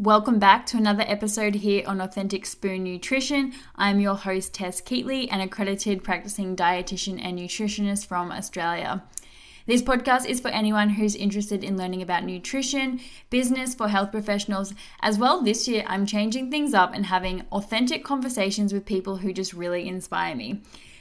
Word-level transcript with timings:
Welcome 0.00 0.38
back 0.38 0.64
to 0.66 0.76
another 0.76 1.02
episode 1.08 1.56
here 1.56 1.82
on 1.84 2.00
Authentic 2.00 2.46
Spoon 2.46 2.84
Nutrition. 2.84 3.52
I'm 3.74 3.98
your 3.98 4.14
host, 4.14 4.54
Tess 4.54 4.80
Keatley, 4.80 5.26
an 5.28 5.40
accredited 5.40 6.04
practicing 6.04 6.54
dietitian 6.54 7.20
and 7.20 7.36
nutritionist 7.36 8.06
from 8.06 8.30
Australia. 8.30 9.02
This 9.66 9.82
podcast 9.82 10.24
is 10.24 10.38
for 10.38 10.50
anyone 10.50 10.90
who's 10.90 11.16
interested 11.16 11.64
in 11.64 11.76
learning 11.76 12.00
about 12.00 12.22
nutrition, 12.22 13.00
business 13.28 13.74
for 13.74 13.88
health 13.88 14.12
professionals. 14.12 14.72
As 15.00 15.18
well, 15.18 15.42
this 15.42 15.66
year 15.66 15.82
I'm 15.88 16.06
changing 16.06 16.52
things 16.52 16.74
up 16.74 16.94
and 16.94 17.06
having 17.06 17.42
authentic 17.50 18.04
conversations 18.04 18.72
with 18.72 18.86
people 18.86 19.16
who 19.16 19.32
just 19.32 19.52
really 19.52 19.88
inspire 19.88 20.36
me. 20.36 20.60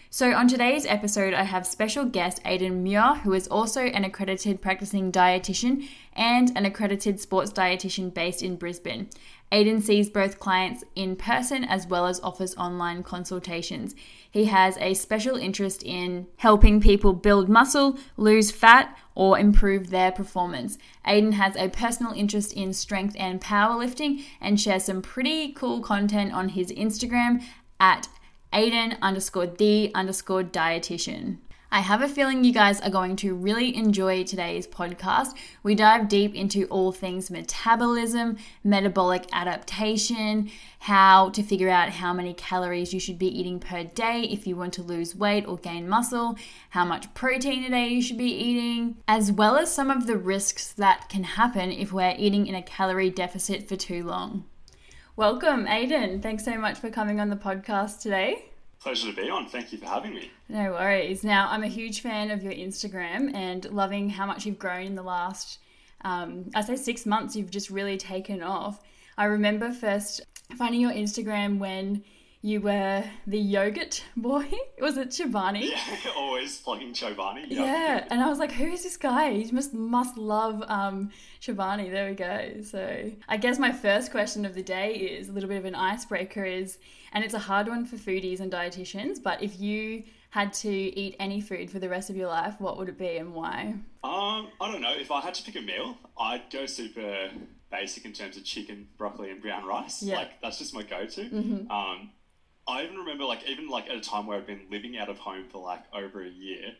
So, 0.09 0.31
on 0.31 0.47
today's 0.47 0.85
episode, 0.85 1.33
I 1.33 1.43
have 1.43 1.67
special 1.67 2.05
guest 2.05 2.39
Aidan 2.45 2.81
Muir, 2.81 3.15
who 3.23 3.33
is 3.33 3.45
also 3.49 3.81
an 3.81 4.05
accredited 4.05 4.61
practicing 4.61 5.11
dietitian 5.11 5.85
and 6.13 6.49
an 6.55 6.65
accredited 6.65 7.19
sports 7.19 7.51
dietitian 7.51 8.13
based 8.13 8.41
in 8.41 8.55
Brisbane. 8.55 9.09
Aidan 9.51 9.81
sees 9.81 10.09
both 10.09 10.39
clients 10.39 10.85
in 10.95 11.17
person 11.17 11.65
as 11.65 11.87
well 11.87 12.07
as 12.07 12.21
offers 12.21 12.55
online 12.55 13.03
consultations. 13.03 13.95
He 14.31 14.45
has 14.45 14.77
a 14.77 14.93
special 14.93 15.35
interest 15.35 15.83
in 15.83 16.27
helping 16.37 16.79
people 16.79 17.11
build 17.11 17.49
muscle, 17.49 17.97
lose 18.15 18.49
fat, 18.49 18.97
or 19.13 19.37
improve 19.37 19.89
their 19.89 20.13
performance. 20.13 20.77
Aidan 21.05 21.33
has 21.33 21.57
a 21.57 21.67
personal 21.67 22.13
interest 22.13 22.53
in 22.53 22.71
strength 22.71 23.15
and 23.19 23.41
powerlifting 23.41 24.23
and 24.39 24.59
shares 24.59 24.85
some 24.85 25.01
pretty 25.01 25.51
cool 25.51 25.81
content 25.81 26.31
on 26.31 26.49
his 26.49 26.71
Instagram 26.71 27.43
at 27.79 28.07
Aidan 28.53 28.97
underscore 29.01 29.47
the 29.47 29.91
underscore 29.93 30.43
dietitian. 30.43 31.37
I 31.69 31.81
have 31.81 32.01
a 32.01 32.07
feeling 32.07 32.45
you 32.45 32.53
guys 32.53 32.79
are 32.79 32.89
going 32.89 33.17
to 33.17 33.35
really 33.35 33.75
enjoy 33.75 34.23
today's 34.23 34.65
podcast. 34.65 35.35
We 35.63 35.75
dive 35.75 36.07
deep 36.07 36.33
into 36.33 36.65
all 36.67 36.93
things 36.93 37.29
metabolism, 37.29 38.37
metabolic 38.63 39.25
adaptation, 39.33 40.49
how 40.79 41.29
to 41.31 41.43
figure 41.43 41.69
out 41.69 41.89
how 41.89 42.13
many 42.13 42.33
calories 42.33 42.93
you 42.93 43.01
should 43.01 43.19
be 43.19 43.37
eating 43.37 43.59
per 43.59 43.83
day 43.83 44.21
if 44.21 44.47
you 44.47 44.55
want 44.55 44.73
to 44.75 44.81
lose 44.81 45.13
weight 45.13 45.45
or 45.45 45.57
gain 45.57 45.89
muscle, 45.89 46.37
how 46.69 46.85
much 46.85 47.13
protein 47.13 47.65
a 47.65 47.69
day 47.69 47.89
you 47.89 48.01
should 48.01 48.17
be 48.17 48.33
eating, 48.33 48.95
as 49.05 49.29
well 49.29 49.57
as 49.57 49.69
some 49.69 49.91
of 49.91 50.07
the 50.07 50.17
risks 50.17 50.71
that 50.71 51.09
can 51.09 51.25
happen 51.25 51.73
if 51.73 51.91
we're 51.91 52.15
eating 52.17 52.47
in 52.47 52.55
a 52.55 52.63
calorie 52.63 53.09
deficit 53.09 53.67
for 53.67 53.75
too 53.75 54.05
long. 54.05 54.45
Welcome, 55.17 55.65
Aidan. 55.65 56.21
Thanks 56.21 56.45
so 56.45 56.59
much 56.59 56.77
for 56.77 56.91
coming 56.91 57.19
on 57.19 57.31
the 57.31 57.35
podcast 57.35 58.01
today. 58.01 58.45
Pleasure 58.79 59.09
to 59.09 59.15
be 59.15 59.31
on. 59.31 59.47
Thank 59.47 59.73
you 59.73 59.79
for 59.79 59.87
having 59.87 60.13
me. 60.13 60.29
No 60.47 60.73
worries. 60.73 61.23
Now, 61.23 61.47
I'm 61.49 61.63
a 61.63 61.67
huge 61.67 62.01
fan 62.01 62.29
of 62.29 62.43
your 62.43 62.53
Instagram 62.53 63.33
and 63.33 63.65
loving 63.71 64.11
how 64.11 64.27
much 64.27 64.45
you've 64.45 64.59
grown 64.59 64.85
in 64.85 64.93
the 64.93 65.01
last, 65.01 65.57
um, 66.01 66.51
I 66.53 66.61
say 66.61 66.75
six 66.75 67.07
months, 67.07 67.35
you've 67.35 67.49
just 67.49 67.71
really 67.71 67.97
taken 67.97 68.43
off. 68.43 68.83
I 69.17 69.25
remember 69.25 69.71
first 69.71 70.21
finding 70.55 70.81
your 70.81 70.91
Instagram 70.91 71.57
when 71.57 72.03
you 72.41 72.61
were 72.61 73.03
the 73.25 73.39
yogurt 73.39 74.03
boy. 74.15 74.49
Was 74.81 74.97
it 74.97 75.09
Chobani? 75.09 75.71
Yeah, 75.71 76.11
always 76.15 76.59
plugging 76.59 76.93
Chobani. 76.93 77.45
Yeah. 77.47 77.63
yeah. 77.63 78.07
and 78.09 78.21
I 78.21 78.29
was 78.29 78.39
like, 78.39 78.51
who 78.51 78.65
is 78.65 78.83
this 78.83 78.97
guy? 78.97 79.31
He 79.31 79.51
must 79.51 79.73
must 79.73 80.17
love 80.17 80.63
um, 80.67 81.09
Chobani. 81.41 81.91
There 81.91 82.09
we 82.09 82.15
go. 82.15 82.61
So 82.63 83.11
I 83.27 83.37
guess 83.37 83.59
my 83.59 83.71
first 83.71 84.11
question 84.11 84.45
of 84.45 84.53
the 84.53 84.63
day 84.63 84.93
is 84.93 85.29
a 85.29 85.31
little 85.31 85.49
bit 85.49 85.57
of 85.57 85.65
an 85.65 85.75
icebreaker 85.75 86.45
is, 86.45 86.77
and 87.11 87.23
it's 87.23 87.33
a 87.33 87.39
hard 87.39 87.67
one 87.67 87.85
for 87.85 87.95
foodies 87.95 88.39
and 88.39 88.51
dietitians, 88.51 89.21
but 89.21 89.41
if 89.41 89.59
you 89.59 90.03
had 90.29 90.53
to 90.53 90.69
eat 90.69 91.15
any 91.19 91.41
food 91.41 91.71
for 91.71 91.79
the 91.79 91.89
rest 91.89 92.09
of 92.09 92.15
your 92.15 92.27
life, 92.27 92.55
what 92.59 92.77
would 92.77 92.89
it 92.89 92.97
be 92.97 93.17
and 93.17 93.33
why? 93.33 93.73
Um, 94.03 94.49
I 94.61 94.71
don't 94.71 94.81
know. 94.81 94.93
If 94.93 95.09
I 95.09 95.21
had 95.21 95.33
to 95.35 95.43
pick 95.43 95.55
a 95.55 95.61
meal, 95.61 95.97
I'd 96.19 96.49
go 96.51 96.65
super 96.65 97.29
basic 97.71 98.05
in 98.05 98.13
terms 98.13 98.37
of 98.37 98.43
chicken, 98.43 98.87
broccoli, 98.97 99.31
and 99.31 99.41
brown 99.41 99.65
rice. 99.65 100.03
Yeah. 100.03 100.17
Like 100.17 100.41
that's 100.41 100.59
just 100.59 100.73
my 100.73 100.83
go-to. 100.83 101.21
Mm-hmm. 101.21 101.71
Um, 101.71 102.11
I 102.67 102.83
even 102.83 102.97
remember 102.97 103.23
like 103.23 103.47
even 103.47 103.69
like 103.69 103.89
at 103.89 103.95
a 103.95 104.01
time 104.01 104.25
where 104.25 104.37
I've 104.37 104.47
been 104.47 104.67
living 104.69 104.97
out 104.97 105.09
of 105.09 105.17
home 105.19 105.45
for 105.49 105.61
like 105.61 105.83
over 105.93 106.23
a 106.23 106.29
year, 106.29 106.73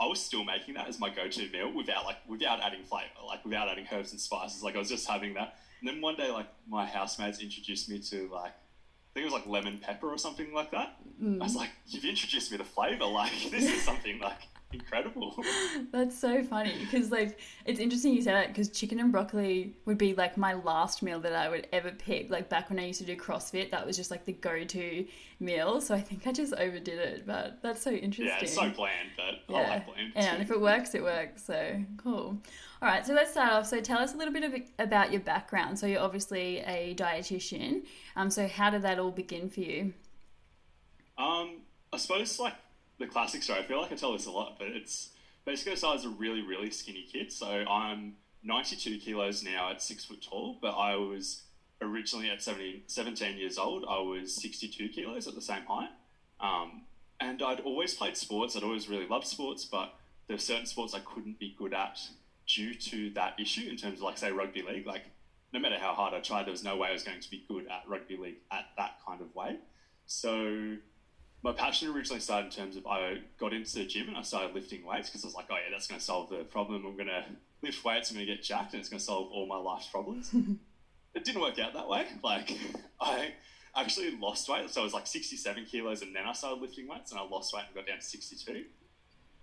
I 0.00 0.06
was 0.06 0.20
still 0.20 0.44
making 0.44 0.74
that 0.74 0.88
as 0.88 0.98
my 0.98 1.10
go-to 1.10 1.48
meal 1.50 1.72
without 1.72 2.04
like 2.04 2.16
without 2.28 2.60
adding 2.60 2.82
flavor, 2.84 3.08
like 3.26 3.44
without 3.44 3.68
adding 3.68 3.86
herbs 3.92 4.12
and 4.12 4.20
spices. 4.20 4.62
Like 4.62 4.74
I 4.74 4.78
was 4.78 4.88
just 4.88 5.08
having 5.08 5.34
that. 5.34 5.56
And 5.80 5.88
then 5.88 6.00
one 6.00 6.16
day, 6.16 6.30
like 6.30 6.48
my 6.68 6.86
housemates 6.86 7.40
introduced 7.40 7.88
me 7.88 8.00
to 8.00 8.28
like 8.32 8.52
I 8.52 9.14
think 9.14 9.26
it 9.26 9.32
was 9.32 9.34
like 9.34 9.46
lemon 9.46 9.78
pepper 9.78 10.08
or 10.08 10.18
something 10.18 10.52
like 10.52 10.70
that. 10.72 10.96
Mm. 11.22 11.40
I 11.40 11.44
was 11.44 11.56
like, 11.56 11.70
"You've 11.86 12.04
introduced 12.04 12.50
me 12.50 12.58
to 12.58 12.64
flavor. 12.64 13.06
Like 13.06 13.32
this 13.50 13.64
is 13.64 13.82
something 13.82 14.18
like 14.18 14.40
incredible. 14.72 15.34
That's 15.92 16.18
so 16.18 16.42
funny 16.42 16.74
because 16.80 17.10
like 17.10 17.38
it's 17.64 17.80
interesting 17.80 18.12
you 18.12 18.22
say 18.22 18.32
that 18.32 18.48
because 18.48 18.68
chicken 18.68 19.00
and 19.00 19.10
broccoli 19.10 19.74
would 19.86 19.98
be 19.98 20.14
like 20.14 20.36
my 20.36 20.54
last 20.54 21.02
meal 21.02 21.20
that 21.20 21.32
I 21.32 21.48
would 21.48 21.66
ever 21.72 21.90
pick. 21.90 22.30
Like 22.30 22.48
back 22.48 22.68
when 22.70 22.78
I 22.78 22.86
used 22.86 23.00
to 23.00 23.06
do 23.06 23.16
CrossFit, 23.16 23.70
that 23.70 23.86
was 23.86 23.96
just 23.96 24.10
like 24.10 24.24
the 24.24 24.32
go-to 24.32 25.06
meal. 25.40 25.80
So 25.80 25.94
I 25.94 26.00
think 26.00 26.26
I 26.26 26.32
just 26.32 26.52
overdid 26.54 26.98
it, 26.98 27.26
but 27.26 27.60
that's 27.62 27.82
so 27.82 27.90
interesting. 27.90 28.26
Yeah, 28.26 28.42
it's 28.42 28.54
so 28.54 28.70
bland, 28.70 29.10
but 29.16 29.34
yeah. 29.48 29.56
I 29.56 29.68
like 29.68 29.86
bland. 29.86 30.12
Yeah, 30.14 30.34
and 30.34 30.42
if 30.42 30.50
it 30.50 30.60
works, 30.60 30.94
it 30.94 31.02
works. 31.02 31.44
So 31.44 31.82
cool. 31.96 32.38
All 32.80 32.88
right, 32.88 33.04
so 33.04 33.12
let's 33.12 33.32
start 33.32 33.52
off. 33.52 33.66
So 33.66 33.80
tell 33.80 33.98
us 33.98 34.14
a 34.14 34.16
little 34.16 34.32
bit 34.32 34.44
of, 34.44 34.54
about 34.78 35.10
your 35.10 35.20
background. 35.20 35.78
So 35.78 35.86
you're 35.86 36.00
obviously 36.00 36.58
a 36.58 36.94
dietitian. 36.94 37.82
Um, 38.16 38.30
so 38.30 38.46
how 38.46 38.70
did 38.70 38.82
that 38.82 38.98
all 38.98 39.10
begin 39.10 39.48
for 39.48 39.60
you? 39.60 39.94
Um, 41.16 41.62
I 41.92 41.96
suppose 41.96 42.38
like 42.38 42.54
the 42.98 43.06
classic 43.06 43.42
story. 43.42 43.60
I 43.60 43.62
feel 43.62 43.80
like 43.80 43.92
I 43.92 43.96
tell 43.96 44.12
this 44.12 44.26
a 44.26 44.30
lot, 44.30 44.56
but 44.58 44.68
it's 44.68 45.10
basically 45.44 45.72
I 45.72 45.74
started 45.76 46.00
as 46.00 46.04
a 46.06 46.10
really, 46.10 46.42
really 46.42 46.70
skinny 46.70 47.06
kid. 47.10 47.32
So 47.32 47.46
I'm 47.46 48.14
92 48.42 48.98
kilos 48.98 49.42
now 49.42 49.70
at 49.70 49.82
six 49.82 50.04
foot 50.04 50.22
tall, 50.22 50.58
but 50.60 50.72
I 50.72 50.96
was 50.96 51.42
originally 51.80 52.30
at 52.30 52.42
70, 52.42 52.84
17 52.86 53.38
years 53.38 53.58
old, 53.58 53.84
I 53.88 54.00
was 54.00 54.34
62 54.34 54.88
kilos 54.88 55.28
at 55.28 55.34
the 55.34 55.40
same 55.40 55.62
height. 55.62 55.90
Um, 56.40 56.82
and 57.20 57.42
I'd 57.42 57.60
always 57.60 57.94
played 57.94 58.16
sports. 58.16 58.56
I'd 58.56 58.62
always 58.62 58.88
really 58.88 59.06
loved 59.06 59.26
sports, 59.26 59.64
but 59.64 59.94
there 60.26 60.36
were 60.36 60.40
certain 60.40 60.66
sports 60.66 60.94
I 60.94 61.00
couldn't 61.00 61.38
be 61.38 61.54
good 61.58 61.74
at 61.74 61.98
due 62.46 62.74
to 62.74 63.10
that 63.10 63.38
issue 63.40 63.68
in 63.68 63.76
terms 63.76 63.98
of, 63.98 64.02
like, 64.02 64.18
say, 64.18 64.30
rugby 64.30 64.62
league. 64.62 64.86
Like, 64.86 65.04
no 65.52 65.58
matter 65.58 65.78
how 65.78 65.94
hard 65.94 66.14
I 66.14 66.20
tried, 66.20 66.44
there 66.44 66.52
was 66.52 66.62
no 66.62 66.76
way 66.76 66.88
I 66.88 66.92
was 66.92 67.02
going 67.02 67.20
to 67.20 67.30
be 67.30 67.44
good 67.48 67.66
at 67.66 67.88
rugby 67.88 68.16
league 68.16 68.38
at 68.52 68.66
that 68.76 68.98
kind 69.06 69.20
of 69.20 69.34
way. 69.34 69.56
So 70.06 70.76
my 71.42 71.52
passion 71.52 71.88
originally 71.94 72.20
started 72.20 72.46
in 72.46 72.52
terms 72.52 72.76
of 72.76 72.86
I 72.86 73.18
got 73.38 73.52
into 73.52 73.76
the 73.76 73.84
gym 73.84 74.08
and 74.08 74.16
I 74.16 74.22
started 74.22 74.54
lifting 74.54 74.84
weights 74.84 75.08
because 75.08 75.24
I 75.24 75.28
was 75.28 75.34
like, 75.34 75.46
oh 75.50 75.54
yeah, 75.54 75.70
that's 75.70 75.86
going 75.86 75.98
to 75.98 76.04
solve 76.04 76.30
the 76.30 76.44
problem. 76.44 76.84
I'm 76.84 76.96
going 76.96 77.08
to 77.08 77.24
lift 77.62 77.84
weights, 77.84 78.10
I'm 78.10 78.16
going 78.16 78.26
to 78.26 78.34
get 78.34 78.42
jacked, 78.42 78.72
and 78.72 78.80
it's 78.80 78.88
going 78.88 78.98
to 78.98 79.04
solve 79.04 79.30
all 79.30 79.46
my 79.46 79.56
life's 79.56 79.86
problems. 79.86 80.30
it 81.14 81.24
didn't 81.24 81.40
work 81.40 81.58
out 81.58 81.74
that 81.74 81.88
way. 81.88 82.06
Like 82.24 82.56
I 83.00 83.32
actually 83.76 84.16
lost 84.18 84.48
weight, 84.48 84.68
so 84.70 84.80
I 84.80 84.84
was 84.84 84.92
like 84.92 85.06
67 85.06 85.64
kilos, 85.66 86.02
and 86.02 86.14
then 86.14 86.24
I 86.26 86.32
started 86.32 86.60
lifting 86.60 86.88
weights, 86.88 87.12
and 87.12 87.20
I 87.20 87.24
lost 87.24 87.54
weight 87.54 87.64
and 87.66 87.74
got 87.74 87.86
down 87.86 87.98
to 87.98 88.04
62. 88.04 88.64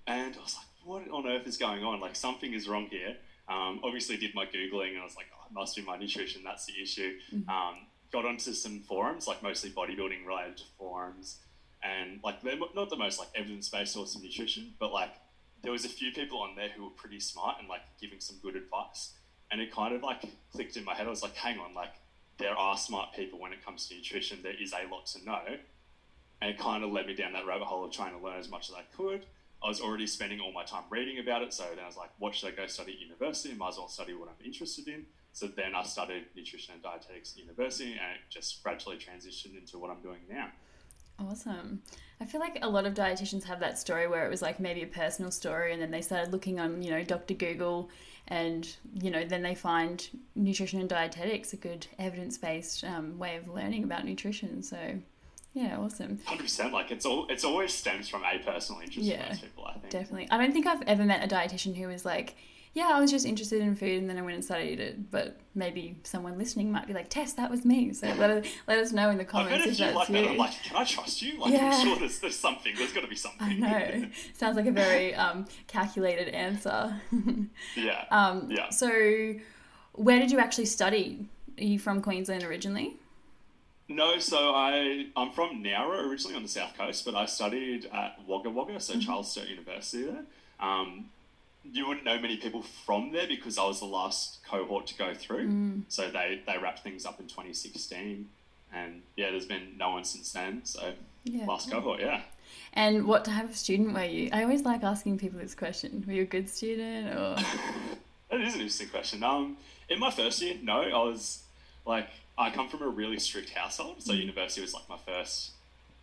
And 0.07 0.35
I 0.35 0.39
was 0.43 0.55
like, 0.55 0.65
what 0.83 1.09
on 1.09 1.27
earth 1.27 1.47
is 1.47 1.57
going 1.57 1.83
on? 1.83 1.99
Like 2.01 2.15
something 2.15 2.53
is 2.53 2.67
wrong 2.67 2.87
here. 2.87 3.15
Um, 3.47 3.79
obviously, 3.83 4.17
did 4.17 4.35
my 4.35 4.45
googling, 4.45 4.89
and 4.89 4.99
I 4.99 5.03
was 5.03 5.15
like, 5.15 5.27
oh, 5.33 5.45
it 5.49 5.53
must 5.53 5.77
be 5.77 5.81
my 5.81 5.97
nutrition. 5.97 6.41
That's 6.43 6.65
the 6.65 6.73
issue. 6.81 7.13
Mm-hmm. 7.33 7.49
Um, 7.49 7.75
got 8.11 8.25
onto 8.25 8.53
some 8.53 8.81
forums, 8.81 9.27
like 9.27 9.41
mostly 9.41 9.69
bodybuilding 9.69 10.25
related 10.25 10.61
forums 10.77 11.37
and 11.85 12.19
like 12.23 12.41
they're 12.41 12.57
not 12.57 12.89
the 12.89 12.95
most 12.95 13.19
like 13.19 13.29
evidence-based 13.35 13.93
source 13.93 14.15
of 14.15 14.23
nutrition, 14.23 14.73
but 14.79 14.91
like 14.91 15.13
there 15.61 15.71
was 15.71 15.85
a 15.85 15.89
few 15.89 16.11
people 16.11 16.39
on 16.39 16.55
there 16.55 16.69
who 16.69 16.83
were 16.83 16.89
pretty 16.91 17.19
smart 17.19 17.57
and 17.59 17.69
like 17.69 17.81
giving 18.01 18.19
some 18.19 18.37
good 18.41 18.55
advice, 18.55 19.11
and 19.51 19.61
it 19.61 19.71
kind 19.71 19.93
of 19.93 20.01
like 20.01 20.23
clicked 20.51 20.77
in 20.77 20.83
my 20.83 20.95
head. 20.95 21.07
I 21.07 21.09
was 21.09 21.23
like, 21.23 21.35
hang 21.35 21.59
on, 21.59 21.73
like 21.73 21.93
there 22.37 22.55
are 22.55 22.77
smart 22.77 23.13
people 23.15 23.39
when 23.39 23.53
it 23.53 23.63
comes 23.63 23.87
to 23.87 23.95
nutrition. 23.95 24.39
There 24.41 24.59
is 24.59 24.73
a 24.73 24.91
lot 24.91 25.05
to 25.07 25.23
know, 25.23 25.41
and 26.41 26.49
it 26.49 26.57
kind 26.57 26.83
of 26.83 26.91
led 26.91 27.07
me 27.07 27.15
down 27.15 27.33
that 27.33 27.45
rabbit 27.45 27.65
hole 27.65 27.85
of 27.85 27.91
trying 27.91 28.17
to 28.17 28.23
learn 28.23 28.39
as 28.39 28.49
much 28.49 28.69
as 28.69 28.75
I 28.75 28.83
could. 28.95 29.25
I 29.63 29.67
was 29.67 29.81
already 29.81 30.05
spending 30.05 30.39
all 30.41 30.51
my 30.51 30.63
time 30.63 30.83
reading 30.89 31.17
about 31.19 31.41
it, 31.41 31.53
so 31.53 31.63
then 31.69 31.83
I 31.83 31.87
was 31.87 31.97
like, 31.97 32.09
what 32.19 32.35
should 32.35 32.53
I 32.53 32.55
go 32.55 32.67
study 32.67 32.93
at 32.93 32.99
university? 32.99 33.55
Might 33.55 33.69
as 33.69 33.77
well 33.77 33.87
study 33.87 34.13
what 34.13 34.27
I'm 34.27 34.45
interested 34.45 34.87
in. 34.87 35.05
So 35.31 35.47
then 35.47 35.73
I 35.73 35.83
studied 35.83 36.25
nutrition 36.35 36.75
and 36.75 36.83
dietetics 36.83 37.33
at 37.33 37.39
university, 37.39 37.93
and 37.93 38.15
it 38.15 38.21
just 38.29 38.61
gradually 38.63 38.97
transitioned 38.97 39.57
into 39.57 39.79
what 39.79 39.89
I'm 39.89 40.01
doing 40.01 40.19
now. 40.29 40.49
Awesome. 41.19 41.81
I 42.19 42.25
feel 42.25 42.39
like 42.39 42.59
a 42.61 42.69
lot 42.69 42.85
of 42.85 42.93
dietitians 42.93 43.43
have 43.43 43.59
that 43.59 43.77
story 43.77 44.07
where 44.07 44.25
it 44.25 44.29
was 44.29 44.41
like 44.41 44.59
maybe 44.59 44.83
a 44.83 44.87
personal 44.87 45.31
story 45.31 45.73
and 45.73 45.81
then 45.81 45.91
they 45.91 46.01
started 46.01 46.31
looking 46.31 46.59
on, 46.59 46.81
you 46.81 46.89
know, 46.91 47.03
Dr. 47.03 47.33
Google 47.33 47.89
and, 48.27 48.67
you 48.93 49.11
know, 49.11 49.25
then 49.25 49.41
they 49.41 49.55
find 49.55 50.07
nutrition 50.35 50.79
and 50.79 50.89
dietetics 50.89 51.53
a 51.53 51.57
good 51.57 51.87
evidence 51.99 52.37
based 52.37 52.83
um, 52.83 53.17
way 53.17 53.35
of 53.35 53.47
learning 53.47 53.83
about 53.83 54.05
nutrition. 54.05 54.63
So, 54.63 54.77
yeah, 55.53 55.77
awesome. 55.77 56.19
Hundred 56.25 56.43
percent. 56.43 56.73
Like 56.73 56.91
it's 56.91 57.05
all 57.05 57.27
it's 57.29 57.45
always 57.45 57.73
stems 57.73 58.09
from 58.09 58.23
a 58.23 58.39
personal 58.39 58.81
interest 58.81 59.07
yeah, 59.07 59.23
for 59.23 59.29
most 59.29 59.41
people. 59.41 59.65
I 59.65 59.73
think 59.73 59.89
definitely. 59.89 60.27
I 60.29 60.37
don't 60.37 60.51
think 60.51 60.67
I've 60.67 60.81
ever 60.83 61.05
met 61.05 61.23
a 61.23 61.33
dietitian 61.33 61.75
who 61.75 61.87
was 61.87 62.03
like, 62.03 62.35
yeah, 62.75 62.91
I 62.93 62.99
was 62.99 63.09
just 63.09 63.25
interested 63.25 63.61
in 63.61 63.73
food 63.73 64.01
and 64.01 64.09
then 64.09 64.17
I 64.17 64.21
went 64.21 64.35
and 64.35 64.43
studied 64.43 64.81
it. 64.81 65.09
But 65.09 65.39
maybe 65.55 65.97
someone 66.03 66.37
listening 66.37 66.73
might 66.73 66.85
be 66.85 66.93
like, 66.93 67.09
Tess, 67.09 67.31
that 67.33 67.49
was 67.49 67.63
me. 67.63 67.93
So 67.93 68.07
let 68.17 68.29
us, 68.29 68.45
let 68.67 68.79
us 68.79 68.91
know 68.91 69.09
in 69.09 69.17
the 69.17 69.23
comments 69.23 69.65
if 69.65 69.77
that's 69.77 69.95
like 69.95 70.09
you. 70.09 70.15
That. 70.15 70.31
I'm 70.31 70.37
like, 70.37 70.61
can 70.61 70.75
I 70.75 70.83
trust 70.83 71.21
you? 71.21 71.39
Like, 71.39 71.53
yeah. 71.53 71.71
I'm 71.73 71.87
sure 71.87 71.97
there's, 71.97 72.19
there's 72.19 72.37
something. 72.37 72.73
There's 72.77 72.91
got 72.91 73.01
to 73.01 73.07
be 73.07 73.15
something. 73.15 73.47
I 73.49 73.53
know. 73.53 74.07
Sounds 74.33 74.57
like 74.57 74.65
a 74.65 74.73
very 74.73 75.15
um, 75.15 75.45
calculated 75.67 76.27
answer. 76.35 76.99
yeah. 77.77 78.03
Um, 78.11 78.49
yeah. 78.51 78.69
So 78.71 79.35
where 79.93 80.19
did 80.19 80.29
you 80.29 80.39
actually 80.39 80.65
study 80.65 81.29
Are 81.57 81.63
you 81.63 81.79
from 81.79 82.01
Queensland 82.01 82.43
originally? 82.43 82.97
No, 83.87 84.19
so 84.19 84.53
I 84.53 85.07
I'm 85.15 85.31
from 85.31 85.63
Nowra 85.63 86.09
originally 86.09 86.35
on 86.35 86.43
the 86.43 86.49
south 86.49 86.77
coast, 86.77 87.05
but 87.05 87.15
I 87.15 87.25
studied 87.25 87.85
at 87.93 88.19
Wagga 88.27 88.49
Wagga, 88.49 88.81
so 88.81 88.99
Charles 88.99 89.31
Sturt 89.31 89.47
University 89.47 90.03
there. 90.03 90.23
Um, 90.59 91.11
you 91.71 91.87
wouldn't 91.87 92.05
know 92.05 92.19
many 92.19 92.37
people 92.37 92.61
from 92.85 93.11
there 93.11 93.27
because 93.27 93.57
I 93.57 93.65
was 93.65 93.79
the 93.79 93.85
last 93.85 94.39
cohort 94.49 94.87
to 94.87 94.95
go 94.95 95.13
through. 95.13 95.81
So 95.89 96.09
they 96.09 96.41
they 96.45 96.57
wrapped 96.57 96.79
things 96.83 97.05
up 97.05 97.19
in 97.19 97.27
2016, 97.27 98.27
and 98.73 99.01
yeah, 99.15 99.31
there's 99.31 99.45
been 99.45 99.77
no 99.77 99.91
one 99.91 100.03
since 100.03 100.31
then. 100.31 100.61
So 100.65 100.93
Yeah, 101.23 101.45
last 101.45 101.69
cool. 101.71 101.81
cohort, 101.81 102.01
yeah. 102.01 102.21
And 102.73 103.05
what 103.07 103.25
type 103.25 103.45
of 103.49 103.55
student 103.55 103.93
were 103.93 104.03
you? 104.03 104.29
I 104.31 104.43
always 104.43 104.63
like 104.63 104.83
asking 104.83 105.17
people 105.17 105.39
this 105.39 105.55
question. 105.55 106.03
Were 106.05 106.13
you 106.13 106.21
a 106.23 106.25
good 106.25 106.49
student 106.49 107.17
or? 107.17 107.35
That 108.31 108.41
is 108.41 108.55
an 108.55 108.61
interesting 108.61 108.89
question. 108.89 109.23
Um, 109.23 109.55
in 109.87 109.99
my 109.99 110.09
first 110.09 110.41
year, 110.41 110.55
no, 110.61 110.81
I 110.81 110.97
was 111.03 111.43
like, 111.85 112.09
I 112.37 112.49
come 112.49 112.67
from 112.67 112.81
a 112.81 112.87
really 112.87 113.19
strict 113.19 113.51
household, 113.51 114.01
so 114.01 114.13
university 114.13 114.61
was 114.61 114.73
like 114.73 114.89
my 114.89 114.97
first 114.97 115.51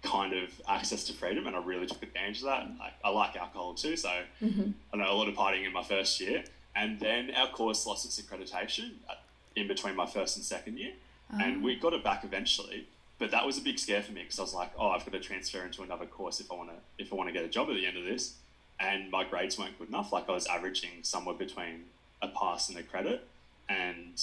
kind 0.03 0.33
of 0.33 0.51
access 0.69 1.05
to 1.05 1.13
freedom, 1.13 1.47
and 1.47 1.55
I 1.55 1.63
really 1.63 1.87
took 1.87 2.03
advantage 2.03 2.39
of 2.39 2.45
that. 2.47 2.69
Like, 2.79 2.95
I 3.05 3.11
like 3.11 3.37
alcohol 3.37 3.75
too, 3.75 3.97
so 3.97 4.11
mm-hmm. 4.43 4.71
I 4.93 4.97
know 4.97 5.11
a 5.11 5.15
lot 5.15 5.29
of 5.29 5.35
partying 5.35 5.67
in 5.67 5.73
my 5.73 5.83
first 5.83 6.21
year, 6.21 6.45
and 6.75 6.99
then 6.99 7.31
our 7.37 7.49
course 7.49 7.87
lost 7.87 8.05
its 8.05 8.21
accreditation 8.21 8.93
uh, 9.09 9.15
in 9.55 9.69
between 9.69 9.95
my 9.95 10.07
first 10.07 10.37
and 10.37 10.45
second 10.45 10.79
year, 10.79 10.93
and 11.41 11.63
we 11.63 11.77
ah. 11.77 11.83
got 11.83 11.93
it 11.93 12.05
back 12.05 12.25
eventually. 12.25 12.87
But 13.19 13.31
that 13.31 13.47
was 13.47 13.57
a 13.57 13.61
big 13.61 13.79
scare 13.79 14.03
for 14.03 14.11
me 14.11 14.23
because 14.23 14.39
I 14.41 14.43
was 14.43 14.55
like, 14.55 14.73
oh, 14.77 14.89
I've 14.89 15.05
got 15.05 15.13
to 15.13 15.21
transfer 15.21 15.65
into 15.65 15.83
another 15.83 16.07
course 16.07 16.41
if 16.41 16.51
I 16.51 16.57
want 16.57 16.71
to 16.71 16.77
if 16.99 17.13
I 17.13 17.17
want 17.17 17.29
to 17.29 17.33
get 17.33 17.45
a 17.45 17.49
job 17.49 17.69
at 17.71 17.77
the 17.77 17.87
end 17.87 17.97
of 17.97 18.05
this, 18.05 18.35
and 18.81 19.11
my 19.11 19.25
grades 19.25 19.59
weren't 19.59 19.79
good 19.79 19.89
enough. 19.89 20.13
Like 20.13 20.29
I 20.29 20.33
was 20.33 20.47
averaging 20.47 21.03
somewhere 21.03 21.37
between 21.37 21.85
a 22.21 22.29
pass 22.29 22.69
and 22.69 22.77
a 22.79 22.83
credit, 22.83 23.27
and 23.69 24.21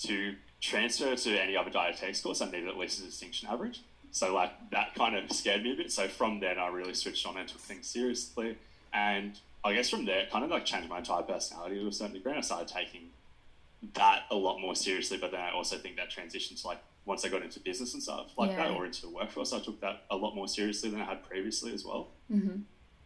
to 0.00 0.34
transfer 0.60 1.16
to 1.16 1.38
any 1.38 1.56
other 1.56 1.70
dietetics 1.70 2.20
course, 2.20 2.42
I 2.42 2.46
needed 2.46 2.68
at 2.68 2.76
least 2.76 3.00
a 3.00 3.04
distinction 3.04 3.48
average. 3.48 3.80
So 4.10 4.34
like 4.34 4.70
that 4.70 4.94
kind 4.94 5.16
of 5.16 5.30
scared 5.32 5.62
me 5.62 5.72
a 5.72 5.76
bit. 5.76 5.92
So 5.92 6.08
from 6.08 6.40
then, 6.40 6.58
I 6.58 6.68
really 6.68 6.94
switched 6.94 7.26
on 7.26 7.36
and 7.36 7.48
took 7.48 7.60
things 7.60 7.86
seriously, 7.86 8.56
and 8.92 9.38
I 9.64 9.74
guess 9.74 9.90
from 9.90 10.04
there, 10.04 10.20
it 10.20 10.30
kind 10.30 10.44
of 10.44 10.50
like 10.50 10.64
changed 10.64 10.88
my 10.88 10.98
entire 10.98 11.22
personality 11.22 11.80
to 11.80 11.88
a 11.88 11.92
certain 11.92 12.14
degree. 12.14 12.32
And 12.32 12.38
I 12.38 12.42
started 12.42 12.68
taking 12.68 13.10
that 13.94 14.22
a 14.30 14.34
lot 14.34 14.60
more 14.60 14.74
seriously. 14.74 15.18
But 15.18 15.30
then 15.32 15.40
I 15.40 15.52
also 15.52 15.76
think 15.76 15.96
that 15.96 16.10
transition 16.10 16.56
to 16.56 16.66
like 16.66 16.78
once 17.04 17.24
I 17.24 17.28
got 17.28 17.42
into 17.42 17.58
business 17.60 17.94
and 17.94 18.02
stuff 18.02 18.26
like 18.36 18.54
that, 18.56 18.70
or 18.70 18.84
into 18.84 19.02
the 19.02 19.08
workforce, 19.08 19.52
I 19.52 19.60
took 19.60 19.80
that 19.80 20.04
a 20.10 20.16
lot 20.16 20.34
more 20.34 20.46
seriously 20.46 20.90
than 20.90 21.00
I 21.00 21.04
had 21.04 21.26
previously 21.26 21.72
as 21.72 21.84
well. 21.84 22.08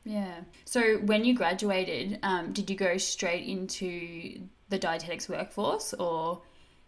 Yeah. 0.05 0.41
So 0.65 0.99
when 0.99 1.25
you 1.25 1.35
graduated, 1.35 2.19
um, 2.23 2.53
did 2.53 2.69
you 2.69 2.77
go 2.77 2.97
straight 2.97 3.47
into 3.47 4.41
the 4.69 4.79
dietetics 4.79 5.29
workforce 5.29 5.95
or 5.95 6.43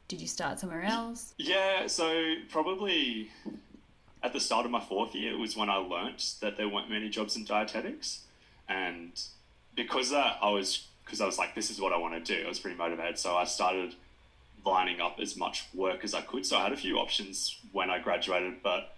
did 0.09 0.21
you 0.21 0.27
start 0.27 0.59
somewhere 0.59 0.83
else? 0.83 1.35
Yeah, 1.39 1.87
so 1.87 2.35
probably 2.51 3.31
at 4.25 4.33
the 4.33 4.41
start 4.41 4.65
of 4.65 4.73
my 4.73 4.81
fourth 4.81 5.15
year 5.15 5.35
it 5.35 5.39
was 5.39 5.57
when 5.57 5.69
I 5.69 5.77
learnt 5.77 6.35
that 6.41 6.57
there 6.57 6.69
weren't 6.69 6.91
many 6.91 7.09
jobs 7.11 7.37
in 7.37 7.45
dietetics, 7.45 8.23
and 8.69 9.13
because 9.77 10.11
that 10.11 10.39
I 10.43 10.51
was 10.51 10.87
because 11.05 11.21
I 11.21 11.27
was 11.27 11.39
like, 11.39 11.55
this 11.55 11.71
is 11.71 11.79
what 11.79 11.93
I 11.93 11.99
want 11.99 12.15
to 12.25 12.37
do. 12.37 12.47
I 12.47 12.49
was 12.49 12.59
pretty 12.59 12.79
motivated, 12.79 13.19
so 13.19 13.37
I 13.37 13.45
started 13.45 13.95
lining 14.65 15.01
up 15.03 15.21
as 15.21 15.37
much 15.37 15.67
work 15.75 16.03
as 16.03 16.15
I 16.15 16.23
could. 16.23 16.47
So 16.47 16.57
I 16.57 16.63
had 16.63 16.73
a 16.73 16.77
few 16.77 16.97
options 16.97 17.59
when 17.73 17.91
I 17.91 17.99
graduated, 17.99 18.63
but 18.63 18.95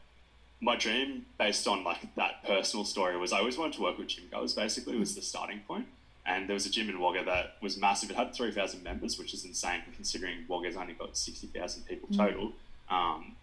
my 0.60 0.76
dream, 0.76 1.26
based 1.38 1.66
on 1.66 1.82
like 1.82 2.14
that 2.14 2.44
personal 2.44 2.84
story, 2.84 3.16
was 3.18 3.32
I 3.32 3.40
always 3.40 3.58
wanted 3.58 3.74
to 3.74 3.82
work 3.82 3.98
with 3.98 4.06
gym 4.06 4.24
goers. 4.30 4.54
Basically, 4.54 4.96
was 4.96 5.16
the 5.16 5.22
starting 5.22 5.60
point. 5.66 5.86
And 6.24 6.48
there 6.48 6.54
was 6.54 6.66
a 6.66 6.70
gym 6.70 6.88
in 6.88 6.98
Wagga 6.98 7.24
that 7.24 7.54
was 7.60 7.76
massive. 7.76 8.10
It 8.10 8.16
had 8.16 8.34
three 8.34 8.52
thousand 8.52 8.82
members, 8.82 9.18
which 9.18 9.34
is 9.34 9.44
insane 9.44 9.82
considering 9.94 10.38
Wagga's 10.48 10.76
only 10.76 10.94
got 10.94 11.16
sixty 11.16 11.48
thousand 11.48 11.86
people 11.86 12.08
total. 12.16 12.52
Um, 12.88 13.36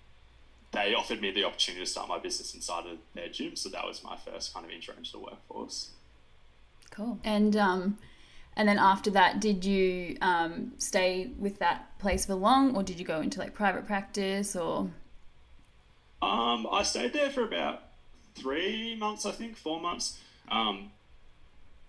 they 0.74 0.94
offered 0.94 1.22
me 1.22 1.32
the 1.32 1.46
opportunity 1.46 1.86
to 1.86 1.90
start 1.90 2.10
my 2.10 2.20
business 2.20 2.54
inside 2.54 2.86
of 2.86 2.98
their 3.14 3.30
gym, 3.30 3.56
so 3.56 3.70
that 3.70 3.86
was 3.86 4.04
my 4.04 4.18
first 4.18 4.54
kind 4.54 4.66
of 4.66 4.72
intro 4.72 4.96
into 4.98 5.12
the 5.14 5.20
workforce. 5.20 5.92
Cool. 6.92 7.20
And 7.24 7.56
um, 7.56 7.98
and 8.56 8.68
then 8.68 8.78
after 8.78 9.10
that, 9.12 9.40
did 9.40 9.64
you 9.64 10.18
um, 10.22 10.74
stay 10.78 11.32
with 11.40 11.60
that 11.60 11.98
place 12.00 12.26
for 12.26 12.36
long, 12.36 12.76
or 12.76 12.84
did 12.84 13.00
you 13.00 13.06
go 13.06 13.22
into 13.22 13.40
like 13.40 13.54
private 13.54 13.88
practice, 13.88 14.56
or 14.56 14.90
Um, 16.22 16.68
I 16.72 16.84
stayed 16.84 17.14
there 17.14 17.30
for 17.30 17.44
about 17.44 17.84
three 18.36 18.96
months, 18.96 19.26
I 19.26 19.32
think, 19.32 19.58
four 19.58 19.80
months. 19.82 20.20
Um, 20.50 20.92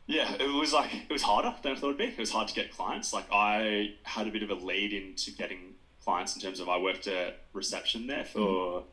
yeah, 0.07 0.35
it 0.35 0.49
was 0.49 0.73
like 0.73 0.93
it 0.95 1.13
was 1.13 1.23
harder 1.23 1.55
than 1.63 1.73
I 1.73 1.75
thought 1.77 1.87
it'd 1.89 1.99
be. 1.99 2.05
It 2.05 2.19
was 2.19 2.33
hard 2.33 2.49
to 2.49 2.55
get 2.55 2.73
clients. 2.73 3.13
Like 3.13 3.27
I 3.33 3.95
had 4.03 4.27
a 4.27 4.31
bit 4.31 4.43
of 4.43 4.51
a 4.51 4.55
lead 4.55 4.93
into 4.93 5.31
getting 5.31 5.74
clients 6.05 6.35
in 6.37 6.43
terms 6.43 6.61
of 6.61 6.69
I 6.69 6.79
worked 6.79 7.07
at 7.07 7.41
reception 7.53 8.07
there 8.07 8.25
for 8.25 8.85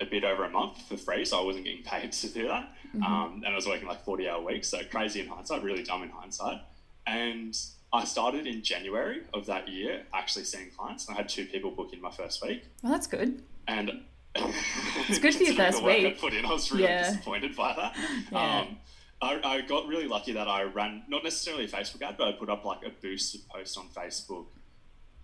a 0.00 0.06
bit 0.06 0.24
over 0.24 0.44
a 0.44 0.50
month 0.50 0.80
for 0.88 0.96
free, 0.96 1.24
so 1.24 1.40
I 1.40 1.44
wasn't 1.44 1.64
getting 1.64 1.82
paid 1.82 2.12
to 2.22 2.28
do 2.28 2.48
that. 2.48 2.70
Um, 3.04 3.42
and 3.44 3.46
I 3.46 3.54
was 3.56 3.66
working 3.66 3.86
like 3.88 4.04
forty 4.04 4.28
hour 4.28 4.42
weeks, 4.42 4.68
so 4.68 4.78
crazy 4.90 5.20
in 5.20 5.26
hindsight, 5.28 5.62
really 5.62 5.82
dumb 5.82 6.02
in 6.02 6.10
hindsight. 6.10 6.60
And 7.06 7.56
I 7.92 8.04
started 8.04 8.46
in 8.46 8.62
January 8.62 9.22
of 9.34 9.46
that 9.46 9.68
year 9.68 10.02
actually 10.14 10.44
seeing 10.44 10.70
clients. 10.70 11.06
And 11.08 11.14
I 11.16 11.20
had 11.20 11.28
two 11.28 11.44
people 11.46 11.70
book 11.72 11.92
in 11.92 12.00
my 12.00 12.10
first 12.10 12.44
week 12.44 12.62
well, 12.82 12.92
that's 12.92 13.06
good. 13.08 13.42
and 13.66 13.90
It's 14.36 15.18
good 15.24 15.34
for 15.34 15.42
your 15.42 15.54
first 15.54 15.78
the 15.78 15.84
work 15.84 15.94
I 15.98 16.02
week. 16.04 16.20
put 16.20 16.32
in, 16.34 16.44
I 16.44 16.50
was 16.52 16.70
really 16.70 16.84
Yeah. 16.84 17.10
disappointed 17.10 17.56
by 17.56 17.74
that. 17.74 17.96
Yeah. 18.32 18.60
Um, 18.60 18.76
I, 19.22 19.40
I 19.44 19.60
got 19.62 19.86
really 19.88 20.06
lucky 20.08 20.32
that 20.32 20.48
I 20.48 20.62
ran 20.62 21.02
not 21.08 21.24
necessarily 21.24 21.64
a 21.64 21.68
Facebook 21.68 22.00
ad, 22.02 22.16
but 22.16 22.28
I 22.28 22.32
put 22.32 22.48
up 22.48 22.64
like 22.64 22.84
a 22.86 22.90
boosted 22.90 23.42
post 23.48 23.76
on 23.76 23.88
Facebook, 23.88 24.46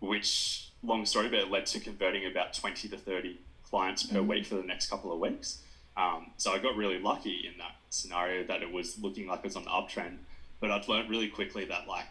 which 0.00 0.65
long 0.86 1.04
story, 1.06 1.28
but 1.28 1.38
it 1.40 1.50
led 1.50 1.66
to 1.66 1.80
converting 1.80 2.24
about 2.26 2.54
twenty 2.54 2.88
to 2.88 2.96
thirty 2.96 3.38
clients 3.68 4.04
per 4.04 4.20
Mm. 4.20 4.26
week 4.28 4.46
for 4.46 4.54
the 4.54 4.62
next 4.62 4.88
couple 4.88 5.12
of 5.12 5.18
weeks. 5.18 5.60
Um, 5.96 6.30
so 6.36 6.52
I 6.52 6.58
got 6.58 6.76
really 6.76 6.98
lucky 6.98 7.46
in 7.50 7.58
that 7.58 7.76
scenario 7.90 8.44
that 8.46 8.62
it 8.62 8.70
was 8.70 8.98
looking 9.00 9.26
like 9.26 9.38
it 9.40 9.44
was 9.44 9.56
on 9.56 9.64
the 9.64 9.70
uptrend. 9.70 10.18
But 10.60 10.70
I'd 10.70 10.88
learned 10.88 11.10
really 11.10 11.28
quickly 11.28 11.64
that 11.66 11.88
like 11.88 12.06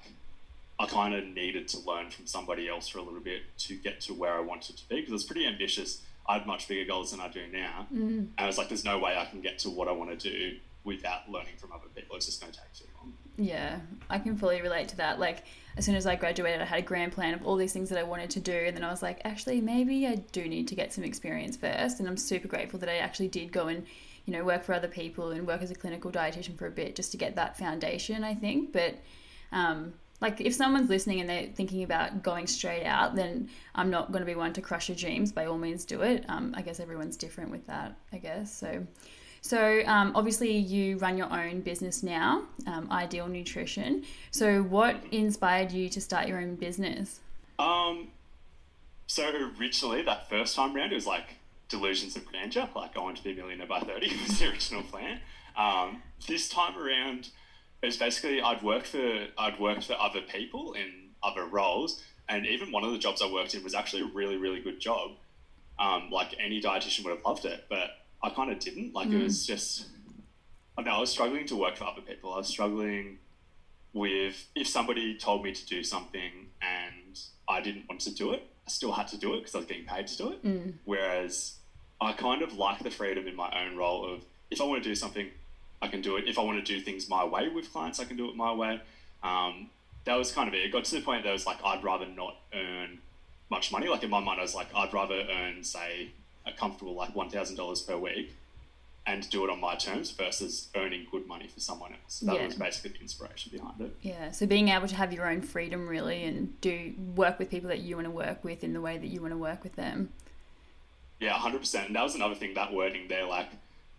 I 0.79 0.85
kind 0.87 1.13
of 1.15 1.23
needed 1.25 1.67
to 1.69 1.79
learn 1.79 2.09
from 2.09 2.27
somebody 2.27 2.67
else 2.67 2.87
for 2.89 2.99
a 2.99 3.01
little 3.01 3.21
bit 3.21 3.43
to 3.59 3.75
get 3.75 4.01
to 4.01 4.13
where 4.13 4.33
I 4.33 4.41
wanted 4.41 4.75
to 4.77 4.89
be 4.89 4.95
because 4.97 5.11
I 5.11 5.13
was 5.13 5.23
pretty 5.23 5.45
ambitious. 5.47 6.01
I 6.27 6.33
had 6.37 6.45
much 6.47 6.67
bigger 6.67 6.85
goals 6.85 7.11
than 7.11 7.19
I 7.21 7.27
do 7.29 7.45
now, 7.53 7.87
and 7.91 8.29
I 8.37 8.47
was 8.47 8.57
like, 8.57 8.67
"There's 8.67 8.83
no 8.83 8.97
way 8.99 9.15
I 9.15 9.25
can 9.25 9.41
get 9.41 9.59
to 9.59 9.69
what 9.69 9.87
I 9.87 9.91
want 9.91 10.09
to 10.19 10.29
do 10.29 10.57
without 10.83 11.29
learning 11.29 11.53
from 11.57 11.71
other 11.71 11.87
people. 11.95 12.15
It's 12.15 12.25
just 12.25 12.41
going 12.41 12.51
to 12.51 12.59
take 12.59 12.73
too 12.73 12.85
long." 12.97 13.13
Yeah, 13.37 13.79
I 14.09 14.17
can 14.19 14.35
fully 14.35 14.61
relate 14.61 14.87
to 14.89 14.97
that. 14.97 15.19
Like, 15.19 15.43
as 15.77 15.85
soon 15.85 15.95
as 15.95 16.05
I 16.05 16.15
graduated, 16.15 16.61
I 16.61 16.65
had 16.65 16.79
a 16.79 16.83
grand 16.83 17.11
plan 17.11 17.33
of 17.33 17.45
all 17.45 17.57
these 17.57 17.73
things 17.73 17.89
that 17.89 17.99
I 17.99 18.03
wanted 18.03 18.29
to 18.31 18.39
do, 18.39 18.53
and 18.53 18.75
then 18.75 18.83
I 18.83 18.89
was 18.89 19.01
like, 19.01 19.19
actually, 19.25 19.59
maybe 19.59 20.07
I 20.07 20.15
do 20.15 20.47
need 20.47 20.69
to 20.69 20.75
get 20.75 20.93
some 20.93 21.03
experience 21.03 21.57
first. 21.57 21.99
And 21.99 22.07
I'm 22.07 22.17
super 22.17 22.47
grateful 22.47 22.79
that 22.79 22.89
I 22.89 22.97
actually 22.97 23.27
did 23.27 23.51
go 23.51 23.67
and, 23.67 23.85
you 24.25 24.33
know, 24.33 24.45
work 24.45 24.63
for 24.63 24.73
other 24.73 24.87
people 24.87 25.31
and 25.31 25.45
work 25.45 25.61
as 25.61 25.71
a 25.71 25.75
clinical 25.75 26.11
dietitian 26.11 26.57
for 26.57 26.67
a 26.67 26.71
bit 26.71 26.95
just 26.95 27.11
to 27.11 27.17
get 27.17 27.35
that 27.35 27.57
foundation, 27.57 28.23
I 28.23 28.35
think. 28.35 28.71
But, 28.71 28.95
um, 29.51 29.93
like, 30.21 30.39
if 30.39 30.53
someone's 30.53 30.89
listening 30.89 31.19
and 31.19 31.29
they're 31.29 31.47
thinking 31.47 31.83
about 31.83 32.23
going 32.23 32.47
straight 32.47 32.85
out, 32.85 33.15
then 33.15 33.49
I'm 33.75 33.89
not 33.89 34.13
going 34.13 34.21
to 34.21 34.25
be 34.25 34.35
one 34.35 34.53
to 34.53 34.61
crush 34.61 34.87
your 34.87 34.95
dreams. 34.95 35.33
By 35.33 35.45
all 35.45 35.57
means, 35.57 35.83
do 35.83 36.03
it. 36.03 36.23
Um, 36.29 36.53
I 36.55 36.61
guess 36.61 36.79
everyone's 36.79 37.17
different 37.17 37.51
with 37.51 37.67
that, 37.67 37.97
I 38.13 38.19
guess. 38.19 38.55
So, 38.55 38.87
so 39.45 39.83
um, 39.85 40.11
obviously 40.15 40.57
you 40.57 40.97
run 40.97 41.19
your 41.19 41.31
own 41.31 41.61
business 41.61 42.01
now, 42.01 42.45
um, 42.65 42.87
Ideal 42.91 43.27
Nutrition. 43.27 44.03
So 44.31 44.63
what 44.63 44.95
inspired 45.11 45.71
you 45.71 45.87
to 45.89 46.01
start 46.01 46.27
your 46.27 46.39
own 46.39 46.55
business? 46.55 47.19
Um, 47.59 48.07
so 49.05 49.31
originally, 49.59 50.01
that 50.01 50.31
first 50.31 50.55
time 50.55 50.75
round, 50.75 50.93
it 50.93 50.95
was 50.95 51.05
like 51.05 51.35
delusions 51.69 52.15
of 52.15 52.25
grandeur, 52.25 52.67
like 52.75 52.97
I 52.97 53.01
want 53.01 53.17
to 53.17 53.23
be 53.23 53.33
a 53.33 53.35
millionaire 53.35 53.67
by 53.67 53.81
30 53.81 54.17
was 54.27 54.39
the 54.39 54.49
original 54.49 54.81
plan. 54.81 55.19
Um, 55.55 56.01
this 56.27 56.49
time 56.49 56.75
around, 56.75 57.29
it 57.83 57.85
was 57.85 57.97
basically 57.97 58.41
I'd 58.41 58.63
worked 58.63 58.87
for 58.87 59.27
I'd 59.37 59.59
worked 59.59 59.83
for 59.83 59.93
other 59.93 60.21
people 60.21 60.73
in 60.73 61.09
other 61.21 61.45
roles, 61.45 62.01
and 62.27 62.47
even 62.47 62.71
one 62.71 62.83
of 62.83 62.91
the 62.91 62.97
jobs 62.97 63.21
I 63.21 63.31
worked 63.31 63.53
in 63.53 63.63
was 63.63 63.75
actually 63.75 64.01
a 64.01 64.11
really 64.11 64.37
really 64.37 64.59
good 64.59 64.79
job. 64.79 65.11
Um, 65.77 66.09
like 66.09 66.33
any 66.43 66.59
dietitian 66.59 67.03
would 67.03 67.15
have 67.15 67.23
loved 67.23 67.45
it, 67.45 67.65
but 67.69 67.91
I 68.23 68.29
kind 68.29 68.51
of 68.51 68.59
didn't. 68.59 68.93
Like 68.93 69.07
it 69.09 69.23
was 69.23 69.45
just 69.45 69.87
I 70.77 70.81
know 70.81 70.91
I 70.91 70.99
was 70.99 71.09
struggling 71.11 71.45
to 71.47 71.55
work 71.55 71.77
for 71.77 71.85
other 71.85 72.01
people. 72.01 72.33
I 72.33 72.37
was 72.37 72.47
struggling 72.47 73.19
with 73.93 74.47
if 74.55 74.67
somebody 74.67 75.17
told 75.17 75.43
me 75.43 75.53
to 75.53 75.65
do 75.65 75.83
something 75.83 76.47
and 76.61 77.19
I 77.47 77.61
didn't 77.61 77.87
want 77.87 78.01
to 78.01 78.13
do 78.13 78.33
it, 78.33 78.45
I 78.67 78.69
still 78.69 78.91
had 78.91 79.07
to 79.09 79.17
do 79.17 79.35
it 79.35 79.39
because 79.39 79.55
I 79.55 79.59
was 79.59 79.67
getting 79.67 79.85
paid 79.85 80.07
to 80.07 80.17
do 80.17 80.31
it. 80.31 80.39
Whereas 80.85 81.55
I 82.01 82.11
kind 82.13 82.41
of 82.41 82.57
like 82.57 82.83
the 82.83 82.91
freedom 82.91 83.27
in 83.27 83.35
my 83.35 83.49
own 83.63 83.77
role 83.77 84.13
of 84.13 84.25
if 84.51 84.59
I 84.59 84.65
want 84.65 84.83
to 84.83 84.89
do 84.89 84.95
something, 84.95 85.29
I 85.81 85.87
can 85.87 86.01
do 86.01 86.17
it. 86.17 86.27
If 86.27 86.37
I 86.37 86.41
want 86.43 86.63
to 86.63 86.73
do 86.75 86.81
things 86.81 87.07
my 87.07 87.23
way 87.23 87.47
with 87.47 87.71
clients, 87.71 87.99
I 87.99 88.05
can 88.05 88.17
do 88.17 88.29
it 88.29 88.35
my 88.35 88.51
way. 88.53 88.81
Um, 89.23 89.69
that 90.03 90.15
was 90.15 90.31
kind 90.31 90.47
of 90.47 90.53
it. 90.53 90.63
It 90.65 90.71
got 90.71 90.83
to 90.85 90.95
the 90.95 91.01
point 91.01 91.23
that 91.23 91.29
it 91.29 91.33
was 91.33 91.45
like 91.45 91.57
I'd 91.63 91.83
rather 91.83 92.05
not 92.05 92.35
earn 92.53 92.99
much 93.49 93.71
money. 93.71 93.87
Like 93.87 94.03
in 94.03 94.09
my 94.09 94.19
mind, 94.19 94.39
I 94.39 94.43
was 94.43 94.55
like 94.55 94.67
I'd 94.75 94.93
rather 94.93 95.15
earn 95.15 95.63
say 95.63 96.11
a 96.45 96.51
comfortable 96.51 96.93
like 96.93 97.15
one 97.15 97.29
thousand 97.29 97.55
dollars 97.55 97.81
per 97.81 97.97
week 97.97 98.33
and 99.07 99.29
do 99.29 99.43
it 99.43 99.51
on 99.51 99.59
my 99.59 99.75
terms 99.75 100.09
versus 100.11 100.69
earning 100.75 101.05
good 101.11 101.27
money 101.27 101.47
for 101.47 101.59
someone 101.59 101.91
else. 101.93 102.21
That 102.21 102.35
Yeah. 102.37 102.45
was 102.47 102.55
basically 102.55 102.91
the 102.91 103.01
inspiration 103.01 103.51
behind 103.55 103.79
it. 103.79 103.95
Yeah, 104.01 104.31
so 104.31 104.47
being 104.47 104.69
able 104.69 104.87
to 104.87 104.95
have 104.95 105.13
your 105.13 105.29
own 105.29 105.41
freedom 105.43 105.87
really 105.87 106.23
and 106.23 106.59
do 106.59 106.95
work 107.15 107.37
with 107.37 107.51
people 107.51 107.69
that 107.69 107.81
you 107.81 107.95
want 107.95 108.05
to 108.05 108.11
work 108.11 108.43
with 108.43 108.63
in 108.63 108.73
the 108.73 108.81
way 108.81 108.97
that 108.97 109.05
you 109.07 109.21
want 109.21 109.31
to 109.33 109.37
work 109.37 109.63
with 109.63 109.75
them. 109.75 110.09
Yeah, 111.19 111.33
hundred 111.33 111.59
percent. 111.59 111.87
And 111.87 111.95
that 111.95 112.03
was 112.03 112.15
another 112.15 112.35
thing. 112.35 112.55
That 112.55 112.73
wording 112.73 113.07
there, 113.07 113.25
like 113.25 113.49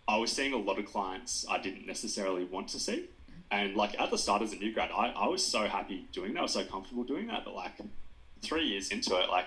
I 0.09 0.17
was 0.17 0.31
seeing 0.31 0.53
a 0.53 0.57
lot 0.57 0.77
of 0.77 0.85
clients 0.85 1.45
I 1.49 1.57
didn't 1.57 1.87
necessarily 1.87 2.43
want 2.43 2.67
to 2.69 2.79
see, 2.79 3.05
and 3.49 3.75
like 3.75 3.97
at 3.99 4.09
the 4.11 4.17
start 4.17 4.41
as 4.41 4.51
a 4.53 4.57
new 4.57 4.73
grad, 4.73 4.91
I, 4.91 5.07
I 5.11 5.27
was 5.27 5.43
so 5.45 5.67
happy 5.67 6.07
doing 6.11 6.33
that. 6.33 6.39
I 6.39 6.43
was 6.43 6.53
so 6.53 6.65
comfortable 6.65 7.03
doing 7.03 7.27
that. 7.27 7.45
But 7.45 7.55
like 7.55 7.71
three 8.41 8.65
years 8.67 8.89
into 8.89 9.15
it, 9.15 9.29
like 9.29 9.45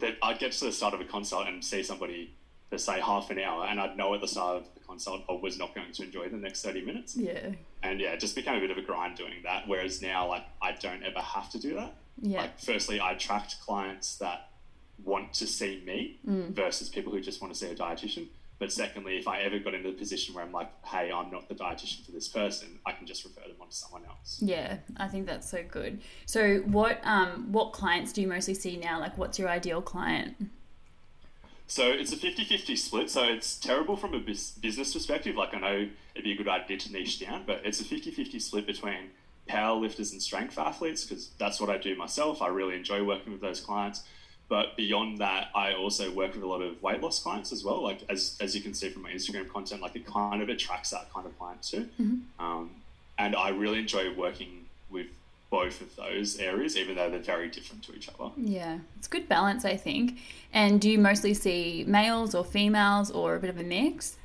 that 0.00 0.16
I'd 0.22 0.38
get 0.38 0.52
to 0.52 0.64
the 0.66 0.72
start 0.72 0.94
of 0.94 1.00
a 1.00 1.04
consult 1.04 1.46
and 1.48 1.64
see 1.64 1.82
somebody 1.82 2.32
for 2.70 2.78
say 2.78 3.00
half 3.00 3.30
an 3.30 3.38
hour, 3.38 3.64
and 3.64 3.80
I'd 3.80 3.96
know 3.96 4.14
at 4.14 4.20
the 4.20 4.28
start 4.28 4.56
of 4.58 4.74
the 4.74 4.80
consult 4.80 5.22
I 5.28 5.32
was 5.32 5.58
not 5.58 5.74
going 5.74 5.90
to 5.92 6.02
enjoy 6.02 6.28
the 6.28 6.36
next 6.36 6.62
thirty 6.62 6.84
minutes. 6.84 7.16
Yeah. 7.16 7.50
And 7.82 8.00
yeah, 8.00 8.12
it 8.12 8.20
just 8.20 8.34
became 8.34 8.56
a 8.56 8.60
bit 8.60 8.70
of 8.70 8.76
a 8.78 8.82
grind 8.82 9.16
doing 9.16 9.34
that. 9.44 9.66
Whereas 9.68 10.02
now, 10.02 10.28
like 10.28 10.44
I 10.60 10.72
don't 10.72 11.02
ever 11.02 11.20
have 11.20 11.50
to 11.50 11.58
do 11.58 11.74
that. 11.74 11.94
Yeah. 12.20 12.40
Like, 12.42 12.58
firstly, 12.60 12.98
I 13.00 13.12
attract 13.12 13.60
clients 13.60 14.16
that 14.16 14.50
want 15.04 15.32
to 15.34 15.46
see 15.46 15.82
me 15.86 16.18
Mm. 16.28 16.50
versus 16.50 16.88
people 16.88 17.12
who 17.12 17.20
just 17.20 17.40
want 17.40 17.54
to 17.54 17.58
see 17.58 17.70
a 17.70 17.74
dietitian. 17.74 18.26
But 18.58 18.72
secondly, 18.72 19.16
if 19.18 19.28
I 19.28 19.40
ever 19.42 19.58
got 19.60 19.74
into 19.74 19.90
the 19.90 19.96
position 19.96 20.34
where 20.34 20.44
I'm 20.44 20.52
like, 20.52 20.68
hey, 20.84 21.12
I'm 21.12 21.30
not 21.30 21.48
the 21.48 21.54
dietitian 21.54 22.04
for 22.04 22.10
this 22.10 22.26
person, 22.26 22.80
I 22.84 22.92
can 22.92 23.06
just 23.06 23.24
refer 23.24 23.42
them 23.42 23.56
on 23.60 23.68
to 23.68 23.74
someone 23.74 24.02
else. 24.04 24.38
Yeah, 24.42 24.78
I 24.96 25.06
think 25.06 25.26
that's 25.26 25.48
so 25.48 25.62
good. 25.62 26.00
So 26.26 26.58
what 26.66 27.00
um 27.04 27.52
what 27.52 27.72
clients 27.72 28.12
do 28.12 28.20
you 28.20 28.26
mostly 28.26 28.54
see 28.54 28.76
now? 28.76 28.98
Like 28.98 29.16
what's 29.16 29.38
your 29.38 29.48
ideal 29.48 29.80
client? 29.80 30.36
So 31.68 31.86
it's 31.86 32.12
a 32.12 32.16
50 32.16 32.44
50 32.44 32.76
split. 32.76 33.10
So 33.10 33.24
it's 33.24 33.58
terrible 33.58 33.96
from 33.96 34.14
a 34.14 34.18
business 34.18 34.94
perspective. 34.94 35.36
Like, 35.36 35.54
I 35.54 35.58
know 35.58 35.88
it'd 36.14 36.24
be 36.24 36.32
a 36.32 36.36
good 36.36 36.48
idea 36.48 36.78
to 36.78 36.92
niche 36.92 37.20
down, 37.20 37.44
but 37.46 37.60
it's 37.64 37.80
a 37.80 37.84
50 37.84 38.10
50 38.10 38.40
split 38.40 38.66
between 38.66 39.10
power 39.46 39.78
lifters 39.78 40.12
and 40.12 40.22
strength 40.22 40.58
athletes 40.58 41.04
because 41.04 41.30
that's 41.38 41.60
what 41.60 41.68
I 41.68 41.76
do 41.76 41.94
myself. 41.94 42.40
I 42.40 42.48
really 42.48 42.74
enjoy 42.74 43.04
working 43.04 43.32
with 43.32 43.42
those 43.42 43.60
clients. 43.60 44.02
But 44.48 44.76
beyond 44.76 45.18
that, 45.18 45.48
I 45.54 45.74
also 45.74 46.10
work 46.10 46.34
with 46.34 46.42
a 46.42 46.46
lot 46.46 46.62
of 46.62 46.82
weight 46.82 47.02
loss 47.02 47.22
clients 47.22 47.52
as 47.52 47.62
well. 47.62 47.82
Like, 47.82 48.00
as, 48.08 48.36
as 48.40 48.54
you 48.54 48.62
can 48.62 48.72
see 48.72 48.88
from 48.88 49.02
my 49.02 49.10
Instagram 49.10 49.48
content, 49.48 49.82
like, 49.82 49.94
it 49.94 50.06
kind 50.06 50.40
of 50.42 50.48
attracts 50.48 50.90
that 50.90 51.12
kind 51.12 51.26
of 51.26 51.38
client 51.38 51.62
too. 51.62 51.88
Um, 52.38 52.70
and 53.18 53.36
I 53.36 53.50
really 53.50 53.78
enjoy 53.78 54.14
working 54.14 54.64
with 54.90 55.08
both 55.50 55.80
of 55.80 55.94
those 55.96 56.38
areas, 56.38 56.76
even 56.76 56.96
though 56.96 57.10
they're 57.10 57.18
very 57.18 57.48
different 57.48 57.82
to 57.84 57.94
each 57.94 58.08
other. 58.08 58.30
Yeah, 58.36 58.78
it's 58.98 59.08
good 59.08 59.28
balance, 59.28 59.64
I 59.64 59.76
think. 59.76 60.18
And 60.52 60.80
do 60.80 60.90
you 60.90 60.98
mostly 60.98 61.34
see 61.34 61.84
males 61.86 62.34
or 62.34 62.44
females 62.44 63.10
or 63.10 63.34
a 63.34 63.38
bit 63.38 63.50
of 63.50 63.58
a 63.58 63.62
mix? 63.62 64.16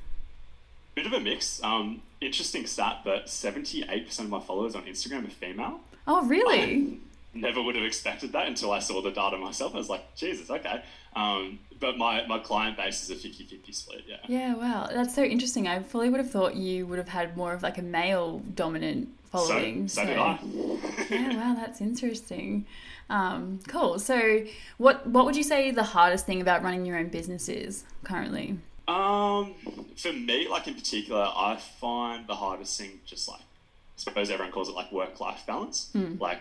Bit 0.95 1.05
of 1.05 1.13
a 1.13 1.19
mix. 1.19 1.61
Um, 1.63 2.01
interesting 2.21 2.65
stat, 2.65 3.01
but 3.03 3.25
78% 3.25 4.19
of 4.19 4.29
my 4.29 4.39
followers 4.39 4.75
on 4.75 4.83
Instagram 4.83 5.27
are 5.27 5.31
female. 5.31 5.79
Oh, 6.07 6.25
really? 6.25 6.99
Never 7.33 7.61
would 7.61 7.75
have 7.75 7.83
expected 7.83 8.31
that 8.33 8.47
until 8.47 8.71
I 8.71 8.79
saw 8.79 9.01
the 9.01 9.11
data 9.11 9.37
myself. 9.37 9.73
I 9.73 9.77
was 9.77 9.89
like, 9.89 10.15
Jesus, 10.15 10.49
okay. 10.49 10.83
Um, 11.15 11.59
but 11.79 11.97
my, 11.97 12.25
my 12.27 12.39
client 12.39 12.77
base 12.77 13.03
is 13.03 13.09
a 13.09 13.15
50 13.15 13.43
50 13.45 13.71
split, 13.71 14.03
yeah. 14.07 14.17
Yeah, 14.27 14.55
wow. 14.55 14.87
That's 14.91 15.15
so 15.15 15.23
interesting. 15.23 15.67
I 15.67 15.81
fully 15.81 16.09
would 16.09 16.19
have 16.19 16.29
thought 16.29 16.55
you 16.55 16.85
would 16.85 16.99
have 16.99 17.09
had 17.09 17.35
more 17.35 17.53
of 17.53 17.63
like 17.63 17.77
a 17.77 17.81
male 17.81 18.39
dominant 18.53 19.09
following. 19.31 19.87
So, 19.87 20.01
so 20.01 20.07
did 20.07 20.17
I. 20.17 20.39
yeah, 21.09 21.35
wow, 21.35 21.55
that's 21.55 21.81
interesting. 21.81 22.65
Um, 23.09 23.59
cool. 23.67 23.99
So, 23.99 24.45
what 24.77 25.05
what 25.07 25.25
would 25.25 25.35
you 25.35 25.43
say 25.43 25.71
the 25.71 25.83
hardest 25.83 26.25
thing 26.25 26.39
about 26.39 26.63
running 26.63 26.85
your 26.85 26.97
own 26.97 27.09
business 27.09 27.49
is 27.49 27.83
currently? 28.03 28.57
Um, 28.87 29.55
for 29.95 30.13
me, 30.13 30.47
like 30.47 30.67
in 30.67 30.75
particular, 30.75 31.21
I 31.35 31.57
find 31.57 32.27
the 32.27 32.35
hardest 32.35 32.79
thing 32.79 32.99
just 33.05 33.27
like, 33.27 33.39
I 33.39 33.97
suppose 33.97 34.29
everyone 34.29 34.51
calls 34.51 34.69
it 34.69 34.75
like 34.75 34.91
work 34.91 35.19
life 35.19 35.43
balance. 35.47 35.89
Like 36.19 36.39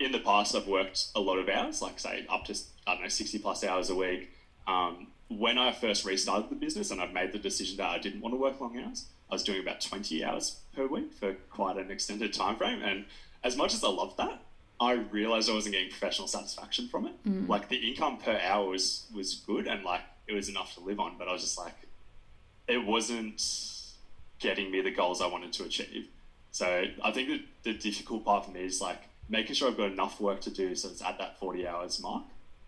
in 0.00 0.12
the 0.12 0.20
past, 0.20 0.54
I've 0.54 0.66
worked 0.66 1.08
a 1.14 1.20
lot 1.20 1.38
of 1.38 1.48
hours, 1.48 1.80
like 1.80 1.98
say 1.98 2.26
up 2.28 2.44
to, 2.46 2.56
I 2.86 2.94
don't 2.94 3.02
know, 3.02 3.08
60 3.08 3.38
plus 3.38 3.64
hours 3.64 3.90
a 3.90 3.94
week. 3.94 4.30
Um, 4.66 5.08
when 5.28 5.58
I 5.58 5.72
first 5.72 6.04
restarted 6.04 6.50
the 6.50 6.56
business 6.56 6.90
and 6.90 7.00
I've 7.00 7.12
made 7.12 7.32
the 7.32 7.38
decision 7.38 7.76
that 7.78 7.88
I 7.88 7.98
didn't 7.98 8.20
want 8.20 8.34
to 8.34 8.38
work 8.38 8.60
long 8.60 8.78
hours, 8.78 9.06
I 9.30 9.34
was 9.34 9.42
doing 9.42 9.60
about 9.60 9.80
20 9.80 10.22
hours 10.24 10.60
per 10.74 10.86
week 10.86 11.12
for 11.12 11.34
quite 11.50 11.76
an 11.76 11.90
extended 11.90 12.32
time 12.34 12.56
frame. 12.56 12.82
And 12.82 13.06
as 13.42 13.56
much 13.56 13.74
as 13.74 13.82
I 13.82 13.88
loved 13.88 14.16
that, 14.18 14.40
I 14.80 14.92
realized 14.92 15.48
I 15.48 15.54
wasn't 15.54 15.74
getting 15.74 15.90
professional 15.90 16.28
satisfaction 16.28 16.88
from 16.88 17.06
it. 17.06 17.14
Like 17.48 17.68
the 17.68 17.76
income 17.76 18.18
per 18.18 18.38
hour 18.38 18.68
was, 18.68 19.06
was 19.14 19.34
good 19.46 19.66
and 19.66 19.84
like 19.84 20.02
it 20.26 20.34
was 20.34 20.48
enough 20.48 20.74
to 20.74 20.80
live 20.80 21.00
on, 21.00 21.14
but 21.18 21.28
I 21.28 21.32
was 21.32 21.42
just 21.42 21.58
like, 21.58 21.74
it 22.66 22.84
wasn't 22.84 23.42
getting 24.38 24.70
me 24.70 24.80
the 24.80 24.90
goals 24.90 25.20
I 25.22 25.26
wanted 25.26 25.52
to 25.54 25.64
achieve. 25.64 26.08
So 26.50 26.84
I 27.02 27.10
think 27.12 27.28
that 27.28 27.40
the 27.62 27.74
difficult 27.74 28.24
part 28.24 28.46
for 28.46 28.50
me 28.50 28.64
is 28.64 28.80
like 28.80 29.00
making 29.28 29.54
sure 29.54 29.68
I've 29.70 29.76
got 29.76 29.90
enough 29.92 30.20
work 30.20 30.40
to 30.42 30.50
do 30.50 30.74
so 30.74 30.88
it's 30.88 31.02
at 31.02 31.18
that 31.18 31.38
40 31.38 31.66
hours 31.66 32.00
mark, 32.00 32.24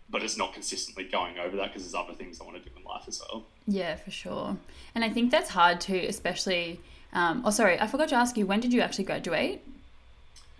but 0.09 0.23
it's 0.23 0.37
not 0.37 0.53
consistently 0.53 1.03
going 1.05 1.37
over 1.37 1.55
that 1.57 1.67
because 1.67 1.83
there's 1.83 1.95
other 1.95 2.13
things 2.15 2.39
I 2.41 2.45
want 2.45 2.57
to 2.57 2.69
do 2.69 2.75
in 2.77 2.83
life 2.83 3.03
as 3.07 3.21
well. 3.29 3.45
Yeah, 3.67 3.95
for 3.95 4.11
sure. 4.11 4.57
And 4.95 5.03
I 5.03 5.09
think 5.09 5.31
that's 5.31 5.49
hard 5.49 5.79
too, 5.81 6.05
especially. 6.07 6.79
Um, 7.13 7.41
oh, 7.45 7.51
sorry, 7.51 7.79
I 7.79 7.87
forgot 7.87 8.09
to 8.09 8.15
ask 8.15 8.37
you. 8.37 8.45
When 8.45 8.59
did 8.59 8.73
you 8.73 8.81
actually 8.81 9.05
graduate? 9.05 9.65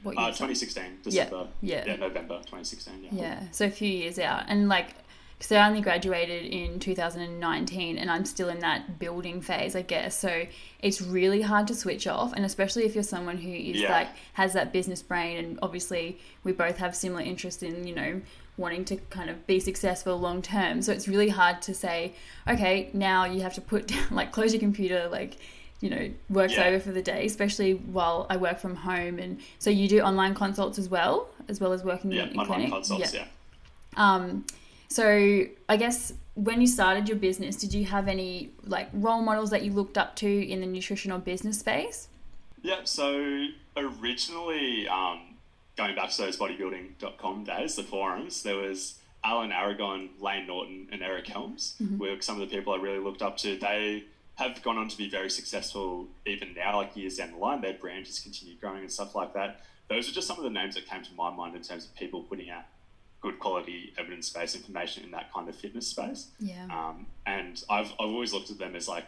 What 0.04 0.18
Uh, 0.18 0.28
2016, 0.28 1.00
December. 1.04 1.48
yeah. 1.62 1.84
Yeah, 1.86 1.96
November 1.98 2.36
2016. 2.38 3.04
Yeah. 3.04 3.10
Yeah, 3.12 3.44
so 3.52 3.66
a 3.66 3.70
few 3.70 3.90
years 3.90 4.20
out, 4.20 4.46
and 4.48 4.70
like, 4.70 4.90
because 5.38 5.52
I 5.52 5.68
only 5.68 5.82
graduated 5.82 6.46
in 6.46 6.80
2019, 6.80 7.98
and 7.98 8.10
I'm 8.10 8.26
still 8.26 8.50
in 8.50 8.60
that 8.60 8.98
building 8.98 9.40
phase, 9.42 9.76
I 9.76 9.84
guess. 9.84 10.18
So 10.18 10.46
it's 10.82 11.02
really 11.02 11.42
hard 11.42 11.68
to 11.68 11.76
switch 11.76 12.08
off, 12.08 12.34
and 12.34 12.44
especially 12.44 12.86
if 12.86 12.96
you're 12.96 13.04
someone 13.04 13.38
who 13.38 13.52
is 13.52 13.82
Yeah. 13.82 13.92
like 13.92 14.08
has 14.34 14.54
that 14.54 14.74
business 14.74 15.02
brain, 15.04 15.38
and 15.38 15.60
obviously 15.62 16.18
we 16.44 16.52
both 16.54 16.78
have 16.78 16.96
similar 16.96 17.22
interest 17.22 17.62
in 17.64 17.86
you 17.88 17.94
know 17.96 18.22
wanting 18.58 18.84
to 18.86 18.96
kind 19.12 19.30
of 19.30 19.46
be 19.46 19.60
successful 19.60 20.18
long 20.18 20.42
term. 20.42 20.82
So 20.82 20.92
it's 20.92 21.08
really 21.08 21.30
hard 21.30 21.62
to 21.64 21.76
say, 21.76 22.14
okay, 22.50 22.90
now 22.94 23.26
you 23.26 23.42
have 23.42 23.54
to 23.54 23.62
put 23.62 23.88
down, 23.94 24.08
like 24.12 24.32
close 24.32 24.54
your 24.54 24.60
computer, 24.60 25.08
like 25.12 25.38
you 25.82 25.92
know 25.92 26.10
work's 26.28 26.54
Yeah. 26.54 26.64
over 26.66 26.80
for 26.80 26.92
the 26.92 27.04
day 27.04 27.24
especially 27.28 27.76
while 27.76 28.26
i 28.32 28.36
work 28.36 28.58
from 28.58 28.74
home 28.76 29.20
and 29.20 29.40
so 29.60 29.70
you 29.70 29.88
do 29.88 30.00
online 30.02 30.34
consults 30.34 30.80
as 30.80 30.90
well 30.90 31.30
as 31.50 31.62
well 31.62 31.72
as 31.72 31.84
working 31.84 32.12
Yeah, 32.12 32.24
in, 32.24 32.30
in 32.30 32.40
online 32.40 32.48
clinic 32.48 32.72
consults, 32.72 33.14
Yeah. 33.14 33.26
yeah. 33.96 34.16
um, 34.16 34.44
so 34.88 35.46
I 35.70 35.78
guess 35.78 36.14
when 36.36 36.62
you 36.62 36.68
started 36.68 37.10
your 37.10 37.18
business, 37.18 37.56
did 37.56 37.74
you 37.74 37.86
have 37.86 38.08
any 38.08 38.52
like 38.64 38.90
role 38.94 39.22
models 39.22 39.50
that 39.50 39.64
you 39.64 39.74
looked 39.74 39.98
up 39.98 40.16
to 40.18 40.48
in 40.48 40.62
the 40.62 40.68
nutritional 40.68 41.20
business 41.20 41.60
space? 41.60 42.08
Yeah, 42.62 42.82
so 42.84 43.48
originally, 43.76 44.88
um, 44.88 45.36
going 45.78 45.96
back 45.96 46.10
to 46.12 46.22
those 46.22 46.38
bodybuilding.com 46.38 47.44
days, 47.44 47.76
the 47.76 47.84
forums, 47.84 48.44
there 48.44 48.56
was 48.56 49.00
Alan 49.24 49.52
Aragon, 49.52 50.10
Layne 50.20 50.48
Norton, 50.48 50.88
and 50.92 51.02
Eric 51.02 51.28
Helms 51.28 51.76
were 51.98 52.18
some 52.22 52.42
of 52.42 52.50
the 52.50 52.56
people 52.56 52.74
I 52.74 52.78
really 52.78 53.00
looked 53.00 53.22
up 53.22 53.38
to. 53.38 53.58
They 53.58 54.06
have 54.36 54.62
gone 54.62 54.78
on 54.78 54.88
to 54.88 54.98
be 54.98 55.10
very 55.10 55.30
successful 55.30 56.08
even 56.26 56.54
now, 56.54 56.78
like 56.78 56.96
years 56.96 57.18
down 57.18 57.32
the 57.32 57.38
line. 57.38 57.62
Their 57.62 57.74
brand 57.74 58.06
has 58.06 58.20
continued 58.20 58.62
growing 58.62 58.82
and 58.82 58.92
stuff 58.92 59.16
like 59.16 59.34
that. 59.34 59.62
Those 59.90 60.10
are 60.10 60.12
just 60.12 60.28
some 60.28 60.38
of 60.38 60.44
the 60.44 60.50
names 60.50 60.76
that 60.76 60.88
came 60.88 61.04
to 61.04 61.14
my 61.16 61.32
mind 61.32 61.56
in 61.56 61.64
terms 61.64 61.86
of 61.86 61.96
people 61.96 62.22
putting 62.24 62.50
out 62.50 62.64
good 63.22 63.40
quality 63.40 63.94
evidence 63.98 64.30
based 64.30 64.56
information 64.56 65.04
in 65.04 65.12
that 65.12 65.34
kind 65.34 65.50
of 65.50 65.56
fitness 65.56 65.88
space. 65.88 66.28
Yeah. 66.40 66.66
Um, 66.66 67.08
and 67.26 67.64
I've, 67.70 67.92
I've 67.94 68.10
always 68.10 68.34
looked 68.34 68.52
at 68.52 68.60
them 68.60 68.76
as 68.76 68.88
like, 68.88 69.06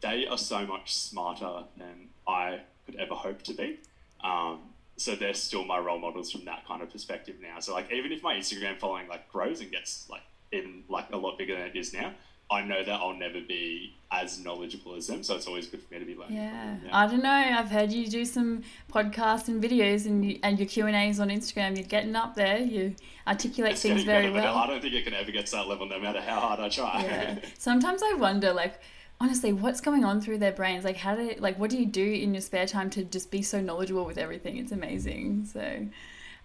they 0.00 0.26
are 0.26 0.38
so 0.38 0.66
much 0.66 0.94
smarter 0.94 1.64
than 1.76 2.08
I 2.26 2.60
could 2.86 2.96
ever 2.96 3.14
hope 3.14 3.42
to 3.42 3.54
be. 3.54 3.80
Um, 4.22 4.60
so 4.96 5.14
they're 5.14 5.34
still 5.34 5.64
my 5.64 5.78
role 5.78 5.98
models 5.98 6.30
from 6.30 6.44
that 6.44 6.66
kind 6.66 6.82
of 6.82 6.90
perspective 6.90 7.36
now. 7.40 7.60
So 7.60 7.72
like, 7.72 7.90
even 7.92 8.12
if 8.12 8.22
my 8.22 8.34
Instagram 8.34 8.78
following 8.78 9.08
like 9.08 9.30
grows 9.32 9.60
and 9.60 9.70
gets 9.70 10.08
like 10.10 10.22
even 10.52 10.84
like 10.88 11.06
a 11.12 11.16
lot 11.16 11.38
bigger 11.38 11.54
than 11.56 11.66
it 11.68 11.76
is 11.76 11.92
now, 11.92 12.12
I 12.50 12.62
know 12.62 12.82
that 12.82 12.92
I'll 12.92 13.14
never 13.14 13.40
be 13.40 13.94
as 14.10 14.42
knowledgeable 14.42 14.94
as 14.94 15.06
them. 15.06 15.22
So 15.22 15.36
it's 15.36 15.46
always 15.46 15.66
good 15.66 15.82
for 15.82 15.92
me 15.92 16.00
to 16.00 16.06
be 16.06 16.14
learning. 16.14 16.36
Yeah. 16.36 16.76
them. 16.82 16.90
I 16.92 17.06
don't 17.06 17.22
know. 17.22 17.30
I've 17.30 17.70
heard 17.70 17.92
you 17.92 18.06
do 18.06 18.24
some 18.24 18.62
podcasts 18.90 19.48
and 19.48 19.62
videos, 19.62 20.06
and 20.06 20.24
you, 20.24 20.38
and 20.42 20.58
your 20.58 20.66
Q 20.66 20.86
and 20.86 20.96
A's 20.96 21.20
on 21.20 21.28
Instagram. 21.28 21.76
You're 21.76 21.86
getting 21.86 22.16
up 22.16 22.34
there. 22.34 22.58
You 22.58 22.94
articulate 23.26 23.72
It's 23.72 23.82
things 23.82 24.04
very 24.04 24.30
well. 24.30 24.56
I 24.56 24.66
don't 24.66 24.80
think 24.80 24.94
it 24.94 25.04
can 25.04 25.14
ever 25.14 25.30
get 25.30 25.46
to 25.46 25.52
that 25.52 25.68
level, 25.68 25.86
no 25.86 26.00
matter 26.00 26.20
how 26.20 26.40
hard 26.40 26.60
I 26.60 26.68
try. 26.68 27.02
yeah. 27.02 27.38
Sometimes 27.58 28.02
I 28.02 28.14
wonder, 28.14 28.52
like, 28.54 28.80
honestly, 29.20 29.52
what's 29.52 29.82
going 29.82 30.04
on 30.04 30.22
through 30.22 30.38
their 30.38 30.52
brains? 30.52 30.84
Like, 30.84 30.96
how 30.96 31.14
do, 31.16 31.34
like, 31.38 31.58
what 31.58 31.68
do 31.68 31.76
you 31.78 31.86
do 31.86 32.04
in 32.04 32.32
your 32.32 32.40
spare 32.40 32.66
time 32.66 32.88
to 32.90 33.04
just 33.04 33.30
be 33.30 33.42
so 33.42 33.60
knowledgeable 33.60 34.06
with 34.06 34.16
everything? 34.16 34.56
It's 34.56 34.72
amazing. 34.72 35.44
So, 35.52 35.86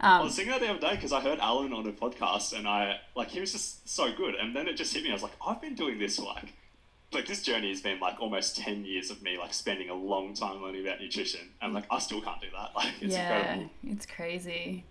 I 0.03 0.17
um, 0.17 0.25
was 0.25 0.35
thinking 0.35 0.51
that 0.51 0.59
the 0.59 0.69
other 0.69 0.79
day 0.79 0.95
because 0.95 1.13
I 1.13 1.21
heard 1.21 1.39
Alan 1.39 1.71
on 1.71 1.87
a 1.87 1.93
podcast 1.93 2.57
and 2.57 2.67
I 2.67 2.99
like 3.15 3.29
he 3.29 3.39
was 3.39 3.53
just 3.53 3.87
so 3.89 4.11
good 4.11 4.35
and 4.35 4.53
then 4.53 4.67
it 4.67 4.75
just 4.75 4.93
hit 4.93 5.01
me 5.01 5.09
I 5.09 5.13
was 5.13 5.23
like 5.23 5.31
I've 5.45 5.61
been 5.61 5.75
doing 5.75 5.97
this 5.97 6.19
like 6.19 6.53
like 7.13 7.25
this 7.25 7.41
journey 7.41 7.69
has 7.69 7.81
been 7.81 7.99
like 8.01 8.19
almost 8.19 8.57
10 8.57 8.83
years 8.83 9.09
of 9.09 9.23
me 9.23 9.37
like 9.37 9.53
spending 9.53 9.89
a 9.89 9.93
long 9.93 10.33
time 10.33 10.61
learning 10.61 10.85
about 10.85 10.99
nutrition 10.99 11.39
and 11.61 11.73
like 11.73 11.85
I 11.89 11.99
still 11.99 12.21
can't 12.21 12.41
do 12.41 12.47
that 12.53 12.71
like 12.75 12.93
it's 12.99 13.15
yeah, 13.15 13.37
incredible 13.37 13.69
it's 13.87 14.05
crazy. 14.05 14.83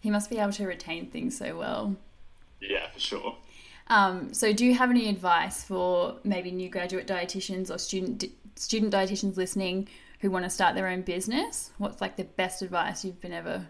He 0.00 0.10
must 0.10 0.30
be 0.30 0.38
able 0.38 0.52
to 0.52 0.66
retain 0.66 1.10
things 1.10 1.36
so 1.36 1.56
well. 1.56 1.96
yeah 2.60 2.88
for 2.90 3.00
sure 3.00 3.36
Um, 3.88 4.32
so, 4.34 4.52
do 4.52 4.64
you 4.64 4.74
have 4.74 4.90
any 4.90 5.08
advice 5.08 5.62
for 5.62 6.16
maybe 6.24 6.50
new 6.50 6.68
graduate 6.68 7.06
dietitians 7.06 7.72
or 7.72 7.78
student 7.78 8.24
student 8.56 8.92
dietitians 8.92 9.36
listening 9.36 9.88
who 10.20 10.30
want 10.30 10.44
to 10.44 10.50
start 10.50 10.74
their 10.74 10.88
own 10.88 11.02
business? 11.02 11.70
What's 11.78 12.00
like 12.00 12.16
the 12.16 12.24
best 12.24 12.62
advice 12.62 13.04
you've 13.04 13.20
been 13.20 13.32
ever 13.32 13.68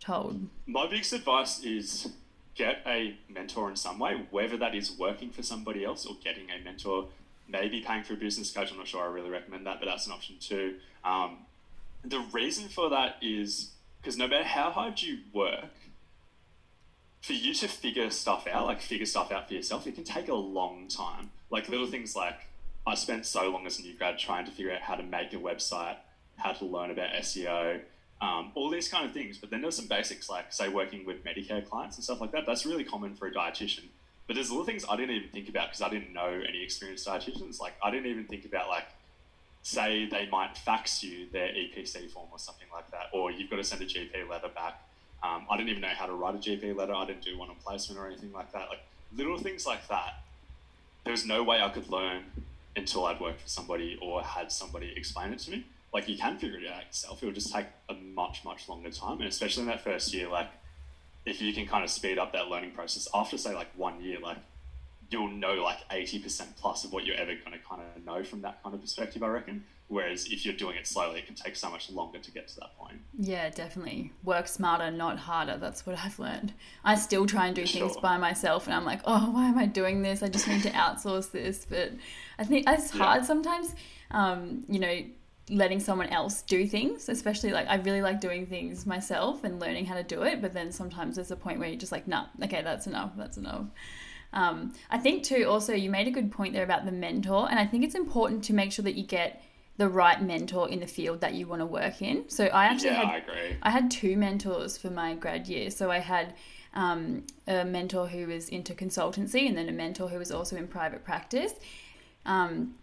told? 0.00 0.48
My 0.66 0.86
biggest 0.86 1.12
advice 1.12 1.62
is 1.62 2.08
get 2.54 2.82
a 2.86 3.16
mentor 3.28 3.70
in 3.70 3.76
some 3.76 3.98
way, 3.98 4.26
whether 4.30 4.56
that 4.56 4.74
is 4.74 4.92
working 4.98 5.30
for 5.30 5.42
somebody 5.42 5.84
else 5.84 6.06
or 6.06 6.16
getting 6.22 6.50
a 6.50 6.62
mentor, 6.64 7.08
maybe 7.48 7.80
paying 7.80 8.02
for 8.02 8.14
a 8.14 8.16
business 8.16 8.50
coach. 8.50 8.70
I'm 8.72 8.78
not 8.78 8.88
sure 8.88 9.02
I 9.02 9.06
really 9.06 9.30
recommend 9.30 9.66
that, 9.66 9.78
but 9.80 9.86
that's 9.86 10.06
an 10.06 10.12
option 10.12 10.36
too. 10.40 10.76
Um, 11.04 11.38
the 12.04 12.20
reason 12.32 12.68
for 12.68 12.90
that 12.90 13.16
is 13.20 13.70
because 14.00 14.16
no 14.16 14.26
matter 14.26 14.44
how 14.44 14.70
hard 14.70 15.02
you 15.02 15.18
work, 15.32 15.70
for 17.20 17.34
you 17.34 17.52
to 17.52 17.68
figure 17.68 18.10
stuff 18.10 18.46
out, 18.46 18.66
like 18.66 18.80
figure 18.80 19.06
stuff 19.06 19.30
out 19.30 19.48
for 19.48 19.54
yourself, 19.54 19.86
it 19.86 19.94
can 19.94 20.04
take 20.04 20.28
a 20.28 20.34
long 20.34 20.88
time. 20.88 21.30
Like 21.50 21.68
little 21.68 21.86
things 21.86 22.16
like 22.16 22.46
I 22.86 22.94
spent 22.94 23.26
so 23.26 23.50
long 23.50 23.66
as 23.66 23.78
a 23.78 23.82
new 23.82 23.94
grad 23.94 24.18
trying 24.18 24.46
to 24.46 24.50
figure 24.50 24.72
out 24.72 24.80
how 24.80 24.94
to 24.94 25.02
make 25.02 25.32
a 25.34 25.36
website, 25.36 25.96
how 26.36 26.52
to 26.52 26.64
learn 26.64 26.90
about 26.90 27.10
SEO, 27.12 27.80
um, 28.20 28.52
all 28.54 28.70
these 28.70 28.88
kind 28.88 29.06
of 29.06 29.12
things. 29.12 29.38
But 29.38 29.50
then 29.50 29.62
there's 29.62 29.76
some 29.76 29.86
basics 29.86 30.28
like, 30.28 30.52
say, 30.52 30.68
working 30.68 31.04
with 31.04 31.24
Medicare 31.24 31.66
clients 31.66 31.96
and 31.96 32.04
stuff 32.04 32.20
like 32.20 32.32
that. 32.32 32.44
That's 32.46 32.66
really 32.66 32.84
common 32.84 33.14
for 33.14 33.26
a 33.26 33.32
dietitian. 33.32 33.84
But 34.26 34.34
there's 34.34 34.50
little 34.50 34.64
things 34.64 34.84
I 34.88 34.96
didn't 34.96 35.16
even 35.16 35.30
think 35.30 35.48
about 35.48 35.68
because 35.68 35.82
I 35.82 35.88
didn't 35.88 36.12
know 36.12 36.40
any 36.48 36.62
experienced 36.62 37.06
dietitians. 37.06 37.60
Like 37.60 37.74
I 37.82 37.90
didn't 37.90 38.06
even 38.06 38.24
think 38.24 38.44
about 38.44 38.68
like, 38.68 38.86
say 39.62 40.06
they 40.06 40.28
might 40.30 40.56
fax 40.56 41.02
you 41.02 41.26
their 41.32 41.48
EPC 41.48 42.10
form 42.10 42.28
or 42.30 42.38
something 42.38 42.68
like 42.72 42.90
that, 42.92 43.08
or 43.12 43.30
you've 43.30 43.50
got 43.50 43.56
to 43.56 43.64
send 43.64 43.82
a 43.82 43.86
GP 43.86 44.28
letter 44.28 44.48
back. 44.48 44.82
Um, 45.22 45.46
I 45.50 45.56
didn't 45.56 45.70
even 45.70 45.82
know 45.82 45.88
how 45.88 46.06
to 46.06 46.14
write 46.14 46.34
a 46.34 46.38
GP 46.38 46.76
letter. 46.76 46.94
I 46.94 47.06
didn't 47.06 47.22
do 47.22 47.36
one 47.36 47.50
on 47.50 47.56
placement 47.56 48.00
or 48.00 48.06
anything 48.06 48.32
like 48.32 48.52
that. 48.52 48.68
Like 48.68 48.80
little 49.16 49.36
things 49.38 49.66
like 49.66 49.86
that. 49.88 50.22
There 51.04 51.10
was 51.10 51.26
no 51.26 51.42
way 51.42 51.60
I 51.60 51.68
could 51.68 51.90
learn 51.90 52.24
until 52.76 53.06
I'd 53.06 53.20
worked 53.20 53.40
for 53.40 53.48
somebody 53.48 53.98
or 54.00 54.22
had 54.22 54.52
somebody 54.52 54.92
explain 54.96 55.32
it 55.32 55.40
to 55.40 55.50
me. 55.50 55.64
Like 55.92 56.08
you 56.08 56.16
can 56.16 56.38
figure 56.38 56.58
it 56.58 56.66
out 56.70 56.86
yourself. 56.86 57.22
It 57.22 57.26
will 57.26 57.32
just 57.32 57.52
take 57.52 57.66
a 57.88 57.94
much, 57.94 58.44
much 58.44 58.68
longer 58.68 58.90
time. 58.90 59.18
And 59.18 59.28
especially 59.28 59.62
in 59.62 59.68
that 59.68 59.82
first 59.82 60.14
year, 60.14 60.28
like 60.28 60.48
if 61.26 61.42
you 61.42 61.52
can 61.52 61.66
kind 61.66 61.84
of 61.84 61.90
speed 61.90 62.18
up 62.18 62.32
that 62.32 62.48
learning 62.48 62.72
process 62.72 63.08
after 63.14 63.36
say 63.36 63.54
like 63.54 63.68
one 63.76 64.02
year, 64.02 64.18
like 64.20 64.38
you'll 65.10 65.28
know 65.28 65.54
like 65.54 65.78
80% 65.90 66.56
plus 66.56 66.84
of 66.84 66.92
what 66.92 67.04
you're 67.04 67.16
ever 67.16 67.34
going 67.34 67.52
to 67.52 67.58
kind 67.68 67.82
of 67.82 68.04
know 68.04 68.22
from 68.22 68.42
that 68.42 68.62
kind 68.62 68.74
of 68.74 68.80
perspective, 68.80 69.22
I 69.22 69.28
reckon. 69.28 69.64
Whereas 69.88 70.26
if 70.26 70.44
you're 70.44 70.54
doing 70.54 70.76
it 70.76 70.86
slowly, 70.86 71.18
it 71.18 71.26
can 71.26 71.34
take 71.34 71.56
so 71.56 71.68
much 71.68 71.90
longer 71.90 72.20
to 72.20 72.30
get 72.30 72.46
to 72.46 72.60
that 72.60 72.78
point. 72.78 73.00
Yeah, 73.18 73.50
definitely. 73.50 74.12
Work 74.22 74.46
smarter, 74.46 74.88
not 74.92 75.18
harder. 75.18 75.56
That's 75.56 75.84
what 75.84 75.98
I've 75.98 76.16
learned. 76.20 76.52
I 76.84 76.94
still 76.94 77.26
try 77.26 77.48
and 77.48 77.56
do 77.56 77.66
sure. 77.66 77.88
things 77.88 78.00
by 78.00 78.16
myself, 78.16 78.66
and 78.66 78.74
I'm 78.74 78.84
like, 78.84 79.00
oh, 79.04 79.32
why 79.32 79.48
am 79.48 79.58
I 79.58 79.66
doing 79.66 80.02
this? 80.02 80.22
I 80.22 80.28
just 80.28 80.46
need 80.46 80.62
to 80.62 80.70
outsource 80.70 81.32
this. 81.32 81.66
But 81.68 81.90
I 82.38 82.44
think 82.44 82.68
it's 82.68 82.90
hard 82.90 83.22
yeah. 83.22 83.26
sometimes, 83.26 83.74
um, 84.12 84.62
you 84.68 84.78
know, 84.78 85.02
letting 85.50 85.80
someone 85.80 86.08
else 86.08 86.42
do 86.42 86.66
things, 86.66 87.08
especially 87.08 87.50
like 87.50 87.68
I 87.68 87.76
really 87.76 88.02
like 88.02 88.20
doing 88.20 88.46
things 88.46 88.86
myself 88.86 89.44
and 89.44 89.60
learning 89.60 89.86
how 89.86 89.96
to 89.96 90.02
do 90.02 90.22
it. 90.22 90.40
But 90.40 90.52
then 90.52 90.72
sometimes 90.72 91.16
there's 91.16 91.30
a 91.30 91.36
point 91.36 91.58
where 91.58 91.68
you're 91.68 91.78
just 91.78 91.92
like, 91.92 92.06
nah, 92.06 92.26
okay, 92.42 92.62
that's 92.62 92.86
enough. 92.86 93.12
That's 93.16 93.36
enough. 93.36 93.66
Um, 94.32 94.72
I 94.90 94.98
think 94.98 95.24
too, 95.24 95.46
also, 95.48 95.74
you 95.74 95.90
made 95.90 96.06
a 96.06 96.10
good 96.12 96.30
point 96.30 96.54
there 96.54 96.62
about 96.62 96.84
the 96.84 96.92
mentor, 96.92 97.48
and 97.50 97.58
I 97.58 97.66
think 97.66 97.84
it's 97.84 97.96
important 97.96 98.44
to 98.44 98.52
make 98.52 98.70
sure 98.70 98.84
that 98.84 98.94
you 98.94 99.04
get 99.04 99.42
the 99.76 99.88
right 99.88 100.22
mentor 100.22 100.68
in 100.68 100.78
the 100.78 100.86
field 100.86 101.20
that 101.22 101.34
you 101.34 101.46
want 101.46 101.60
to 101.60 101.66
work 101.66 102.02
in. 102.02 102.28
So 102.28 102.44
I 102.46 102.66
actually 102.66 102.90
yeah, 102.90 103.04
had 103.04 103.08
I, 103.08 103.16
agree. 103.16 103.56
I 103.62 103.70
had 103.70 103.90
two 103.90 104.16
mentors 104.16 104.76
for 104.76 104.90
my 104.90 105.14
grad 105.14 105.48
year. 105.48 105.70
So 105.70 105.90
I 105.90 105.98
had 105.98 106.34
um, 106.74 107.24
a 107.48 107.64
mentor 107.64 108.06
who 108.06 108.26
was 108.26 108.48
into 108.50 108.74
consultancy, 108.74 109.48
and 109.48 109.56
then 109.56 109.68
a 109.68 109.72
mentor 109.72 110.08
who 110.08 110.18
was 110.18 110.30
also 110.30 110.56
in 110.56 110.68
private 110.68 111.04
practice. 111.04 111.54
Um, 112.26 112.74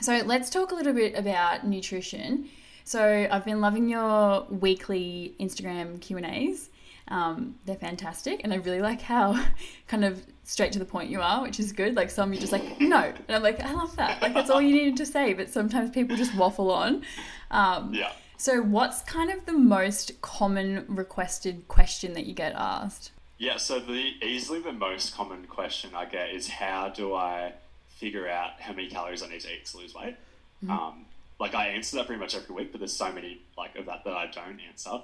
so 0.00 0.22
let's 0.24 0.50
talk 0.50 0.72
a 0.72 0.74
little 0.74 0.92
bit 0.92 1.14
about 1.14 1.66
nutrition. 1.66 2.48
So 2.84 3.28
I've 3.30 3.44
been 3.44 3.60
loving 3.60 3.88
your 3.88 4.46
weekly 4.50 5.34
Instagram 5.38 6.00
Q 6.00 6.16
and 6.16 6.26
A's. 6.26 6.70
Um, 7.08 7.56
they're 7.64 7.76
fantastic, 7.76 8.40
and 8.44 8.52
I 8.52 8.56
really 8.56 8.80
like 8.80 9.02
how 9.02 9.44
kind 9.88 10.04
of 10.04 10.24
straight 10.44 10.72
to 10.72 10.78
the 10.78 10.84
point 10.84 11.10
you 11.10 11.20
are, 11.20 11.42
which 11.42 11.60
is 11.60 11.72
good. 11.72 11.94
Like 11.94 12.10
some 12.10 12.32
you're 12.32 12.40
just 12.40 12.52
like 12.52 12.80
no, 12.80 12.98
and 12.98 13.36
I'm 13.36 13.42
like 13.42 13.60
I 13.60 13.72
love 13.72 13.94
that. 13.96 14.22
Like 14.22 14.34
that's 14.34 14.50
all 14.50 14.62
you 14.62 14.74
needed 14.74 14.96
to 14.98 15.06
say. 15.06 15.34
But 15.34 15.50
sometimes 15.50 15.90
people 15.90 16.16
just 16.16 16.34
waffle 16.34 16.70
on. 16.70 17.02
Um, 17.50 17.92
yeah. 17.94 18.12
So 18.36 18.62
what's 18.62 19.02
kind 19.02 19.30
of 19.30 19.44
the 19.44 19.52
most 19.52 20.20
common 20.22 20.86
requested 20.88 21.68
question 21.68 22.14
that 22.14 22.26
you 22.26 22.32
get 22.32 22.54
asked? 22.54 23.12
Yeah. 23.38 23.56
So 23.56 23.80
the 23.80 24.14
easily 24.22 24.60
the 24.60 24.72
most 24.72 25.14
common 25.14 25.46
question 25.46 25.90
I 25.94 26.04
get 26.06 26.30
is 26.30 26.48
how 26.48 26.88
do 26.88 27.12
I 27.14 27.54
figure 28.00 28.28
out 28.28 28.52
how 28.58 28.72
many 28.72 28.88
calories 28.88 29.22
I 29.22 29.28
need 29.28 29.40
to 29.42 29.52
eat 29.52 29.66
to 29.66 29.76
lose 29.76 29.94
weight? 29.94 30.16
Mm-hmm. 30.64 30.70
Um, 30.70 31.04
like 31.38 31.54
I 31.54 31.68
answer 31.68 31.96
that 31.96 32.06
pretty 32.06 32.20
much 32.20 32.34
every 32.34 32.54
week, 32.54 32.72
but 32.72 32.80
there's 32.80 32.92
so 32.92 33.12
many 33.12 33.42
like 33.56 33.76
of 33.76 33.86
that 33.86 34.04
that 34.04 34.14
I 34.14 34.26
don't 34.26 34.58
answer. 34.68 35.02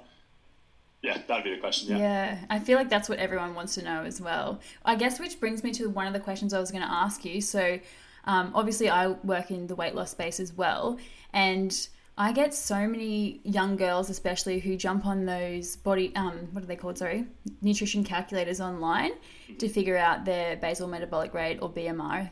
Yeah, 1.03 1.19
that'd 1.27 1.43
be 1.43 1.53
the 1.53 1.61
question. 1.61 1.89
Yeah. 1.89 1.97
Yeah, 1.97 2.37
I 2.49 2.59
feel 2.59 2.77
like 2.77 2.89
that's 2.89 3.07
what 3.07 3.19
everyone 3.19 3.53
wants 3.53 3.75
to 3.75 3.83
know 3.83 4.03
as 4.03 4.19
well. 4.19 4.59
I 4.83 4.95
guess 4.95 5.19
which 5.19 5.39
brings 5.39 5.63
me 5.63 5.71
to 5.73 5.89
one 5.89 6.07
of 6.07 6.13
the 6.13 6.19
questions 6.19 6.53
I 6.53 6.59
was 6.59 6.71
going 6.71 6.83
to 6.83 6.91
ask 6.91 7.23
you. 7.23 7.39
So, 7.39 7.79
um, 8.25 8.51
obviously, 8.55 8.89
I 8.89 9.07
work 9.07 9.51
in 9.51 9.67
the 9.67 9.75
weight 9.75 9.93
loss 9.93 10.11
space 10.11 10.39
as 10.39 10.53
well, 10.53 10.97
and 11.33 11.87
I 12.17 12.31
get 12.31 12.53
so 12.53 12.87
many 12.87 13.41
young 13.43 13.75
girls, 13.75 14.09
especially 14.09 14.59
who 14.59 14.75
jump 14.75 15.05
on 15.05 15.25
those 15.25 15.75
body, 15.75 16.15
um, 16.15 16.49
what 16.51 16.63
are 16.63 16.67
they 16.67 16.75
called? 16.75 16.97
Sorry, 16.97 17.27
nutrition 17.61 18.03
calculators 18.03 18.59
online 18.59 19.11
to 19.59 19.69
figure 19.69 19.97
out 19.97 20.25
their 20.25 20.55
basal 20.55 20.87
metabolic 20.87 21.35
rate 21.35 21.59
or 21.61 21.69
BMR. 21.69 22.31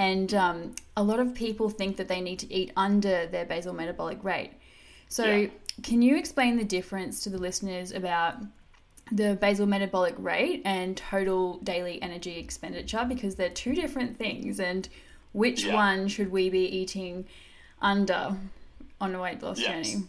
And 0.00 0.32
um, 0.32 0.74
a 0.96 1.02
lot 1.02 1.20
of 1.20 1.34
people 1.34 1.68
think 1.68 1.98
that 1.98 2.08
they 2.08 2.22
need 2.22 2.38
to 2.38 2.50
eat 2.50 2.72
under 2.74 3.26
their 3.26 3.44
basal 3.44 3.74
metabolic 3.74 4.24
rate. 4.24 4.52
So, 5.08 5.26
yeah. 5.26 5.48
can 5.82 6.00
you 6.00 6.16
explain 6.16 6.56
the 6.56 6.64
difference 6.64 7.22
to 7.24 7.28
the 7.28 7.36
listeners 7.36 7.92
about 7.92 8.36
the 9.12 9.36
basal 9.38 9.66
metabolic 9.66 10.14
rate 10.16 10.62
and 10.64 10.96
total 10.96 11.58
daily 11.58 12.00
energy 12.00 12.38
expenditure? 12.38 13.04
Because 13.06 13.34
they're 13.34 13.50
two 13.50 13.74
different 13.74 14.16
things, 14.16 14.58
and 14.58 14.88
which 15.32 15.64
yeah. 15.64 15.74
one 15.74 16.08
should 16.08 16.32
we 16.32 16.48
be 16.48 16.64
eating 16.64 17.26
under 17.82 18.38
on 19.02 19.14
a 19.14 19.20
weight 19.20 19.42
loss 19.42 19.60
yes. 19.60 19.86
journey? 19.86 20.06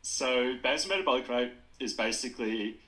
So, 0.00 0.54
basal 0.62 0.88
metabolic 0.88 1.28
rate 1.28 1.52
is 1.78 1.92
basically 1.92 2.78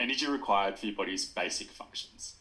energy 0.00 0.26
required 0.26 0.76
for 0.76 0.86
your 0.86 0.96
body's 0.96 1.24
basic 1.24 1.70
functions. 1.70 2.34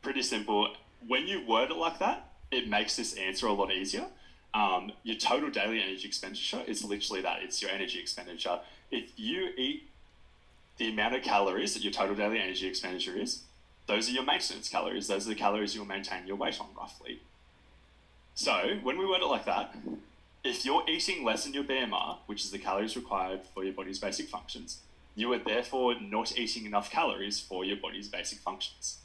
Pretty 0.00 0.22
simple. 0.22 0.74
When 1.06 1.28
you 1.28 1.46
word 1.46 1.70
it 1.70 1.76
like 1.76 2.00
that, 2.00 2.31
it 2.52 2.68
makes 2.68 2.96
this 2.96 3.14
answer 3.14 3.46
a 3.46 3.52
lot 3.52 3.72
easier 3.72 4.06
um, 4.54 4.92
your 5.02 5.16
total 5.16 5.50
daily 5.50 5.80
energy 5.80 6.06
expenditure 6.06 6.62
is 6.66 6.84
literally 6.84 7.22
that 7.22 7.42
it's 7.42 7.62
your 7.62 7.70
energy 7.70 7.98
expenditure. 7.98 8.60
If 8.90 9.10
you 9.16 9.50
eat 9.56 9.88
the 10.76 10.90
amount 10.90 11.14
of 11.14 11.22
calories 11.22 11.74
that 11.74 11.82
your 11.82 11.92
total 11.92 12.14
daily 12.14 12.38
energy 12.38 12.66
expenditure 12.66 13.16
is, 13.16 13.42
those 13.86 14.08
are 14.08 14.12
your 14.12 14.24
maintenance 14.24 14.68
calories. 14.68 15.08
Those 15.08 15.26
are 15.26 15.30
the 15.30 15.34
calories 15.34 15.74
you'll 15.74 15.86
maintain 15.86 16.26
your 16.26 16.36
weight 16.36 16.60
on 16.60 16.68
roughly. 16.76 17.20
So 18.34 18.78
when 18.82 18.98
we 18.98 19.06
word 19.06 19.22
it 19.22 19.26
like 19.26 19.46
that, 19.46 19.74
if 20.44 20.64
you're 20.64 20.84
eating 20.88 21.24
less 21.24 21.44
than 21.44 21.54
your 21.54 21.64
BMR, 21.64 22.18
which 22.26 22.44
is 22.44 22.50
the 22.50 22.58
calories 22.58 22.96
required 22.96 23.40
for 23.54 23.64
your 23.64 23.72
body's 23.72 23.98
basic 23.98 24.28
functions, 24.28 24.78
you 25.14 25.32
are 25.32 25.38
therefore 25.38 25.94
not 26.00 26.36
eating 26.38 26.66
enough 26.66 26.90
calories 26.90 27.40
for 27.40 27.64
your 27.64 27.76
body's 27.76 28.08
basic 28.08 28.38
functions. 28.38 28.98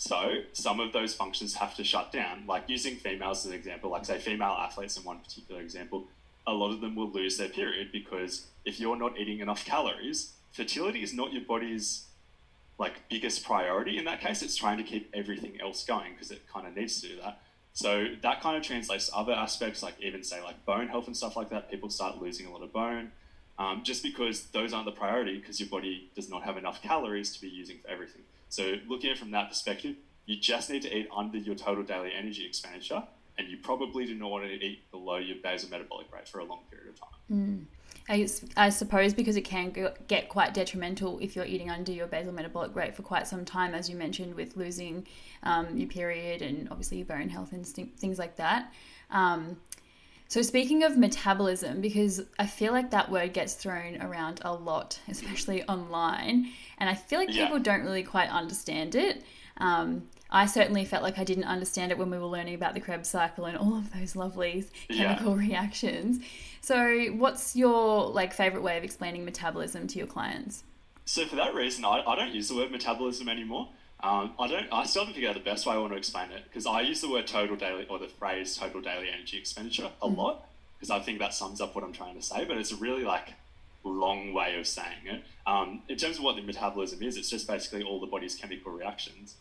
So 0.00 0.44
some 0.54 0.80
of 0.80 0.94
those 0.94 1.12
functions 1.12 1.56
have 1.56 1.76
to 1.76 1.84
shut 1.84 2.10
down. 2.10 2.44
Like 2.46 2.64
using 2.68 2.96
females 2.96 3.44
as 3.44 3.52
an 3.52 3.58
example, 3.58 3.90
like 3.90 4.06
say 4.06 4.18
female 4.18 4.56
athletes 4.58 4.96
in 4.96 5.04
one 5.04 5.18
particular 5.18 5.60
example, 5.60 6.08
a 6.46 6.54
lot 6.54 6.72
of 6.72 6.80
them 6.80 6.96
will 6.96 7.10
lose 7.10 7.36
their 7.36 7.50
period 7.50 7.92
because 7.92 8.46
if 8.64 8.80
you're 8.80 8.96
not 8.96 9.18
eating 9.18 9.40
enough 9.40 9.62
calories, 9.66 10.32
fertility 10.52 11.02
is 11.02 11.12
not 11.12 11.34
your 11.34 11.42
body's 11.42 12.06
like 12.78 13.10
biggest 13.10 13.44
priority. 13.44 13.98
In 13.98 14.06
that 14.06 14.22
case, 14.22 14.40
it's 14.40 14.56
trying 14.56 14.78
to 14.78 14.84
keep 14.84 15.10
everything 15.12 15.60
else 15.60 15.84
going 15.84 16.14
because 16.14 16.30
it 16.30 16.48
kind 16.50 16.66
of 16.66 16.74
needs 16.74 16.98
to 17.02 17.08
do 17.08 17.16
that. 17.20 17.42
So 17.74 18.06
that 18.22 18.40
kind 18.40 18.56
of 18.56 18.62
translates 18.62 19.10
to 19.10 19.16
other 19.16 19.34
aspects, 19.34 19.82
like 19.82 20.00
even 20.00 20.24
say 20.24 20.42
like 20.42 20.64
bone 20.64 20.88
health 20.88 21.08
and 21.08 21.16
stuff 21.16 21.36
like 21.36 21.50
that. 21.50 21.70
People 21.70 21.90
start 21.90 22.22
losing 22.22 22.46
a 22.46 22.50
lot 22.50 22.62
of 22.62 22.72
bone 22.72 23.12
um, 23.58 23.82
just 23.84 24.02
because 24.02 24.44
those 24.46 24.72
aren't 24.72 24.86
the 24.86 24.92
priority 24.92 25.38
because 25.38 25.60
your 25.60 25.68
body 25.68 26.10
does 26.14 26.30
not 26.30 26.44
have 26.44 26.56
enough 26.56 26.80
calories 26.80 27.34
to 27.34 27.40
be 27.42 27.48
using 27.48 27.76
for 27.84 27.90
everything. 27.90 28.22
So 28.50 28.74
looking 28.86 29.10
at 29.10 29.16
it 29.16 29.18
from 29.18 29.30
that 29.30 29.48
perspective, 29.48 29.96
you 30.26 30.36
just 30.36 30.68
need 30.70 30.82
to 30.82 30.94
eat 30.96 31.08
under 31.16 31.38
your 31.38 31.54
total 31.54 31.82
daily 31.82 32.12
energy 32.16 32.44
expenditure, 32.44 33.02
and 33.38 33.48
you 33.48 33.56
probably 33.56 34.04
do 34.04 34.14
not 34.14 34.30
want 34.30 34.44
to 34.44 34.52
eat 34.52 34.90
below 34.90 35.16
your 35.16 35.36
basal 35.42 35.70
metabolic 35.70 36.12
rate 36.12 36.28
for 36.28 36.40
a 36.40 36.44
long 36.44 36.60
period 36.70 36.90
of 36.90 37.00
time. 37.00 37.08
Mm. 37.32 37.64
I, 38.56 38.70
suppose 38.70 39.14
because 39.14 39.36
it 39.36 39.42
can 39.42 39.72
get 40.08 40.28
quite 40.28 40.52
detrimental 40.52 41.20
if 41.20 41.36
you're 41.36 41.44
eating 41.44 41.70
under 41.70 41.92
your 41.92 42.08
basal 42.08 42.32
metabolic 42.32 42.74
rate 42.74 42.96
for 42.96 43.02
quite 43.02 43.28
some 43.28 43.44
time, 43.44 43.72
as 43.72 43.88
you 43.88 43.94
mentioned, 43.94 44.34
with 44.34 44.56
losing 44.56 45.06
um, 45.44 45.76
your 45.76 45.88
period 45.88 46.42
and 46.42 46.68
obviously 46.70 46.96
your 46.96 47.06
bone 47.06 47.28
health 47.28 47.52
and 47.52 47.64
things 47.64 48.18
like 48.18 48.34
that. 48.36 48.72
Um, 49.12 49.56
so, 50.30 50.42
speaking 50.42 50.84
of 50.84 50.96
metabolism, 50.96 51.80
because 51.80 52.22
I 52.38 52.46
feel 52.46 52.72
like 52.72 52.92
that 52.92 53.10
word 53.10 53.32
gets 53.32 53.54
thrown 53.54 54.00
around 54.00 54.40
a 54.44 54.54
lot, 54.54 55.00
especially 55.08 55.64
online, 55.64 56.52
and 56.78 56.88
I 56.88 56.94
feel 56.94 57.18
like 57.18 57.34
yeah. 57.34 57.46
people 57.46 57.58
don't 57.58 57.82
really 57.82 58.04
quite 58.04 58.30
understand 58.30 58.94
it. 58.94 59.24
Um, 59.56 60.08
I 60.30 60.46
certainly 60.46 60.84
felt 60.84 61.02
like 61.02 61.18
I 61.18 61.24
didn't 61.24 61.44
understand 61.44 61.90
it 61.90 61.98
when 61.98 62.12
we 62.12 62.16
were 62.16 62.26
learning 62.26 62.54
about 62.54 62.74
the 62.74 62.80
Krebs 62.80 63.08
cycle 63.08 63.46
and 63.46 63.58
all 63.58 63.76
of 63.76 63.92
those 63.92 64.14
lovely 64.14 64.66
chemical 64.88 65.32
yeah. 65.32 65.38
reactions. 65.48 66.24
So, 66.60 67.06
what's 67.06 67.56
your 67.56 68.06
like 68.10 68.32
favorite 68.32 68.62
way 68.62 68.78
of 68.78 68.84
explaining 68.84 69.24
metabolism 69.24 69.88
to 69.88 69.98
your 69.98 70.06
clients? 70.06 70.62
So, 71.06 71.26
for 71.26 71.34
that 71.34 71.56
reason, 71.56 71.84
I, 71.84 72.04
I 72.06 72.14
don't 72.14 72.32
use 72.32 72.48
the 72.48 72.54
word 72.54 72.70
metabolism 72.70 73.28
anymore. 73.28 73.70
Um, 74.02 74.32
I 74.38 74.48
don't. 74.48 74.66
I 74.72 74.84
still 74.84 75.02
haven't 75.02 75.14
figured 75.14 75.30
out 75.30 75.34
the 75.34 75.48
best 75.48 75.66
way 75.66 75.74
I 75.74 75.78
want 75.78 75.92
to 75.92 75.98
explain 75.98 76.30
it 76.30 76.44
because 76.44 76.66
I 76.66 76.80
use 76.80 77.00
the 77.00 77.10
word 77.10 77.26
total 77.26 77.56
daily 77.56 77.86
or 77.88 77.98
the 77.98 78.08
phrase 78.08 78.56
total 78.56 78.80
daily 78.80 79.08
energy 79.12 79.36
expenditure 79.36 79.90
a 80.00 80.08
mm. 80.08 80.16
lot 80.16 80.46
because 80.78 80.90
I 80.90 81.00
think 81.00 81.18
that 81.18 81.34
sums 81.34 81.60
up 81.60 81.74
what 81.74 81.84
I'm 81.84 81.92
trying 81.92 82.16
to 82.16 82.22
say. 82.22 82.44
But 82.46 82.56
it's 82.56 82.72
a 82.72 82.76
really 82.76 83.04
like 83.04 83.34
long 83.84 84.32
way 84.32 84.58
of 84.58 84.66
saying 84.66 85.06
it. 85.06 85.22
Um, 85.46 85.82
in 85.88 85.96
terms 85.96 86.18
of 86.18 86.24
what 86.24 86.36
the 86.36 86.42
metabolism 86.42 87.02
is, 87.02 87.16
it's 87.16 87.28
just 87.28 87.46
basically 87.46 87.82
all 87.82 88.00
the 88.00 88.06
body's 88.06 88.34
chemical 88.34 88.72
reactions. 88.72 89.36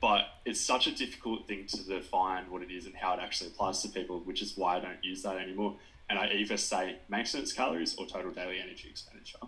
But 0.00 0.26
it's 0.44 0.60
such 0.60 0.88
a 0.88 0.90
difficult 0.92 1.46
thing 1.46 1.66
to 1.68 1.84
define 1.84 2.50
what 2.50 2.62
it 2.62 2.72
is 2.72 2.86
and 2.86 2.94
how 2.96 3.14
it 3.14 3.20
actually 3.22 3.50
applies 3.50 3.82
to 3.82 3.88
people, 3.88 4.18
which 4.20 4.42
is 4.42 4.56
why 4.56 4.78
I 4.78 4.80
don't 4.80 5.02
use 5.02 5.22
that 5.22 5.36
anymore. 5.36 5.76
And 6.10 6.18
I 6.18 6.26
either 6.32 6.56
say 6.56 6.96
maintenance 7.08 7.52
calories 7.52 7.94
or 7.94 8.06
total 8.06 8.32
daily 8.32 8.58
energy 8.60 8.88
expenditure. 8.90 9.38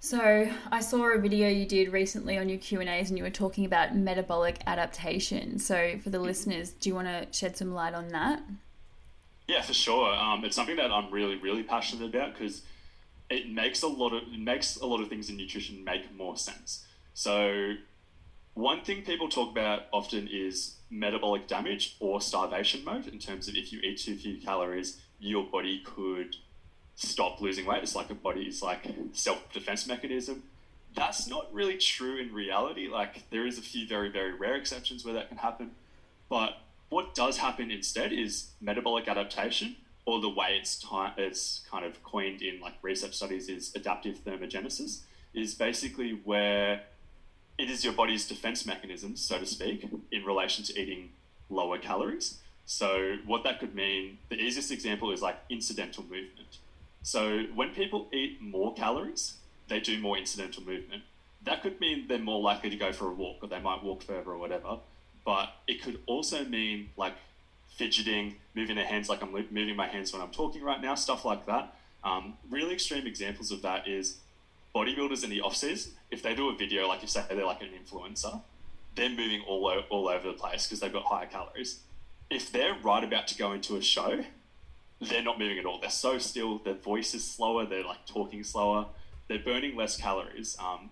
So 0.00 0.48
I 0.70 0.80
saw 0.80 1.12
a 1.12 1.18
video 1.18 1.48
you 1.48 1.66
did 1.66 1.92
recently 1.92 2.38
on 2.38 2.48
your 2.48 2.58
Q 2.58 2.80
and 2.80 2.88
A's, 2.88 3.10
and 3.10 3.18
you 3.18 3.24
were 3.24 3.30
talking 3.30 3.64
about 3.64 3.96
metabolic 3.96 4.62
adaptation. 4.66 5.58
So 5.58 5.98
for 6.02 6.10
the 6.10 6.20
listeners, 6.20 6.70
do 6.70 6.88
you 6.88 6.94
want 6.94 7.08
to 7.08 7.26
shed 7.36 7.56
some 7.56 7.74
light 7.74 7.94
on 7.94 8.08
that? 8.08 8.42
Yeah, 9.48 9.62
for 9.62 9.74
sure. 9.74 10.14
Um, 10.14 10.44
it's 10.44 10.54
something 10.54 10.76
that 10.76 10.92
I'm 10.92 11.10
really, 11.10 11.36
really 11.36 11.62
passionate 11.62 12.14
about 12.14 12.34
because 12.34 12.62
it 13.28 13.50
makes 13.50 13.82
a 13.82 13.88
lot 13.88 14.12
of 14.12 14.22
it 14.22 14.38
makes 14.38 14.76
a 14.76 14.86
lot 14.86 15.00
of 15.00 15.08
things 15.08 15.30
in 15.30 15.36
nutrition 15.36 15.82
make 15.82 16.14
more 16.14 16.36
sense. 16.36 16.86
So 17.14 17.74
one 18.54 18.82
thing 18.82 19.02
people 19.02 19.28
talk 19.28 19.50
about 19.50 19.82
often 19.92 20.28
is 20.30 20.76
metabolic 20.90 21.48
damage 21.48 21.96
or 21.98 22.20
starvation 22.20 22.84
mode 22.84 23.08
in 23.08 23.18
terms 23.18 23.48
of 23.48 23.56
if 23.56 23.72
you 23.72 23.80
eat 23.80 23.98
too 23.98 24.16
few 24.16 24.40
calories, 24.40 25.00
your 25.18 25.44
body 25.44 25.82
could 25.84 26.36
stop 26.98 27.40
losing 27.40 27.64
weight. 27.64 27.82
It's 27.82 27.94
like 27.94 28.10
a 28.10 28.14
body's 28.14 28.60
like 28.60 28.86
self 29.12 29.50
defense 29.52 29.86
mechanism. 29.86 30.42
That's 30.94 31.28
not 31.28 31.52
really 31.52 31.76
true 31.76 32.16
in 32.18 32.34
reality. 32.34 32.88
Like 32.88 33.30
there 33.30 33.46
is 33.46 33.56
a 33.56 33.62
few 33.62 33.86
very 33.86 34.10
very 34.10 34.32
rare 34.32 34.56
exceptions 34.56 35.04
where 35.04 35.14
that 35.14 35.28
can 35.28 35.38
happen, 35.38 35.70
but 36.28 36.58
what 36.90 37.14
does 37.14 37.38
happen 37.38 37.70
instead 37.70 38.12
is 38.12 38.48
metabolic 38.60 39.08
adaptation, 39.08 39.76
or 40.06 40.20
the 40.20 40.28
way 40.28 40.58
it's 40.58 40.78
ty- 40.80 41.12
it's 41.16 41.64
kind 41.70 41.84
of 41.84 42.02
coined 42.02 42.42
in 42.42 42.60
like 42.60 42.74
research 42.82 43.14
studies 43.14 43.48
is 43.48 43.72
adaptive 43.74 44.24
thermogenesis. 44.24 45.00
Is 45.34 45.54
basically 45.54 46.12
where 46.24 46.82
it 47.58 47.70
is 47.70 47.84
your 47.84 47.92
body's 47.92 48.26
defense 48.26 48.66
mechanism, 48.66 49.14
so 49.14 49.38
to 49.38 49.46
speak, 49.46 49.86
in 50.10 50.24
relation 50.24 50.64
to 50.64 50.80
eating 50.80 51.10
lower 51.50 51.78
calories. 51.78 52.38
So 52.66 53.16
what 53.24 53.44
that 53.44 53.60
could 53.60 53.74
mean, 53.74 54.18
the 54.30 54.36
easiest 54.36 54.72
example 54.72 55.12
is 55.12 55.22
like 55.22 55.36
incidental 55.48 56.02
movement. 56.04 56.58
So 57.02 57.44
when 57.54 57.70
people 57.70 58.08
eat 58.12 58.40
more 58.40 58.74
calories, 58.74 59.34
they 59.68 59.80
do 59.80 59.98
more 59.98 60.18
incidental 60.18 60.64
movement. 60.64 61.02
That 61.44 61.62
could 61.62 61.80
mean 61.80 62.06
they're 62.08 62.18
more 62.18 62.40
likely 62.40 62.70
to 62.70 62.76
go 62.76 62.92
for 62.92 63.08
a 63.08 63.12
walk 63.14 63.38
or 63.42 63.48
they 63.48 63.60
might 63.60 63.82
walk 63.82 64.02
further 64.02 64.30
or 64.30 64.38
whatever. 64.38 64.78
But 65.24 65.50
it 65.66 65.82
could 65.82 66.00
also 66.06 66.44
mean 66.44 66.90
like 66.96 67.14
fidgeting, 67.68 68.36
moving 68.54 68.76
their 68.76 68.86
hands 68.86 69.08
like 69.08 69.22
I'm 69.22 69.32
moving 69.32 69.76
my 69.76 69.86
hands 69.86 70.12
when 70.12 70.20
I'm 70.20 70.30
talking 70.30 70.62
right 70.62 70.80
now, 70.80 70.94
stuff 70.94 71.24
like 71.24 71.46
that. 71.46 71.74
Um, 72.02 72.34
really 72.50 72.74
extreme 72.74 73.06
examples 73.06 73.50
of 73.50 73.62
that 73.62 73.86
is 73.86 74.18
bodybuilders 74.74 75.24
in 75.24 75.30
the 75.30 75.40
off 75.40 75.56
season. 75.56 75.92
If 76.10 76.22
they 76.22 76.34
do 76.34 76.48
a 76.48 76.56
video, 76.56 76.88
like 76.88 77.02
you 77.02 77.08
say, 77.08 77.22
they're 77.28 77.44
like 77.44 77.62
an 77.62 77.68
influencer, 77.68 78.42
they're 78.94 79.08
moving 79.08 79.42
all, 79.46 79.66
o- 79.68 79.84
all 79.90 80.08
over 80.08 80.28
the 80.28 80.34
place 80.34 80.66
because 80.66 80.80
they've 80.80 80.92
got 80.92 81.04
higher 81.04 81.26
calories. 81.26 81.80
If 82.30 82.52
they're 82.52 82.76
right 82.82 83.02
about 83.02 83.28
to 83.28 83.38
go 83.38 83.52
into 83.52 83.76
a 83.76 83.82
show, 83.82 84.24
they're 85.00 85.22
not 85.22 85.38
moving 85.38 85.58
at 85.58 85.66
all. 85.66 85.80
They're 85.80 85.90
so 85.90 86.18
still. 86.18 86.58
Their 86.58 86.74
voice 86.74 87.14
is 87.14 87.24
slower. 87.24 87.64
They're 87.64 87.84
like 87.84 88.04
talking 88.06 88.42
slower. 88.42 88.86
They're 89.28 89.38
burning 89.38 89.76
less 89.76 89.96
calories. 89.96 90.56
Um, 90.58 90.90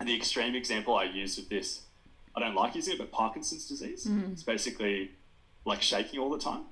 and 0.00 0.08
the 0.08 0.16
extreme 0.16 0.54
example 0.54 0.96
I 0.96 1.04
use 1.04 1.38
of 1.38 1.48
this, 1.48 1.82
I 2.34 2.40
don't 2.40 2.54
like 2.54 2.74
using 2.74 2.94
it, 2.94 2.98
but 2.98 3.12
Parkinson's 3.12 3.68
disease. 3.68 4.06
Mm. 4.06 4.32
It's 4.32 4.42
basically 4.42 5.12
like 5.64 5.82
shaking 5.82 6.18
all 6.18 6.30
the 6.30 6.38
time. 6.38 6.62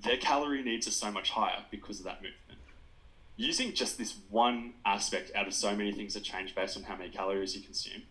Their 0.00 0.16
calorie 0.16 0.62
needs 0.62 0.88
are 0.88 0.92
so 0.92 1.10
much 1.10 1.30
higher 1.30 1.62
because 1.70 2.00
of 2.00 2.04
that 2.06 2.16
movement. 2.16 2.60
Using 3.36 3.72
just 3.72 3.96
this 3.96 4.16
one 4.28 4.74
aspect 4.84 5.30
out 5.34 5.46
of 5.46 5.54
so 5.54 5.74
many 5.74 5.92
things 5.92 6.14
that 6.14 6.24
change 6.24 6.54
based 6.54 6.76
on 6.76 6.82
how 6.82 6.96
many 6.96 7.10
calories 7.10 7.54
you 7.54 7.62
consume, 7.62 8.02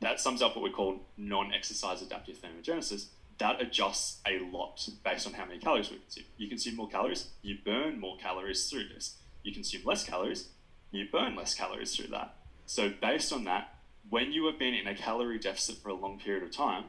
that 0.00 0.20
sums 0.20 0.40
up 0.40 0.56
what 0.56 0.62
we 0.62 0.70
call 0.70 1.00
non-exercise 1.16 2.02
adaptive 2.02 2.36
thermogenesis 2.40 3.06
that 3.38 3.60
adjusts 3.60 4.20
a 4.26 4.38
lot 4.38 4.88
based 5.04 5.26
on 5.26 5.32
how 5.34 5.44
many 5.44 5.58
calories 5.58 5.90
we 5.90 5.98
consume. 5.98 6.24
You 6.36 6.48
consume 6.48 6.76
more 6.76 6.88
calories, 6.88 7.28
you 7.42 7.58
burn 7.64 8.00
more 8.00 8.16
calories 8.18 8.68
through 8.68 8.88
this. 8.88 9.16
You 9.42 9.52
consume 9.52 9.82
less 9.84 10.04
calories, 10.04 10.48
you 10.90 11.06
burn 11.10 11.34
less 11.34 11.54
calories 11.54 11.94
through 11.94 12.08
that. 12.08 12.36
So, 12.66 12.90
based 13.00 13.32
on 13.32 13.44
that, 13.44 13.74
when 14.08 14.32
you 14.32 14.46
have 14.46 14.58
been 14.58 14.74
in 14.74 14.86
a 14.86 14.94
calorie 14.94 15.38
deficit 15.38 15.78
for 15.78 15.88
a 15.88 15.94
long 15.94 16.18
period 16.18 16.42
of 16.42 16.50
time, 16.50 16.84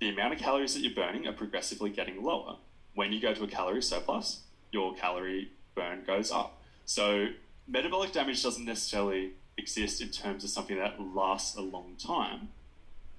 the 0.00 0.08
amount 0.08 0.34
of 0.34 0.38
calories 0.38 0.74
that 0.74 0.80
you're 0.80 0.94
burning 0.94 1.26
are 1.26 1.32
progressively 1.32 1.90
getting 1.90 2.22
lower. 2.22 2.56
When 2.94 3.12
you 3.12 3.20
go 3.20 3.34
to 3.34 3.44
a 3.44 3.48
calorie 3.48 3.82
surplus, 3.82 4.42
your 4.70 4.94
calorie 4.94 5.50
burn 5.74 6.04
goes 6.06 6.30
up. 6.30 6.60
So, 6.84 7.28
metabolic 7.66 8.12
damage 8.12 8.42
doesn't 8.42 8.64
necessarily 8.64 9.32
exist 9.56 10.00
in 10.00 10.10
terms 10.10 10.44
of 10.44 10.50
something 10.50 10.78
that 10.78 11.00
lasts 11.00 11.56
a 11.56 11.60
long 11.60 11.96
time 11.96 12.48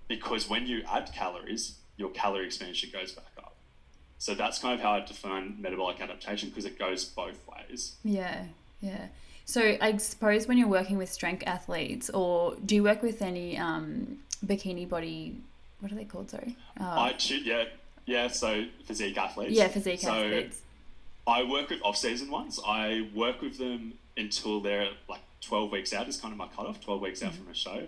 because 0.09 0.49
when 0.49 0.65
you 0.65 0.81
add 0.89 1.13
calories, 1.13 1.75
your 1.99 2.09
calorie 2.09 2.45
expenditure 2.45 2.87
goes 2.91 3.11
back 3.11 3.25
up. 3.37 3.55
So 4.17 4.33
that's 4.33 4.57
kind 4.59 4.73
of 4.73 4.81
how 4.81 4.93
I 4.93 5.01
define 5.01 5.57
metabolic 5.59 6.01
adaptation 6.01 6.49
because 6.49 6.65
it 6.65 6.79
goes 6.79 7.05
both 7.05 7.37
ways. 7.47 7.95
Yeah, 8.03 8.45
yeah. 8.81 9.07
So 9.45 9.77
I 9.81 9.97
suppose 9.97 10.47
when 10.47 10.57
you're 10.57 10.67
working 10.67 10.97
with 10.97 11.11
strength 11.11 11.43
athletes, 11.45 12.09
or 12.09 12.55
do 12.65 12.75
you 12.75 12.83
work 12.83 13.03
with 13.03 13.21
any 13.21 13.57
um, 13.57 14.19
bikini 14.45 14.87
body? 14.87 15.41
What 15.79 15.91
are 15.91 15.95
they 15.95 16.05
called? 16.05 16.29
Sorry. 16.29 16.55
Uh, 16.79 16.83
I 16.83 17.15
yeah 17.19 17.65
yeah. 18.05 18.27
So 18.27 18.65
physique 18.85 19.17
athletes. 19.17 19.53
Yeah, 19.53 19.67
physique 19.67 20.01
so 20.01 20.11
athletes. 20.11 20.61
I 21.27 21.43
work 21.43 21.69
with 21.69 21.79
off-season 21.83 22.31
ones. 22.31 22.59
I 22.65 23.07
work 23.13 23.41
with 23.41 23.59
them 23.59 23.93
until 24.17 24.61
they're 24.61 24.89
like 25.07 25.21
12 25.41 25.71
weeks 25.71 25.93
out 25.93 26.07
is 26.07 26.17
kind 26.17 26.31
of 26.31 26.37
my 26.37 26.47
cutoff. 26.47 26.81
12 26.81 27.01
weeks 27.01 27.21
out 27.21 27.33
mm-hmm. 27.33 27.43
from 27.43 27.51
a 27.51 27.55
show 27.55 27.87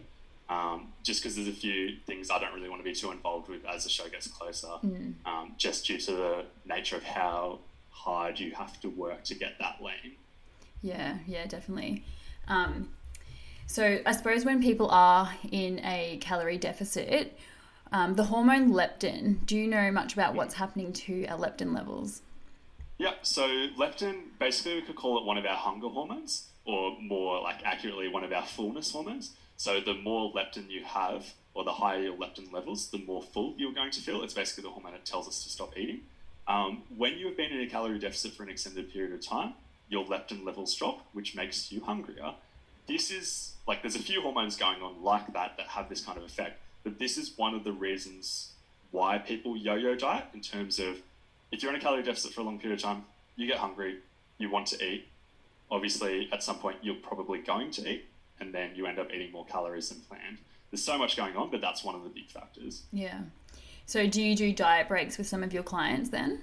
um, 0.51 0.87
just 1.01 1.23
because 1.23 1.37
there's 1.37 1.47
a 1.47 1.53
few 1.53 1.95
things 2.05 2.29
I 2.29 2.37
don't 2.37 2.53
really 2.53 2.67
want 2.67 2.81
to 2.81 2.83
be 2.83 2.93
too 2.93 3.11
involved 3.11 3.47
with 3.47 3.65
as 3.65 3.85
the 3.85 3.89
show 3.89 4.09
gets 4.09 4.27
closer, 4.27 4.67
mm. 4.83 5.13
um, 5.25 5.53
just 5.57 5.87
due 5.87 5.97
to 5.97 6.11
the 6.11 6.45
nature 6.65 6.97
of 6.97 7.03
how 7.03 7.59
hard 7.89 8.37
you 8.37 8.51
have 8.51 8.79
to 8.81 8.89
work 8.89 9.23
to 9.25 9.35
get 9.35 9.53
that 9.59 9.77
lean. 9.81 10.17
Yeah, 10.81 11.19
yeah, 11.25 11.45
definitely. 11.45 12.03
Um, 12.49 12.89
so 13.65 13.99
I 14.05 14.11
suppose 14.11 14.43
when 14.43 14.61
people 14.61 14.89
are 14.91 15.33
in 15.51 15.79
a 15.85 16.17
calorie 16.19 16.57
deficit, 16.57 17.37
um, 17.93 18.15
the 18.15 18.25
hormone 18.25 18.73
leptin, 18.73 19.45
do 19.45 19.55
you 19.55 19.67
know 19.67 19.89
much 19.89 20.13
about 20.13 20.35
what's 20.35 20.55
happening 20.55 20.91
to 20.91 21.25
our 21.27 21.37
leptin 21.37 21.73
levels? 21.73 22.21
Yeah, 22.97 23.13
so 23.21 23.47
leptin, 23.79 24.23
basically, 24.37 24.75
we 24.75 24.81
could 24.81 24.97
call 24.97 25.17
it 25.17 25.25
one 25.25 25.37
of 25.37 25.45
our 25.45 25.55
hunger 25.55 25.87
hormones, 25.87 26.49
or 26.65 26.99
more 26.99 27.41
like 27.41 27.63
accurately, 27.63 28.09
one 28.09 28.25
of 28.25 28.33
our 28.33 28.45
fullness 28.45 28.91
hormones. 28.91 29.31
So 29.61 29.79
the 29.79 29.93
more 29.93 30.33
leptin 30.33 30.71
you 30.71 30.83
have, 30.85 31.35
or 31.53 31.63
the 31.63 31.73
higher 31.73 32.01
your 32.01 32.15
leptin 32.15 32.51
levels, 32.51 32.87
the 32.87 32.97
more 32.97 33.21
full 33.21 33.53
you're 33.59 33.75
going 33.75 33.91
to 33.91 34.01
feel. 34.01 34.23
It's 34.23 34.33
basically 34.33 34.63
the 34.63 34.71
hormone 34.71 34.93
that 34.93 35.05
tells 35.05 35.27
us 35.27 35.43
to 35.43 35.51
stop 35.51 35.77
eating. 35.77 35.99
Um, 36.47 36.81
when 36.97 37.19
you 37.19 37.27
have 37.27 37.37
been 37.37 37.51
in 37.51 37.61
a 37.61 37.67
calorie 37.67 37.99
deficit 37.99 38.31
for 38.31 38.41
an 38.41 38.49
extended 38.49 38.91
period 38.91 39.13
of 39.13 39.21
time, 39.21 39.53
your 39.87 40.03
leptin 40.03 40.43
levels 40.43 40.73
drop, 40.73 41.05
which 41.13 41.35
makes 41.35 41.71
you 41.71 41.79
hungrier. 41.81 42.33
This 42.87 43.11
is 43.11 43.53
like 43.67 43.83
there's 43.83 43.95
a 43.95 43.99
few 43.99 44.23
hormones 44.23 44.55
going 44.55 44.81
on 44.81 45.03
like 45.03 45.31
that 45.33 45.57
that 45.57 45.67
have 45.67 45.89
this 45.89 46.01
kind 46.01 46.17
of 46.17 46.23
effect, 46.23 46.57
but 46.83 46.97
this 46.97 47.15
is 47.15 47.37
one 47.37 47.53
of 47.53 47.63
the 47.63 47.71
reasons 47.71 48.53
why 48.89 49.19
people 49.19 49.55
yo-yo 49.55 49.93
diet 49.93 50.25
in 50.33 50.41
terms 50.41 50.79
of 50.79 51.03
if 51.51 51.61
you're 51.61 51.71
in 51.71 51.77
a 51.77 51.83
calorie 51.83 52.01
deficit 52.01 52.33
for 52.33 52.41
a 52.41 52.43
long 52.43 52.57
period 52.57 52.79
of 52.79 52.83
time, 52.83 53.03
you 53.35 53.45
get 53.45 53.57
hungry, 53.57 53.99
you 54.39 54.49
want 54.49 54.65
to 54.69 54.83
eat. 54.83 55.07
Obviously, 55.69 56.29
at 56.33 56.41
some 56.41 56.57
point, 56.57 56.77
you're 56.81 56.95
probably 56.95 57.37
going 57.37 57.69
to 57.69 57.87
eat 57.87 58.05
and 58.41 58.53
then 58.53 58.71
you 58.75 58.87
end 58.87 58.99
up 58.99 59.13
eating 59.13 59.31
more 59.31 59.45
calories 59.45 59.89
than 59.89 59.99
planned. 60.01 60.39
There's 60.69 60.83
so 60.83 60.97
much 60.97 61.15
going 61.15 61.37
on, 61.37 61.49
but 61.49 61.61
that's 61.61 61.83
one 61.83 61.95
of 61.95 62.03
the 62.03 62.09
big 62.09 62.29
factors. 62.29 62.83
Yeah. 62.91 63.21
So 63.85 64.07
do 64.07 64.21
you 64.21 64.35
do 64.35 64.51
diet 64.51 64.87
breaks 64.87 65.17
with 65.17 65.27
some 65.27 65.43
of 65.43 65.53
your 65.53 65.63
clients 65.63 66.09
then? 66.09 66.41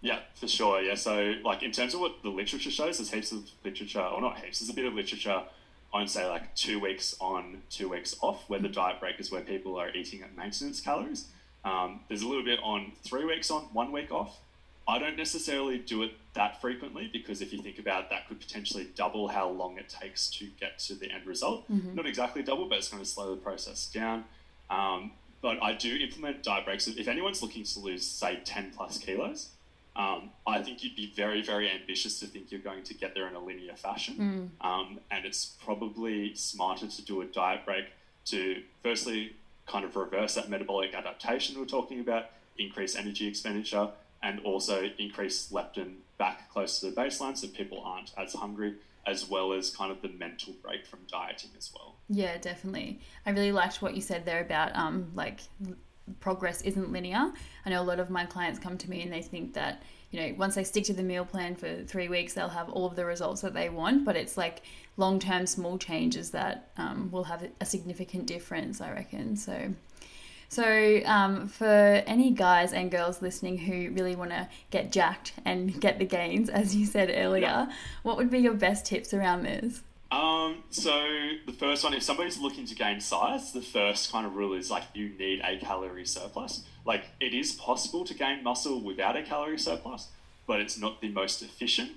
Yeah, 0.00 0.20
for 0.34 0.48
sure. 0.48 0.80
Yeah. 0.80 0.94
So 0.94 1.34
like 1.44 1.62
in 1.62 1.72
terms 1.72 1.94
of 1.94 2.00
what 2.00 2.22
the 2.22 2.30
literature 2.30 2.70
shows, 2.70 2.98
there's 2.98 3.10
heaps 3.10 3.32
of 3.32 3.48
literature, 3.64 4.00
or 4.00 4.20
not 4.20 4.38
heaps, 4.38 4.60
there's 4.60 4.70
a 4.70 4.74
bit 4.74 4.86
of 4.86 4.94
literature 4.94 5.42
on 5.92 6.06
say 6.06 6.26
like 6.28 6.54
two 6.54 6.78
weeks 6.78 7.16
on, 7.20 7.62
two 7.70 7.88
weeks 7.88 8.16
off, 8.20 8.48
where 8.48 8.60
the 8.60 8.68
diet 8.68 9.00
break 9.00 9.18
is 9.18 9.30
where 9.30 9.40
people 9.40 9.76
are 9.76 9.90
eating 9.90 10.22
at 10.22 10.36
maintenance 10.36 10.80
calories. 10.80 11.26
Um, 11.64 12.00
there's 12.08 12.22
a 12.22 12.28
little 12.28 12.44
bit 12.44 12.60
on 12.62 12.92
three 13.02 13.24
weeks 13.24 13.50
on, 13.50 13.62
one 13.72 13.90
week 13.90 14.12
off. 14.12 14.38
I 14.88 14.98
don't 14.98 15.18
necessarily 15.18 15.76
do 15.78 16.02
it 16.02 16.12
that 16.32 16.62
frequently 16.62 17.10
because 17.12 17.42
if 17.42 17.52
you 17.52 17.60
think 17.60 17.78
about 17.78 18.04
it, 18.04 18.10
that 18.10 18.26
could 18.26 18.40
potentially 18.40 18.88
double 18.96 19.28
how 19.28 19.50
long 19.50 19.76
it 19.76 19.90
takes 19.90 20.30
to 20.30 20.46
get 20.58 20.78
to 20.80 20.94
the 20.94 21.12
end 21.12 21.26
result. 21.26 21.70
Mm-hmm. 21.70 21.94
Not 21.94 22.06
exactly 22.06 22.42
double, 22.42 22.66
but 22.66 22.78
it's 22.78 22.88
going 22.88 23.02
to 23.02 23.08
slow 23.08 23.34
the 23.34 23.40
process 23.40 23.86
down. 23.86 24.24
Um, 24.70 25.12
but 25.42 25.62
I 25.62 25.74
do 25.74 25.94
implement 25.94 26.42
diet 26.42 26.64
breaks. 26.64 26.88
If 26.88 27.06
anyone's 27.06 27.42
looking 27.42 27.64
to 27.64 27.80
lose, 27.80 28.06
say, 28.06 28.40
10 28.42 28.72
plus 28.74 28.96
kilos, 28.96 29.50
um, 29.94 30.30
I 30.46 30.62
think 30.62 30.82
you'd 30.82 30.96
be 30.96 31.12
very, 31.14 31.42
very 31.42 31.70
ambitious 31.70 32.18
to 32.20 32.26
think 32.26 32.50
you're 32.50 32.60
going 32.60 32.84
to 32.84 32.94
get 32.94 33.14
there 33.14 33.28
in 33.28 33.34
a 33.34 33.40
linear 33.40 33.76
fashion. 33.76 34.52
Mm. 34.60 34.66
Um, 34.66 35.00
and 35.10 35.26
it's 35.26 35.56
probably 35.62 36.34
smarter 36.34 36.86
to 36.86 37.02
do 37.04 37.20
a 37.20 37.26
diet 37.26 37.66
break 37.66 37.86
to, 38.26 38.62
firstly, 38.82 39.36
kind 39.66 39.84
of 39.84 39.96
reverse 39.96 40.34
that 40.36 40.48
metabolic 40.48 40.94
adaptation 40.94 41.58
we're 41.58 41.66
talking 41.66 42.00
about, 42.00 42.30
increase 42.56 42.96
energy 42.96 43.26
expenditure, 43.26 43.90
and 44.22 44.40
also 44.40 44.90
increase 44.98 45.50
leptin 45.50 45.96
back 46.18 46.50
close 46.50 46.80
to 46.80 46.90
the 46.90 46.96
baseline 46.96 47.36
so 47.36 47.46
people 47.48 47.80
aren't 47.84 48.12
as 48.18 48.34
hungry, 48.34 48.74
as 49.06 49.28
well 49.28 49.52
as 49.52 49.70
kind 49.70 49.90
of 49.92 50.02
the 50.02 50.08
mental 50.08 50.52
break 50.62 50.86
from 50.86 51.00
dieting 51.10 51.50
as 51.56 51.70
well. 51.74 51.96
Yeah, 52.08 52.38
definitely. 52.38 53.00
I 53.24 53.30
really 53.30 53.52
liked 53.52 53.80
what 53.80 53.94
you 53.94 54.00
said 54.00 54.24
there 54.24 54.40
about 54.40 54.74
um, 54.74 55.12
like 55.14 55.40
progress 56.20 56.62
isn't 56.62 56.90
linear. 56.90 57.32
I 57.64 57.70
know 57.70 57.80
a 57.80 57.84
lot 57.84 58.00
of 58.00 58.10
my 58.10 58.26
clients 58.26 58.58
come 58.58 58.78
to 58.78 58.90
me 58.90 59.02
and 59.02 59.12
they 59.12 59.22
think 59.22 59.54
that 59.54 59.82
you 60.10 60.20
know 60.20 60.34
once 60.38 60.54
they 60.54 60.64
stick 60.64 60.84
to 60.84 60.92
the 60.92 61.02
meal 61.02 61.24
plan 61.24 61.54
for 61.54 61.82
three 61.84 62.08
weeks 62.08 62.32
they'll 62.32 62.48
have 62.48 62.70
all 62.70 62.86
of 62.86 62.96
the 62.96 63.04
results 63.04 63.42
that 63.42 63.52
they 63.52 63.68
want 63.68 64.04
but 64.04 64.16
it's 64.16 64.36
like 64.36 64.62
long 64.96 65.18
term 65.18 65.46
small 65.46 65.76
changes 65.76 66.30
that 66.30 66.70
um, 66.76 67.10
will 67.10 67.24
have 67.24 67.46
a 67.60 67.66
significant 67.66 68.26
difference 68.26 68.80
i 68.80 68.90
reckon 68.90 69.36
so 69.36 69.70
so, 70.48 71.00
um, 71.04 71.46
for 71.46 71.66
any 71.66 72.30
guys 72.30 72.72
and 72.72 72.90
girls 72.90 73.20
listening 73.20 73.58
who 73.58 73.90
really 73.92 74.16
want 74.16 74.30
to 74.30 74.48
get 74.70 74.90
jacked 74.90 75.34
and 75.44 75.78
get 75.80 75.98
the 75.98 76.06
gains, 76.06 76.48
as 76.48 76.74
you 76.74 76.86
said 76.86 77.10
earlier, 77.14 77.42
yeah. 77.42 77.72
what 78.02 78.16
would 78.16 78.30
be 78.30 78.38
your 78.38 78.54
best 78.54 78.86
tips 78.86 79.12
around 79.12 79.42
this? 79.42 79.82
Um, 80.10 80.62
so 80.70 80.90
the 81.44 81.52
first 81.52 81.84
one, 81.84 81.92
if 81.92 82.02
somebody's 82.02 82.38
looking 82.38 82.64
to 82.66 82.74
gain 82.74 83.00
size, 83.00 83.52
the 83.52 83.60
first 83.60 84.10
kind 84.10 84.24
of 84.26 84.36
rule 84.36 84.54
is 84.54 84.70
like 84.70 84.84
you 84.94 85.10
need 85.18 85.42
a 85.44 85.58
calorie 85.58 86.06
surplus. 86.06 86.64
Like 86.86 87.04
it 87.20 87.34
is 87.34 87.52
possible 87.52 88.06
to 88.06 88.14
gain 88.14 88.42
muscle 88.42 88.80
without 88.80 89.16
a 89.16 89.22
calorie 89.22 89.58
surplus, 89.58 90.08
but 90.46 90.60
it's 90.60 90.78
not 90.78 91.02
the 91.02 91.10
most 91.10 91.42
efficient 91.42 91.92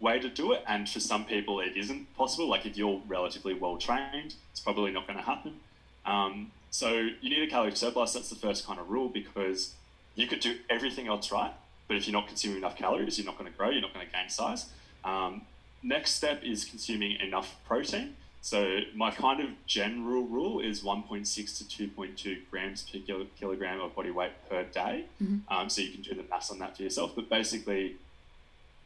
way 0.00 0.18
to 0.18 0.28
do 0.28 0.52
it. 0.52 0.62
And 0.66 0.86
for 0.86 1.00
some 1.00 1.24
people, 1.24 1.60
it 1.60 1.78
isn't 1.78 2.14
possible. 2.14 2.46
Like 2.46 2.66
if 2.66 2.76
you're 2.76 3.00
relatively 3.08 3.54
well 3.54 3.78
trained, 3.78 4.34
it's 4.50 4.60
probably 4.60 4.90
not 4.90 5.06
going 5.06 5.18
to 5.18 5.24
happen. 5.24 5.60
Um, 6.04 6.52
so 6.70 7.08
you 7.20 7.30
need 7.30 7.42
a 7.42 7.46
calorie 7.46 7.74
surplus. 7.74 8.12
That's 8.12 8.28
the 8.28 8.36
first 8.36 8.66
kind 8.66 8.78
of 8.78 8.90
rule 8.90 9.08
because 9.08 9.74
you 10.14 10.26
could 10.26 10.40
do 10.40 10.56
everything 10.68 11.08
else 11.08 11.30
right, 11.30 11.52
but 11.88 11.96
if 11.96 12.06
you're 12.06 12.12
not 12.12 12.26
consuming 12.26 12.58
enough 12.58 12.76
calories, 12.76 13.18
you're 13.18 13.26
not 13.26 13.38
going 13.38 13.50
to 13.50 13.56
grow. 13.56 13.70
You're 13.70 13.82
not 13.82 13.94
going 13.94 14.06
to 14.06 14.12
gain 14.12 14.28
size. 14.28 14.66
Um, 15.04 15.42
next 15.82 16.12
step 16.12 16.42
is 16.42 16.64
consuming 16.64 17.20
enough 17.20 17.56
protein. 17.66 18.16
So 18.40 18.80
my 18.94 19.10
kind 19.10 19.40
of 19.40 19.48
general 19.66 20.22
rule 20.22 20.60
is 20.60 20.82
1.6 20.82 21.26
to 21.58 21.88
2.2 21.88 22.38
grams 22.50 22.82
per 22.82 22.98
kilo, 23.00 23.26
kilogram 23.38 23.80
of 23.80 23.94
body 23.96 24.10
weight 24.10 24.32
per 24.48 24.62
day. 24.62 25.06
Mm-hmm. 25.22 25.52
Um, 25.52 25.68
so 25.68 25.82
you 25.82 25.90
can 25.90 26.02
do 26.02 26.14
the 26.14 26.24
maths 26.30 26.50
on 26.50 26.60
that 26.60 26.76
for 26.76 26.84
yourself. 26.84 27.12
But 27.16 27.28
basically, 27.28 27.96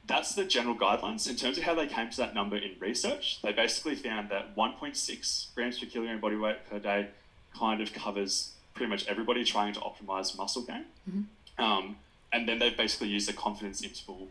that's 0.07 0.35
the 0.35 0.45
general 0.45 0.75
guidelines. 0.75 1.29
In 1.29 1.37
terms 1.37 1.59
of 1.59 1.65
how 1.65 1.75
they 1.75 1.87
came 1.87 2.09
to 2.09 2.17
that 2.17 2.35
number 2.35 2.57
in 2.57 2.73
research, 2.81 3.43
they 3.43 3.53
basically 3.53 3.97
found 3.97 4.31
that 4.31 4.57
1.6 4.57 5.55
grams 5.55 5.79
per 5.79 5.87
kilogram 5.87 6.21
body 6.21 6.37
weight 6.37 6.69
per 6.71 6.79
day 6.79 7.09
kind 7.57 7.81
of 7.81 7.93
covers 7.93 8.53
pretty 8.75 8.91
much 8.91 9.07
everybody 9.07 9.45
trying 9.45 9.73
to 9.75 9.81
optimize 9.81 10.37
muscle 10.37 10.63
gain. 10.63 10.85
Mm-hmm. 11.09 11.63
Um, 11.63 11.97
and 12.33 12.49
then 12.49 12.59
they 12.59 12.71
basically 12.71 13.09
used 13.09 13.29
the 13.29 13.33
confidence 13.33 13.83
interval 13.83 14.29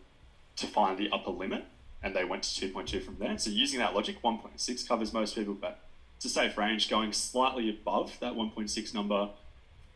to 0.55 0.67
find 0.67 0.97
the 0.97 1.09
upper 1.11 1.31
limit 1.31 1.65
and 2.01 2.15
they 2.15 2.23
went 2.23 2.43
to 2.43 2.67
2.2 2.67 3.03
from 3.03 3.17
there. 3.19 3.37
So 3.37 3.49
using 3.49 3.79
that 3.79 3.93
logic, 3.93 4.21
1.6 4.23 4.87
covers 4.87 5.13
most 5.13 5.35
people, 5.35 5.53
but 5.53 5.79
it's 6.15 6.25
a 6.25 6.29
safe 6.29 6.57
range. 6.57 6.89
Going 6.89 7.11
slightly 7.11 7.69
above 7.69 8.17
that 8.21 8.33
1.6 8.33 8.93
number 8.93 9.29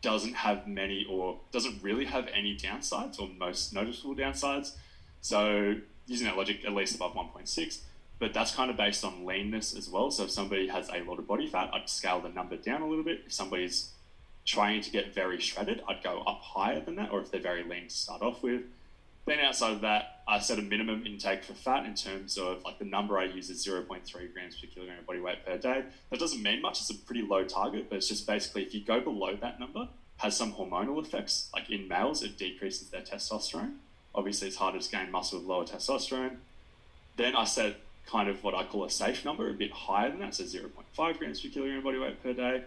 doesn't 0.02 0.34
have 0.34 0.68
many 0.68 1.06
or 1.08 1.38
doesn't 1.50 1.82
really 1.82 2.04
have 2.04 2.28
any 2.32 2.54
downsides 2.56 3.18
or 3.18 3.28
most 3.38 3.72
noticeable 3.72 4.14
downsides. 4.14 4.72
So 5.22 5.76
using 6.06 6.26
that 6.26 6.36
logic, 6.36 6.64
at 6.66 6.74
least 6.74 6.94
above 6.94 7.14
1.6, 7.14 7.80
but 8.18 8.32
that's 8.32 8.54
kind 8.54 8.70
of 8.70 8.76
based 8.76 9.04
on 9.04 9.24
leanness 9.24 9.76
as 9.76 9.88
well. 9.88 10.10
So 10.10 10.24
if 10.24 10.30
somebody 10.30 10.68
has 10.68 10.88
a 10.88 11.02
lot 11.02 11.18
of 11.18 11.26
body 11.26 11.46
fat, 11.46 11.70
I'd 11.72 11.88
scale 11.88 12.20
the 12.20 12.28
number 12.28 12.56
down 12.56 12.82
a 12.82 12.86
little 12.86 13.04
bit. 13.04 13.22
If 13.26 13.32
somebody's 13.32 13.90
trying 14.44 14.82
to 14.82 14.90
get 14.90 15.14
very 15.14 15.40
shredded, 15.40 15.82
I'd 15.88 16.02
go 16.02 16.20
up 16.20 16.40
higher 16.40 16.80
than 16.80 16.96
that, 16.96 17.10
or 17.10 17.20
if 17.20 17.30
they're 17.30 17.40
very 17.40 17.64
lean 17.64 17.88
to 17.88 17.94
start 17.94 18.22
off 18.22 18.42
with. 18.42 18.62
Then 19.26 19.40
outside 19.40 19.72
of 19.72 19.80
that, 19.80 20.22
I 20.28 20.38
set 20.38 20.58
a 20.58 20.62
minimum 20.62 21.06
intake 21.06 21.44
for 21.44 21.54
fat 21.54 21.86
in 21.86 21.94
terms 21.94 22.36
of 22.36 22.62
like 22.62 22.78
the 22.78 22.84
number 22.84 23.18
I 23.18 23.24
use 23.24 23.48
is 23.48 23.66
0.3 23.66 24.32
grams 24.32 24.56
per 24.56 24.66
kilogram 24.66 24.98
of 24.98 25.06
body 25.06 25.20
weight 25.20 25.44
per 25.46 25.56
day. 25.56 25.84
That 26.10 26.20
doesn't 26.20 26.42
mean 26.42 26.60
much. 26.60 26.80
It's 26.80 26.90
a 26.90 26.94
pretty 26.94 27.22
low 27.22 27.44
target, 27.44 27.86
but 27.88 27.96
it's 27.96 28.08
just 28.08 28.26
basically 28.26 28.64
if 28.64 28.74
you 28.74 28.84
go 28.84 29.00
below 29.00 29.34
that 29.36 29.58
number, 29.58 29.88
has 30.18 30.36
some 30.36 30.52
hormonal 30.52 31.02
effects. 31.02 31.50
Like 31.54 31.70
in 31.70 31.88
males, 31.88 32.22
it 32.22 32.36
decreases 32.36 32.90
their 32.90 33.00
testosterone. 33.00 33.76
Obviously, 34.14 34.48
it's 34.48 34.58
harder 34.58 34.78
to 34.78 34.90
gain 34.90 35.10
muscle 35.10 35.38
with 35.38 35.48
lower 35.48 35.64
testosterone. 35.64 36.36
Then 37.16 37.34
I 37.34 37.44
set 37.44 37.76
kind 38.06 38.28
of 38.28 38.42
what 38.42 38.54
I 38.54 38.64
call 38.64 38.84
a 38.84 38.90
safe 38.90 39.24
number, 39.24 39.48
a 39.48 39.52
bit 39.52 39.72
higher 39.72 40.10
than 40.10 40.20
that, 40.20 40.34
so 40.34 40.44
0.5 40.44 41.18
grams 41.18 41.40
per 41.40 41.48
kilogram 41.48 41.82
body 41.82 41.98
weight 41.98 42.22
per 42.22 42.32
day. 42.32 42.64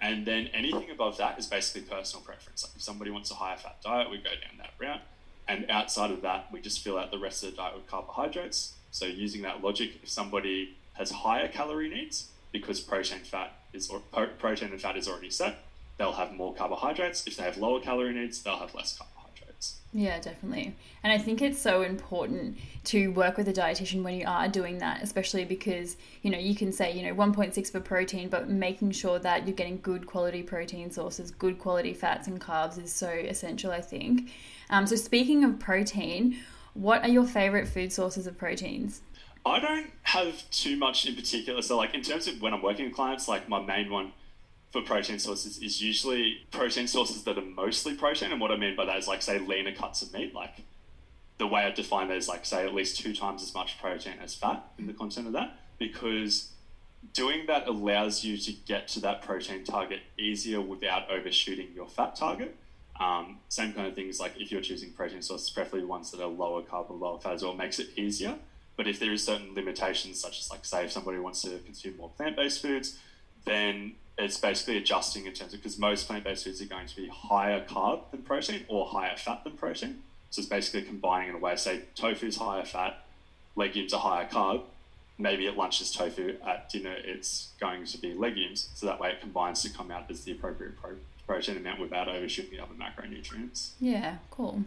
And 0.00 0.26
then 0.26 0.48
anything 0.54 0.90
above 0.90 1.18
that 1.18 1.38
is 1.38 1.46
basically 1.46 1.82
personal 1.82 2.24
preference. 2.24 2.64
Like 2.64 2.76
if 2.76 2.82
somebody 2.82 3.10
wants 3.10 3.30
a 3.30 3.34
higher 3.34 3.56
fat 3.56 3.76
diet, 3.82 4.10
we 4.10 4.16
go 4.16 4.30
down 4.30 4.58
that 4.58 4.72
route. 4.78 5.02
And 5.46 5.70
outside 5.70 6.10
of 6.10 6.22
that, 6.22 6.50
we 6.52 6.60
just 6.60 6.80
fill 6.80 6.98
out 6.98 7.10
the 7.10 7.18
rest 7.18 7.44
of 7.44 7.50
the 7.50 7.56
diet 7.56 7.74
with 7.74 7.86
carbohydrates. 7.86 8.74
So 8.90 9.04
using 9.04 9.42
that 9.42 9.62
logic, 9.62 10.00
if 10.02 10.08
somebody 10.08 10.76
has 10.94 11.10
higher 11.10 11.48
calorie 11.48 11.88
needs 11.88 12.30
because 12.52 12.80
protein, 12.80 13.20
fat 13.20 13.52
is 13.72 13.90
or 13.90 14.00
protein 14.38 14.70
and 14.70 14.80
fat 14.80 14.96
is 14.96 15.06
already 15.06 15.30
set, 15.30 15.56
they'll 15.98 16.12
have 16.12 16.32
more 16.32 16.54
carbohydrates. 16.54 17.26
If 17.26 17.36
they 17.36 17.44
have 17.44 17.58
lower 17.58 17.80
calorie 17.80 18.14
needs, 18.14 18.42
they'll 18.42 18.58
have 18.58 18.74
less 18.74 18.96
carbohydrates. 18.96 19.09
Yeah, 19.92 20.20
definitely. 20.20 20.76
And 21.02 21.12
I 21.12 21.18
think 21.18 21.42
it's 21.42 21.60
so 21.60 21.82
important 21.82 22.58
to 22.84 23.08
work 23.08 23.36
with 23.36 23.48
a 23.48 23.52
dietitian 23.52 24.04
when 24.04 24.14
you 24.14 24.24
are 24.24 24.46
doing 24.46 24.78
that, 24.78 25.02
especially 25.02 25.44
because, 25.44 25.96
you 26.22 26.30
know, 26.30 26.38
you 26.38 26.54
can 26.54 26.70
say, 26.70 26.96
you 26.96 27.02
know, 27.02 27.14
1.6 27.14 27.72
for 27.72 27.80
protein, 27.80 28.28
but 28.28 28.48
making 28.48 28.92
sure 28.92 29.18
that 29.18 29.48
you're 29.48 29.56
getting 29.56 29.80
good 29.80 30.06
quality 30.06 30.44
protein 30.44 30.92
sources, 30.92 31.32
good 31.32 31.58
quality 31.58 31.92
fats 31.92 32.28
and 32.28 32.40
carbs 32.40 32.82
is 32.82 32.92
so 32.92 33.08
essential, 33.08 33.72
I 33.72 33.80
think. 33.80 34.30
Um, 34.70 34.86
so, 34.86 34.94
speaking 34.94 35.42
of 35.42 35.58
protein, 35.58 36.38
what 36.74 37.02
are 37.02 37.08
your 37.08 37.26
favorite 37.26 37.66
food 37.66 37.92
sources 37.92 38.28
of 38.28 38.38
proteins? 38.38 39.00
I 39.44 39.58
don't 39.58 39.90
have 40.02 40.48
too 40.50 40.76
much 40.76 41.04
in 41.04 41.16
particular. 41.16 41.62
So, 41.62 41.76
like 41.76 41.94
in 41.94 42.02
terms 42.02 42.28
of 42.28 42.40
when 42.40 42.54
I'm 42.54 42.62
working 42.62 42.84
with 42.84 42.94
clients, 42.94 43.26
like 43.26 43.48
my 43.48 43.60
main 43.60 43.90
one 43.90 44.12
for 44.70 44.82
protein 44.82 45.18
sources 45.18 45.58
is 45.58 45.82
usually 45.82 46.46
protein 46.50 46.86
sources 46.86 47.24
that 47.24 47.36
are 47.36 47.42
mostly 47.42 47.94
protein. 47.94 48.30
And 48.32 48.40
what 48.40 48.52
I 48.52 48.56
mean 48.56 48.76
by 48.76 48.84
that 48.84 48.98
is 48.98 49.08
like 49.08 49.22
say 49.22 49.38
leaner 49.38 49.74
cuts 49.74 50.02
of 50.02 50.12
meat. 50.12 50.34
Like 50.34 50.62
the 51.38 51.46
way 51.46 51.62
I 51.62 51.70
define 51.70 52.08
that 52.08 52.16
is 52.16 52.28
like 52.28 52.46
say 52.46 52.64
at 52.64 52.74
least 52.74 53.00
two 53.00 53.14
times 53.14 53.42
as 53.42 53.54
much 53.54 53.80
protein 53.80 54.14
as 54.22 54.34
fat 54.34 54.64
in 54.78 54.86
the 54.86 54.92
content 54.92 55.26
of 55.26 55.32
that, 55.32 55.56
because 55.78 56.52
doing 57.14 57.46
that 57.46 57.66
allows 57.66 58.24
you 58.24 58.36
to 58.36 58.52
get 58.52 58.86
to 58.88 59.00
that 59.00 59.22
protein 59.22 59.64
target 59.64 60.00
easier 60.18 60.60
without 60.60 61.10
overshooting 61.10 61.68
your 61.74 61.88
fat 61.88 62.14
target. 62.14 62.56
Um, 63.00 63.38
same 63.48 63.72
kind 63.72 63.88
of 63.88 63.94
things 63.94 64.20
like 64.20 64.34
if 64.38 64.52
you're 64.52 64.60
choosing 64.60 64.90
protein 64.90 65.22
sources, 65.22 65.48
preferably 65.48 65.86
ones 65.86 66.10
that 66.10 66.20
are 66.20 66.28
lower 66.28 66.60
carb 66.60 66.90
or 66.90 66.96
lower 66.96 67.18
fat 67.18 67.32
as 67.32 67.42
well, 67.42 67.54
makes 67.54 67.78
it 67.78 67.88
easier. 67.96 68.36
But 68.76 68.86
if 68.86 69.00
there 69.00 69.12
is 69.12 69.24
certain 69.24 69.54
limitations, 69.54 70.20
such 70.20 70.38
as 70.38 70.50
like 70.50 70.64
say 70.64 70.84
if 70.84 70.92
somebody 70.92 71.18
wants 71.18 71.42
to 71.42 71.58
consume 71.60 71.96
more 71.96 72.10
plant-based 72.10 72.60
foods, 72.60 72.98
then 73.46 73.94
it's 74.24 74.38
basically 74.38 74.76
adjusting 74.76 75.26
in 75.26 75.32
terms 75.32 75.54
of 75.54 75.60
because 75.60 75.78
most 75.78 76.06
plant-based 76.06 76.44
foods 76.44 76.60
are 76.60 76.66
going 76.66 76.86
to 76.86 76.96
be 76.96 77.08
higher 77.08 77.64
carb 77.64 78.02
than 78.10 78.22
protein 78.22 78.64
or 78.68 78.86
higher 78.86 79.16
fat 79.16 79.44
than 79.44 79.54
protein. 79.54 80.02
So 80.30 80.40
it's 80.40 80.48
basically 80.48 80.82
combining 80.82 81.30
in 81.30 81.34
a 81.34 81.38
way. 81.38 81.56
Say 81.56 81.82
tofu 81.94 82.26
is 82.26 82.36
higher 82.36 82.64
fat, 82.64 83.04
legumes 83.56 83.92
are 83.92 84.00
higher 84.00 84.26
carb. 84.26 84.62
Maybe 85.18 85.46
at 85.46 85.56
lunch 85.56 85.80
is 85.82 85.92
tofu, 85.92 86.36
at 86.46 86.70
dinner 86.70 86.96
it's 86.96 87.48
going 87.60 87.84
to 87.84 87.98
be 87.98 88.14
legumes. 88.14 88.70
So 88.74 88.86
that 88.86 89.00
way 89.00 89.10
it 89.10 89.20
combines 89.20 89.62
to 89.62 89.70
come 89.70 89.90
out 89.90 90.10
as 90.10 90.24
the 90.24 90.32
appropriate 90.32 90.80
pro- 90.80 90.96
protein 91.26 91.56
amount 91.56 91.80
without 91.80 92.08
overshooting 92.08 92.52
the 92.56 92.62
other 92.62 92.74
macronutrients. 92.74 93.70
Yeah, 93.80 94.16
cool. 94.30 94.64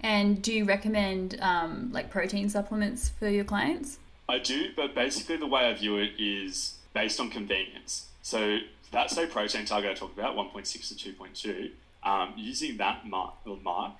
And 0.00 0.42
do 0.42 0.52
you 0.52 0.64
recommend 0.64 1.38
um, 1.40 1.90
like 1.92 2.10
protein 2.10 2.48
supplements 2.48 3.08
for 3.08 3.28
your 3.28 3.44
clients? 3.44 3.98
I 4.28 4.38
do, 4.38 4.70
but 4.76 4.94
basically 4.94 5.36
the 5.36 5.46
way 5.46 5.68
I 5.68 5.74
view 5.74 5.96
it 5.96 6.12
is 6.18 6.74
based 6.92 7.20
on 7.20 7.30
convenience. 7.30 8.08
So 8.22 8.58
that 8.92 9.10
say 9.10 9.26
protein 9.26 9.64
target 9.64 9.90
I 9.90 9.94
talked 9.94 10.18
about, 10.18 10.36
1.6 10.36 10.96
to 10.96 11.12
2.2, 11.12 11.70
um, 12.02 12.34
using 12.36 12.76
that 12.76 13.06
mark, 13.06 13.34
mark, 13.62 13.94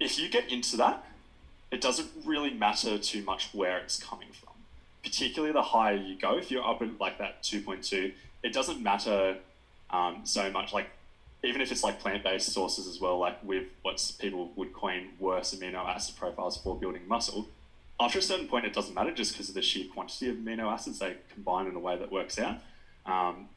if 0.00 0.18
you 0.18 0.28
get 0.28 0.50
into 0.50 0.76
that, 0.78 1.04
it 1.70 1.80
doesn't 1.80 2.08
really 2.24 2.52
matter 2.52 2.98
too 2.98 3.22
much 3.22 3.50
where 3.52 3.78
it's 3.78 4.02
coming 4.02 4.28
from. 4.32 4.52
Particularly 5.02 5.52
the 5.52 5.62
higher 5.62 5.96
you 5.96 6.16
go, 6.16 6.38
if 6.38 6.50
you're 6.50 6.66
up 6.66 6.80
at 6.82 6.98
like 6.98 7.18
that 7.18 7.42
2.2, 7.42 8.12
it 8.42 8.52
doesn't 8.52 8.82
matter 8.82 9.36
um, 9.90 10.20
so 10.24 10.50
much. 10.50 10.72
Like 10.72 10.88
even 11.42 11.60
if 11.60 11.70
it's 11.70 11.82
like 11.82 12.00
plant-based 12.00 12.52
sources 12.52 12.86
as 12.86 13.00
well, 13.00 13.18
like 13.18 13.42
with 13.44 13.64
what 13.82 14.12
people 14.18 14.50
would 14.56 14.72
coin 14.72 15.08
worse 15.18 15.54
amino 15.54 15.86
acid 15.86 16.16
profiles 16.16 16.56
for 16.56 16.74
building 16.76 17.06
muscle, 17.06 17.48
after 18.00 18.18
a 18.18 18.22
certain 18.22 18.48
point, 18.48 18.64
it 18.64 18.72
doesn't 18.72 18.94
matter 18.94 19.12
just 19.12 19.32
because 19.32 19.48
of 19.48 19.54
the 19.54 19.62
sheer 19.62 19.86
quantity 19.92 20.28
of 20.28 20.36
amino 20.36 20.72
acids 20.72 20.98
they 20.98 21.16
combine 21.32 21.66
in 21.66 21.76
a 21.76 21.78
way 21.78 21.96
that 21.96 22.10
works 22.10 22.38
out. 22.38 22.56
Um, 23.06 23.48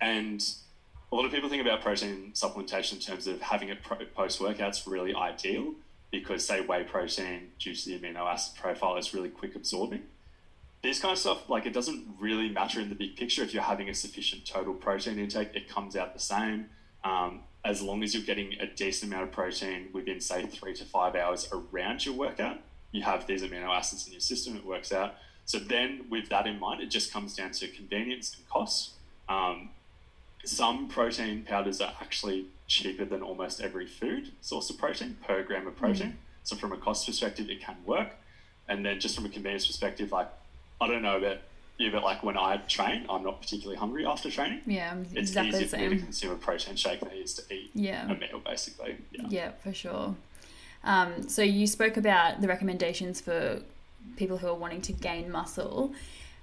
and 0.00 0.42
a 1.12 1.14
lot 1.14 1.24
of 1.24 1.32
people 1.32 1.48
think 1.48 1.62
about 1.62 1.80
protein 1.82 2.32
supplementation 2.34 2.94
in 2.94 2.98
terms 2.98 3.26
of 3.26 3.40
having 3.40 3.68
it 3.68 3.78
post 3.82 4.40
workouts 4.40 4.86
really 4.86 5.14
ideal 5.14 5.74
because, 6.10 6.46
say, 6.46 6.60
whey 6.60 6.84
protein, 6.84 7.50
due 7.58 7.74
to 7.74 7.84
the 7.86 7.98
amino 7.98 8.26
acid 8.26 8.56
profile, 8.60 8.96
is 8.96 9.14
really 9.14 9.28
quick 9.28 9.54
absorbing. 9.54 10.02
This 10.82 11.00
kind 11.00 11.12
of 11.12 11.18
stuff, 11.18 11.48
like 11.48 11.66
it 11.66 11.72
doesn't 11.72 12.06
really 12.18 12.48
matter 12.48 12.80
in 12.80 12.88
the 12.88 12.94
big 12.94 13.16
picture. 13.16 13.42
If 13.42 13.54
you're 13.54 13.62
having 13.62 13.88
a 13.88 13.94
sufficient 13.94 14.46
total 14.46 14.74
protein 14.74 15.18
intake, 15.18 15.54
it 15.54 15.68
comes 15.68 15.96
out 15.96 16.12
the 16.12 16.20
same. 16.20 16.70
Um, 17.04 17.40
as 17.64 17.82
long 17.82 18.02
as 18.02 18.14
you're 18.14 18.24
getting 18.24 18.54
a 18.60 18.66
decent 18.66 19.12
amount 19.12 19.28
of 19.28 19.32
protein 19.32 19.88
within, 19.92 20.20
say, 20.20 20.46
three 20.46 20.74
to 20.74 20.84
five 20.84 21.16
hours 21.16 21.48
around 21.52 22.04
your 22.04 22.14
workout, 22.14 22.58
you 22.92 23.02
have 23.02 23.26
these 23.26 23.42
amino 23.42 23.68
acids 23.68 24.06
in 24.06 24.12
your 24.12 24.20
system, 24.20 24.56
it 24.56 24.64
works 24.64 24.92
out. 24.92 25.14
So 25.44 25.58
then, 25.58 26.06
with 26.10 26.28
that 26.28 26.46
in 26.46 26.58
mind, 26.58 26.80
it 26.80 26.86
just 26.86 27.12
comes 27.12 27.34
down 27.34 27.52
to 27.52 27.68
convenience 27.68 28.34
and 28.36 28.48
cost. 28.48 28.92
Um, 29.28 29.70
some 30.46 30.88
protein 30.88 31.42
powders 31.42 31.80
are 31.80 31.92
actually 32.00 32.46
cheaper 32.66 33.04
than 33.04 33.22
almost 33.22 33.60
every 33.60 33.86
food 33.86 34.32
source 34.40 34.70
of 34.70 34.78
protein 34.78 35.16
per 35.26 35.42
gram 35.42 35.66
of 35.66 35.76
protein. 35.76 36.08
Mm. 36.08 36.16
So 36.44 36.56
from 36.56 36.72
a 36.72 36.76
cost 36.76 37.06
perspective, 37.06 37.50
it 37.50 37.60
can 37.60 37.76
work. 37.84 38.10
And 38.68 38.84
then 38.84 39.00
just 39.00 39.14
from 39.14 39.26
a 39.26 39.28
convenience 39.28 39.66
perspective, 39.66 40.12
like 40.12 40.28
I 40.80 40.86
don't 40.86 41.02
know 41.02 41.16
about 41.16 41.38
you, 41.78 41.90
but 41.90 42.02
like 42.02 42.22
when 42.22 42.36
I 42.36 42.56
train, 42.68 43.06
I'm 43.08 43.22
not 43.22 43.40
particularly 43.40 43.78
hungry 43.78 44.06
after 44.06 44.30
training. 44.30 44.62
Yeah, 44.66 44.96
it's 45.12 45.30
exactly 45.30 45.64
easier 45.64 45.68
for 45.68 45.76
me 45.76 45.88
to 45.90 45.98
consume 45.98 46.32
a 46.32 46.36
protein 46.36 46.76
shake 46.76 47.00
than 47.00 47.10
it 47.10 47.16
is 47.16 47.34
to 47.34 47.54
eat 47.54 47.70
yeah. 47.74 48.10
a 48.10 48.14
meal, 48.14 48.40
basically. 48.44 48.96
Yeah, 49.12 49.26
yeah 49.28 49.50
for 49.62 49.72
sure. 49.72 50.14
Um, 50.84 51.28
so 51.28 51.42
you 51.42 51.66
spoke 51.66 51.96
about 51.96 52.40
the 52.40 52.48
recommendations 52.48 53.20
for 53.20 53.60
people 54.16 54.38
who 54.38 54.46
are 54.46 54.54
wanting 54.54 54.82
to 54.82 54.92
gain 54.92 55.30
muscle. 55.30 55.92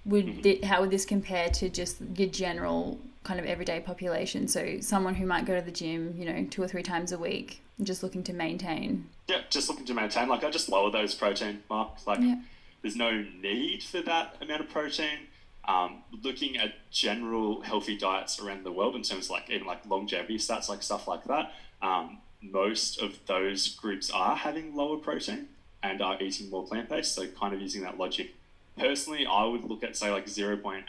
Would 0.06 0.26
mm-hmm. 0.26 0.42
th- 0.42 0.64
how 0.66 0.82
would 0.82 0.92
this 0.92 1.06
compare 1.06 1.50
to 1.50 1.70
just 1.70 1.98
your 2.16 2.30
general 2.30 3.00
kind 3.24 3.40
of 3.40 3.46
everyday 3.46 3.80
population. 3.80 4.48
So 4.48 4.80
someone 4.82 5.16
who 5.16 5.26
might 5.26 5.46
go 5.46 5.56
to 5.56 5.62
the 5.62 5.72
gym, 5.72 6.14
you 6.18 6.26
know, 6.26 6.46
two 6.50 6.62
or 6.62 6.68
three 6.68 6.84
times 6.84 7.12
a 7.12 7.18
week, 7.18 7.62
just 7.82 8.04
looking 8.04 8.24
to 8.24 8.34
maintain. 8.34 9.10
Yeah, 9.28 9.42
just 9.50 9.70
looking 9.70 9.86
to 9.86 9.94
maintain. 9.94 10.28
Like 10.28 10.44
I 10.44 10.50
just 10.50 10.70
lower 10.70 10.92
those 10.92 11.16
protein 11.16 11.64
marks. 11.70 12.06
Like 12.06 12.20
yeah. 12.20 12.36
there's 12.82 12.96
no 12.96 13.24
need 13.42 13.84
for 13.84 14.02
that 14.02 14.36
amount 14.42 14.62
of 14.62 14.70
protein. 14.70 15.28
Um, 15.66 16.04
looking 16.22 16.58
at 16.58 16.74
general 16.92 17.62
healthy 17.62 17.98
diets 17.98 18.40
around 18.40 18.66
the 18.66 18.72
world 18.72 18.96
in 18.96 19.02
terms 19.02 19.26
of 19.26 19.32
like 19.32 19.50
even 19.50 19.66
like 19.66 19.86
longevity 19.86 20.38
stats, 20.38 20.68
like 20.68 20.84
stuff 20.84 21.08
like 21.08 21.24
that. 21.26 21.54
Um, 21.82 22.20
most 22.42 23.02
of 23.02 23.18
those 23.26 23.70
groups 23.70 24.12
are 24.12 24.36
having 24.36 24.76
lower 24.76 24.98
protein 24.98 25.48
and 25.82 26.02
are 26.02 26.22
eating 26.22 26.50
more 26.50 26.66
plant 26.66 26.90
based. 26.90 27.16
So 27.16 27.28
kind 27.28 27.54
of 27.54 27.62
using 27.62 27.82
that 27.84 27.98
logic. 27.98 28.36
Personally, 28.78 29.26
I 29.26 29.46
would 29.46 29.64
look 29.64 29.84
at 29.84 29.96
say 29.96 30.10
like 30.10 30.26
0.8 30.26 30.84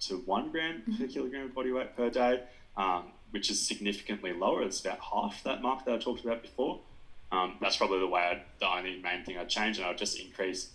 to 0.00 0.16
one 0.18 0.50
gram 0.50 0.82
per 0.84 0.92
mm-hmm. 0.92 1.06
kilogram 1.06 1.44
of 1.46 1.54
body 1.54 1.72
weight 1.72 1.96
per 1.96 2.10
day, 2.10 2.42
um, 2.76 3.04
which 3.30 3.50
is 3.50 3.64
significantly 3.64 4.32
lower. 4.32 4.62
It's 4.62 4.80
about 4.80 4.98
half 5.00 5.42
that 5.44 5.62
mark 5.62 5.84
that 5.84 5.94
I 5.94 5.98
talked 5.98 6.24
about 6.24 6.42
before. 6.42 6.80
Um, 7.30 7.56
that's 7.60 7.76
probably 7.76 8.00
the 8.00 8.06
way 8.06 8.22
I'd, 8.22 8.42
the 8.58 8.68
only 8.68 9.00
main 9.00 9.24
thing 9.24 9.38
I'd 9.38 9.48
change, 9.48 9.78
and 9.78 9.86
I'd 9.86 9.98
just 9.98 10.18
increase 10.18 10.70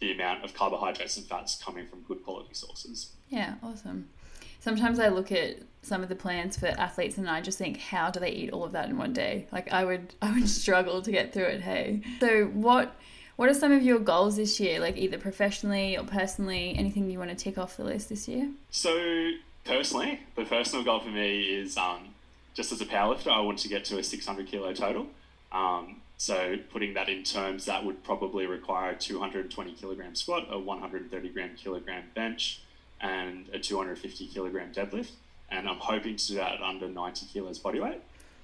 the 0.00 0.12
amount 0.12 0.44
of 0.44 0.54
carbohydrates 0.54 1.16
and 1.16 1.26
fats 1.26 1.60
coming 1.62 1.86
from 1.86 2.02
good 2.02 2.22
quality 2.22 2.54
sources. 2.54 3.12
Yeah, 3.28 3.54
awesome. 3.62 4.08
Sometimes 4.60 4.98
I 4.98 5.08
look 5.08 5.32
at 5.32 5.58
some 5.82 6.02
of 6.02 6.08
the 6.08 6.16
plans 6.16 6.58
for 6.58 6.66
athletes 6.66 7.18
and 7.18 7.30
I 7.30 7.40
just 7.40 7.58
think, 7.58 7.78
how 7.78 8.10
do 8.10 8.20
they 8.20 8.30
eat 8.30 8.50
all 8.50 8.64
of 8.64 8.72
that 8.72 8.88
in 8.88 8.98
one 8.98 9.12
day? 9.12 9.46
Like 9.52 9.72
I 9.72 9.84
would, 9.84 10.14
I 10.20 10.32
would 10.32 10.48
struggle 10.48 11.02
to 11.02 11.10
get 11.10 11.32
through 11.32 11.44
it. 11.44 11.60
Hey, 11.60 12.02
so 12.20 12.46
what? 12.46 12.94
What 13.36 13.50
are 13.50 13.54
some 13.54 13.70
of 13.72 13.82
your 13.82 13.98
goals 13.98 14.36
this 14.36 14.58
year, 14.58 14.80
like 14.80 14.96
either 14.96 15.18
professionally 15.18 15.96
or 15.96 16.04
personally? 16.04 16.74
Anything 16.76 17.10
you 17.10 17.18
want 17.18 17.30
to 17.30 17.36
tick 17.36 17.58
off 17.58 17.76
the 17.76 17.84
list 17.84 18.08
this 18.08 18.26
year? 18.26 18.50
So, 18.70 19.32
personally, 19.64 20.20
the 20.36 20.44
personal 20.44 20.84
goal 20.84 21.00
for 21.00 21.10
me 21.10 21.42
is 21.42 21.76
um, 21.76 22.14
just 22.54 22.72
as 22.72 22.80
a 22.80 22.86
powerlifter, 22.86 23.30
I 23.30 23.40
want 23.40 23.58
to 23.58 23.68
get 23.68 23.84
to 23.86 23.98
a 23.98 24.02
600 24.02 24.46
kilo 24.46 24.72
total. 24.72 25.08
Um, 25.52 26.00
so, 26.16 26.56
putting 26.72 26.94
that 26.94 27.10
in 27.10 27.24
terms, 27.24 27.66
that 27.66 27.84
would 27.84 28.02
probably 28.02 28.46
require 28.46 28.92
a 28.92 28.96
220 28.96 29.72
kilogram 29.74 30.14
squat, 30.14 30.46
a 30.50 30.58
130 30.58 31.28
gram 31.28 31.50
kilogram 31.56 32.04
bench, 32.14 32.62
and 33.02 33.50
a 33.52 33.58
250 33.58 34.28
kilogram 34.28 34.72
deadlift. 34.72 35.10
And 35.50 35.68
I'm 35.68 35.76
hoping 35.76 36.16
to 36.16 36.26
do 36.26 36.34
that 36.36 36.54
at 36.54 36.62
under 36.62 36.88
90 36.88 37.26
kilos 37.26 37.58
body 37.58 37.80
weight. 37.80 38.00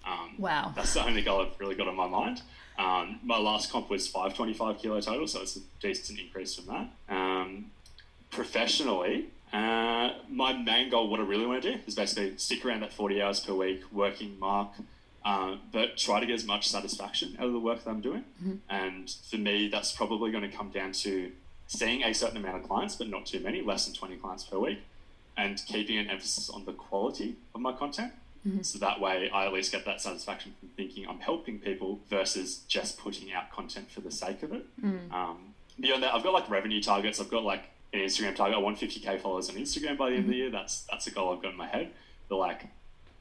Um, 0.06 0.34
wow. 0.38 0.72
That's 0.76 0.92
the 0.94 1.04
only 1.04 1.22
goal 1.22 1.40
I've 1.40 1.58
really 1.58 1.74
got 1.74 1.88
on 1.88 1.96
my 1.96 2.06
mind. 2.06 2.42
Um, 2.78 3.20
my 3.22 3.38
last 3.38 3.70
comp 3.70 3.90
was 3.90 4.08
525 4.08 4.78
kilo 4.78 5.00
total, 5.00 5.26
so 5.26 5.40
it's 5.42 5.56
a 5.56 5.60
decent 5.80 6.18
increase 6.18 6.54
from 6.54 6.66
that. 6.66 7.14
Um, 7.14 7.66
professionally, 8.30 9.26
uh, 9.52 10.10
my 10.28 10.52
main 10.54 10.90
goal, 10.90 11.08
what 11.08 11.20
I 11.20 11.24
really 11.24 11.46
want 11.46 11.62
to 11.62 11.74
do, 11.74 11.80
is 11.86 11.94
basically 11.94 12.36
stick 12.38 12.64
around 12.64 12.80
that 12.80 12.92
40 12.92 13.20
hours 13.20 13.40
per 13.40 13.52
week 13.52 13.82
working 13.92 14.38
mark, 14.38 14.70
uh, 15.24 15.56
but 15.70 15.98
try 15.98 16.20
to 16.20 16.26
get 16.26 16.34
as 16.34 16.44
much 16.44 16.68
satisfaction 16.68 17.36
out 17.38 17.46
of 17.46 17.52
the 17.52 17.60
work 17.60 17.84
that 17.84 17.90
I'm 17.90 18.00
doing. 18.00 18.24
Mm-hmm. 18.42 18.56
And 18.70 19.10
for 19.30 19.36
me, 19.36 19.68
that's 19.68 19.92
probably 19.92 20.32
going 20.32 20.48
to 20.50 20.56
come 20.56 20.70
down 20.70 20.92
to 20.92 21.30
seeing 21.66 22.02
a 22.02 22.14
certain 22.14 22.38
amount 22.38 22.56
of 22.56 22.68
clients, 22.68 22.96
but 22.96 23.08
not 23.08 23.26
too 23.26 23.40
many, 23.40 23.62
less 23.62 23.84
than 23.84 23.94
20 23.94 24.16
clients 24.16 24.44
per 24.44 24.58
week, 24.58 24.80
and 25.36 25.62
keeping 25.66 25.98
an 25.98 26.08
emphasis 26.08 26.48
on 26.48 26.64
the 26.64 26.72
quality 26.72 27.36
of 27.54 27.60
my 27.60 27.72
content. 27.72 28.12
Mm-hmm. 28.46 28.62
So 28.62 28.78
that 28.80 29.00
way, 29.00 29.30
I 29.30 29.46
at 29.46 29.52
least 29.52 29.70
get 29.70 29.84
that 29.84 30.00
satisfaction 30.00 30.54
from 30.58 30.70
thinking 30.70 31.06
I'm 31.08 31.20
helping 31.20 31.58
people 31.58 32.00
versus 32.10 32.58
just 32.68 32.98
putting 32.98 33.32
out 33.32 33.52
content 33.52 33.90
for 33.90 34.00
the 34.00 34.10
sake 34.10 34.42
of 34.42 34.52
it. 34.52 34.66
Mm. 34.84 35.12
Um, 35.12 35.54
beyond 35.78 36.02
that, 36.02 36.14
I've 36.14 36.24
got 36.24 36.32
like 36.32 36.50
revenue 36.50 36.82
targets. 36.82 37.20
I've 37.20 37.30
got 37.30 37.44
like 37.44 37.70
an 37.92 38.00
Instagram 38.00 38.34
target. 38.34 38.56
I 38.56 38.60
want 38.60 38.78
50k 38.78 39.20
followers 39.20 39.48
on 39.48 39.56
Instagram 39.56 39.96
by 39.96 40.10
the 40.10 40.16
end 40.16 40.24
of 40.24 40.30
the 40.30 40.32
mm-hmm. 40.32 40.40
year. 40.40 40.50
That's 40.50 40.82
that's 40.90 41.06
a 41.06 41.10
goal 41.10 41.32
I've 41.32 41.42
got 41.42 41.52
in 41.52 41.58
my 41.58 41.68
head. 41.68 41.92
But 42.28 42.38
like, 42.38 42.66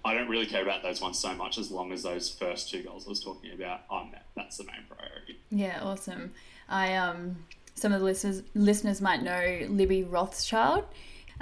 I 0.03 0.13
don't 0.13 0.27
really 0.27 0.47
care 0.47 0.63
about 0.63 0.81
those 0.81 1.01
ones 1.01 1.19
so 1.19 1.33
much 1.35 1.57
as 1.57 1.69
long 1.69 1.91
as 1.91 2.03
those 2.03 2.29
first 2.29 2.71
two 2.71 2.81
goals 2.81 3.05
I 3.05 3.09
was 3.09 3.23
talking 3.23 3.51
about 3.51 3.81
are 3.89 4.05
met. 4.05 4.25
That's 4.35 4.57
the 4.57 4.63
main 4.63 4.85
priority. 4.89 5.39
Yeah, 5.51 5.79
awesome. 5.83 6.33
I 6.67 6.95
um, 6.95 7.45
some 7.75 7.93
of 7.93 7.99
the 7.99 8.05
listeners 8.05 8.41
listeners 8.55 9.01
might 9.01 9.21
know 9.21 9.67
Libby 9.69 10.03
Rothschild. 10.03 10.85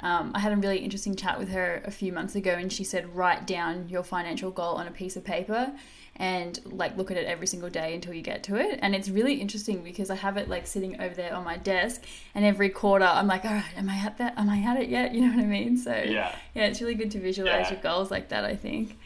Um, 0.02 0.32
I 0.34 0.40
had 0.40 0.52
a 0.52 0.56
really 0.56 0.78
interesting 0.78 1.14
chat 1.14 1.38
with 1.38 1.50
her 1.50 1.82
a 1.84 1.90
few 1.90 2.12
months 2.12 2.34
ago, 2.34 2.52
and 2.52 2.72
she 2.72 2.84
said, 2.84 3.14
write 3.14 3.46
down 3.46 3.88
your 3.88 4.02
financial 4.02 4.50
goal 4.50 4.76
on 4.76 4.86
a 4.86 4.90
piece 4.90 5.16
of 5.16 5.24
paper 5.24 5.72
and 6.16 6.60
like 6.66 6.96
look 6.98 7.10
at 7.10 7.16
it 7.16 7.26
every 7.26 7.46
single 7.46 7.70
day 7.70 7.94
until 7.94 8.12
you 8.12 8.20
get 8.20 8.42
to 8.44 8.56
it. 8.56 8.78
And 8.82 8.94
it's 8.94 9.08
really 9.08 9.34
interesting 9.34 9.82
because 9.82 10.10
I 10.10 10.16
have 10.16 10.36
it 10.36 10.48
like 10.48 10.66
sitting 10.66 11.00
over 11.00 11.14
there 11.14 11.34
on 11.34 11.44
my 11.44 11.56
desk, 11.56 12.04
and 12.34 12.44
every 12.44 12.68
quarter 12.68 13.06
I'm 13.06 13.26
like, 13.26 13.44
all 13.44 13.52
right, 13.52 13.76
am 13.76 13.88
I 13.88 13.96
at 13.96 14.18
that? 14.18 14.38
Am 14.38 14.48
I 14.48 14.58
at 14.58 14.80
it 14.80 14.88
yet? 14.88 15.14
You 15.20 15.22
know 15.26 15.36
what 15.36 15.42
I 15.42 15.46
mean? 15.46 15.76
So 15.76 15.92
yeah, 15.92 16.34
yeah, 16.54 16.66
it's 16.66 16.80
really 16.80 16.94
good 16.94 17.10
to 17.12 17.20
visualize 17.20 17.66
yeah. 17.66 17.72
your 17.72 17.82
goals 17.82 18.10
like 18.10 18.28
that. 18.28 18.44
I 18.44 18.54
think. 18.56 18.96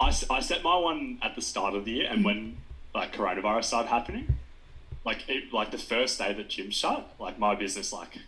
I, 0.00 0.08
I 0.30 0.40
set 0.40 0.64
my 0.64 0.76
one 0.76 1.18
at 1.22 1.36
the 1.36 1.42
start 1.42 1.74
of 1.74 1.84
the 1.84 1.92
year, 1.92 2.08
and 2.10 2.24
when 2.24 2.56
like 2.94 3.14
coronavirus 3.14 3.64
started 3.64 3.88
happening, 3.88 4.36
like 5.04 5.28
it, 5.28 5.52
like 5.52 5.70
the 5.70 5.78
first 5.78 6.18
day 6.18 6.32
that 6.32 6.48
gym 6.48 6.70
shut, 6.70 7.14
like 7.18 7.38
my 7.38 7.54
business 7.54 7.92
like 7.92 8.18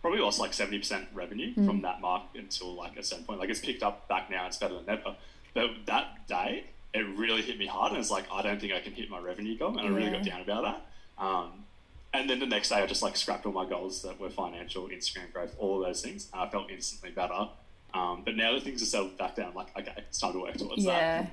probably 0.00 0.20
lost 0.20 0.38
like 0.38 0.52
70% 0.52 1.06
revenue 1.12 1.54
mm. 1.54 1.66
from 1.66 1.82
that 1.82 2.00
mark 2.00 2.22
until 2.34 2.74
like 2.74 2.96
a 2.96 3.02
certain 3.02 3.24
point. 3.24 3.40
Like 3.40 3.50
it's 3.50 3.60
picked 3.60 3.82
up 3.82 4.08
back 4.08 4.30
now, 4.30 4.46
it's 4.46 4.56
better 4.56 4.74
than 4.74 4.88
ever. 4.88 5.16
But 5.54 5.70
that 5.86 6.26
day, 6.28 6.64
it 6.94 7.06
really 7.16 7.42
hit 7.42 7.58
me 7.58 7.66
hard. 7.66 7.92
And 7.92 8.00
it's 8.00 8.10
like, 8.10 8.24
I 8.32 8.42
don't 8.42 8.60
think 8.60 8.72
I 8.72 8.80
can 8.80 8.92
hit 8.92 9.10
my 9.10 9.18
revenue 9.18 9.58
goal. 9.58 9.76
And 9.76 9.78
yeah. 9.78 9.84
I 9.84 9.88
really 9.88 10.10
got 10.10 10.24
down 10.24 10.40
about 10.40 10.64
that. 10.64 11.24
Um, 11.24 11.64
and 12.14 12.30
then 12.30 12.38
the 12.38 12.46
next 12.46 12.70
day, 12.70 12.76
I 12.76 12.86
just 12.86 13.02
like 13.02 13.16
scrapped 13.16 13.44
all 13.44 13.52
my 13.52 13.68
goals 13.68 14.02
that 14.02 14.18
were 14.18 14.30
financial, 14.30 14.88
Instagram 14.88 15.32
growth, 15.32 15.54
all 15.58 15.80
of 15.80 15.86
those 15.86 16.00
things. 16.00 16.28
And 16.32 16.42
I 16.42 16.48
felt 16.48 16.70
instantly 16.70 17.10
better. 17.10 17.48
Um, 17.94 18.22
but 18.24 18.36
now 18.36 18.52
that 18.52 18.62
things 18.62 18.82
are 18.82 18.86
settled 18.86 19.18
back 19.18 19.36
down, 19.36 19.48
I'm 19.48 19.54
like, 19.54 19.76
okay, 19.78 19.92
it's 19.96 20.20
time 20.20 20.32
to 20.32 20.40
work 20.40 20.56
towards 20.56 20.84
yeah. 20.84 20.92
that. 20.92 21.24
Yeah. 21.24 21.28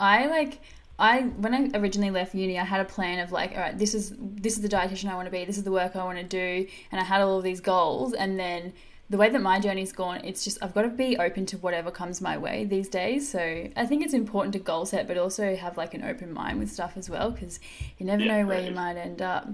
I 0.00 0.26
like, 0.26 0.60
I 0.98 1.22
when 1.22 1.54
I 1.54 1.78
originally 1.78 2.10
left 2.10 2.34
uni, 2.34 2.58
I 2.58 2.64
had 2.64 2.80
a 2.80 2.84
plan 2.84 3.20
of 3.20 3.30
like, 3.30 3.52
all 3.52 3.58
right, 3.58 3.78
this 3.78 3.94
is 3.94 4.14
this 4.18 4.56
is 4.56 4.62
the 4.62 4.68
dietitian 4.68 5.10
I 5.10 5.14
want 5.14 5.26
to 5.26 5.30
be, 5.30 5.44
this 5.44 5.56
is 5.56 5.64
the 5.64 5.72
work 5.72 5.94
I 5.94 6.04
want 6.04 6.18
to 6.18 6.24
do, 6.24 6.66
and 6.90 7.00
I 7.00 7.04
had 7.04 7.20
all 7.20 7.38
of 7.38 7.44
these 7.44 7.60
goals. 7.60 8.14
And 8.14 8.38
then 8.38 8.72
the 9.10 9.16
way 9.16 9.30
that 9.30 9.40
my 9.40 9.58
journey's 9.60 9.92
gone, 9.92 10.20
it's 10.24 10.44
just 10.44 10.58
I've 10.60 10.74
got 10.74 10.82
to 10.82 10.88
be 10.88 11.16
open 11.16 11.46
to 11.46 11.58
whatever 11.58 11.90
comes 11.90 12.20
my 12.20 12.36
way 12.36 12.64
these 12.64 12.88
days. 12.88 13.30
So 13.30 13.68
I 13.76 13.86
think 13.86 14.04
it's 14.04 14.12
important 14.12 14.52
to 14.54 14.58
goal 14.58 14.86
set, 14.86 15.06
but 15.06 15.16
also 15.16 15.54
have 15.54 15.76
like 15.76 15.94
an 15.94 16.02
open 16.02 16.32
mind 16.32 16.58
with 16.58 16.70
stuff 16.70 16.94
as 16.96 17.08
well, 17.08 17.30
because 17.30 17.60
you 17.98 18.04
never 18.04 18.22
yeah, 18.22 18.38
know 18.38 18.46
where 18.46 18.58
right. 18.58 18.68
you 18.68 18.74
might 18.74 18.96
end 18.96 19.22
up. 19.22 19.48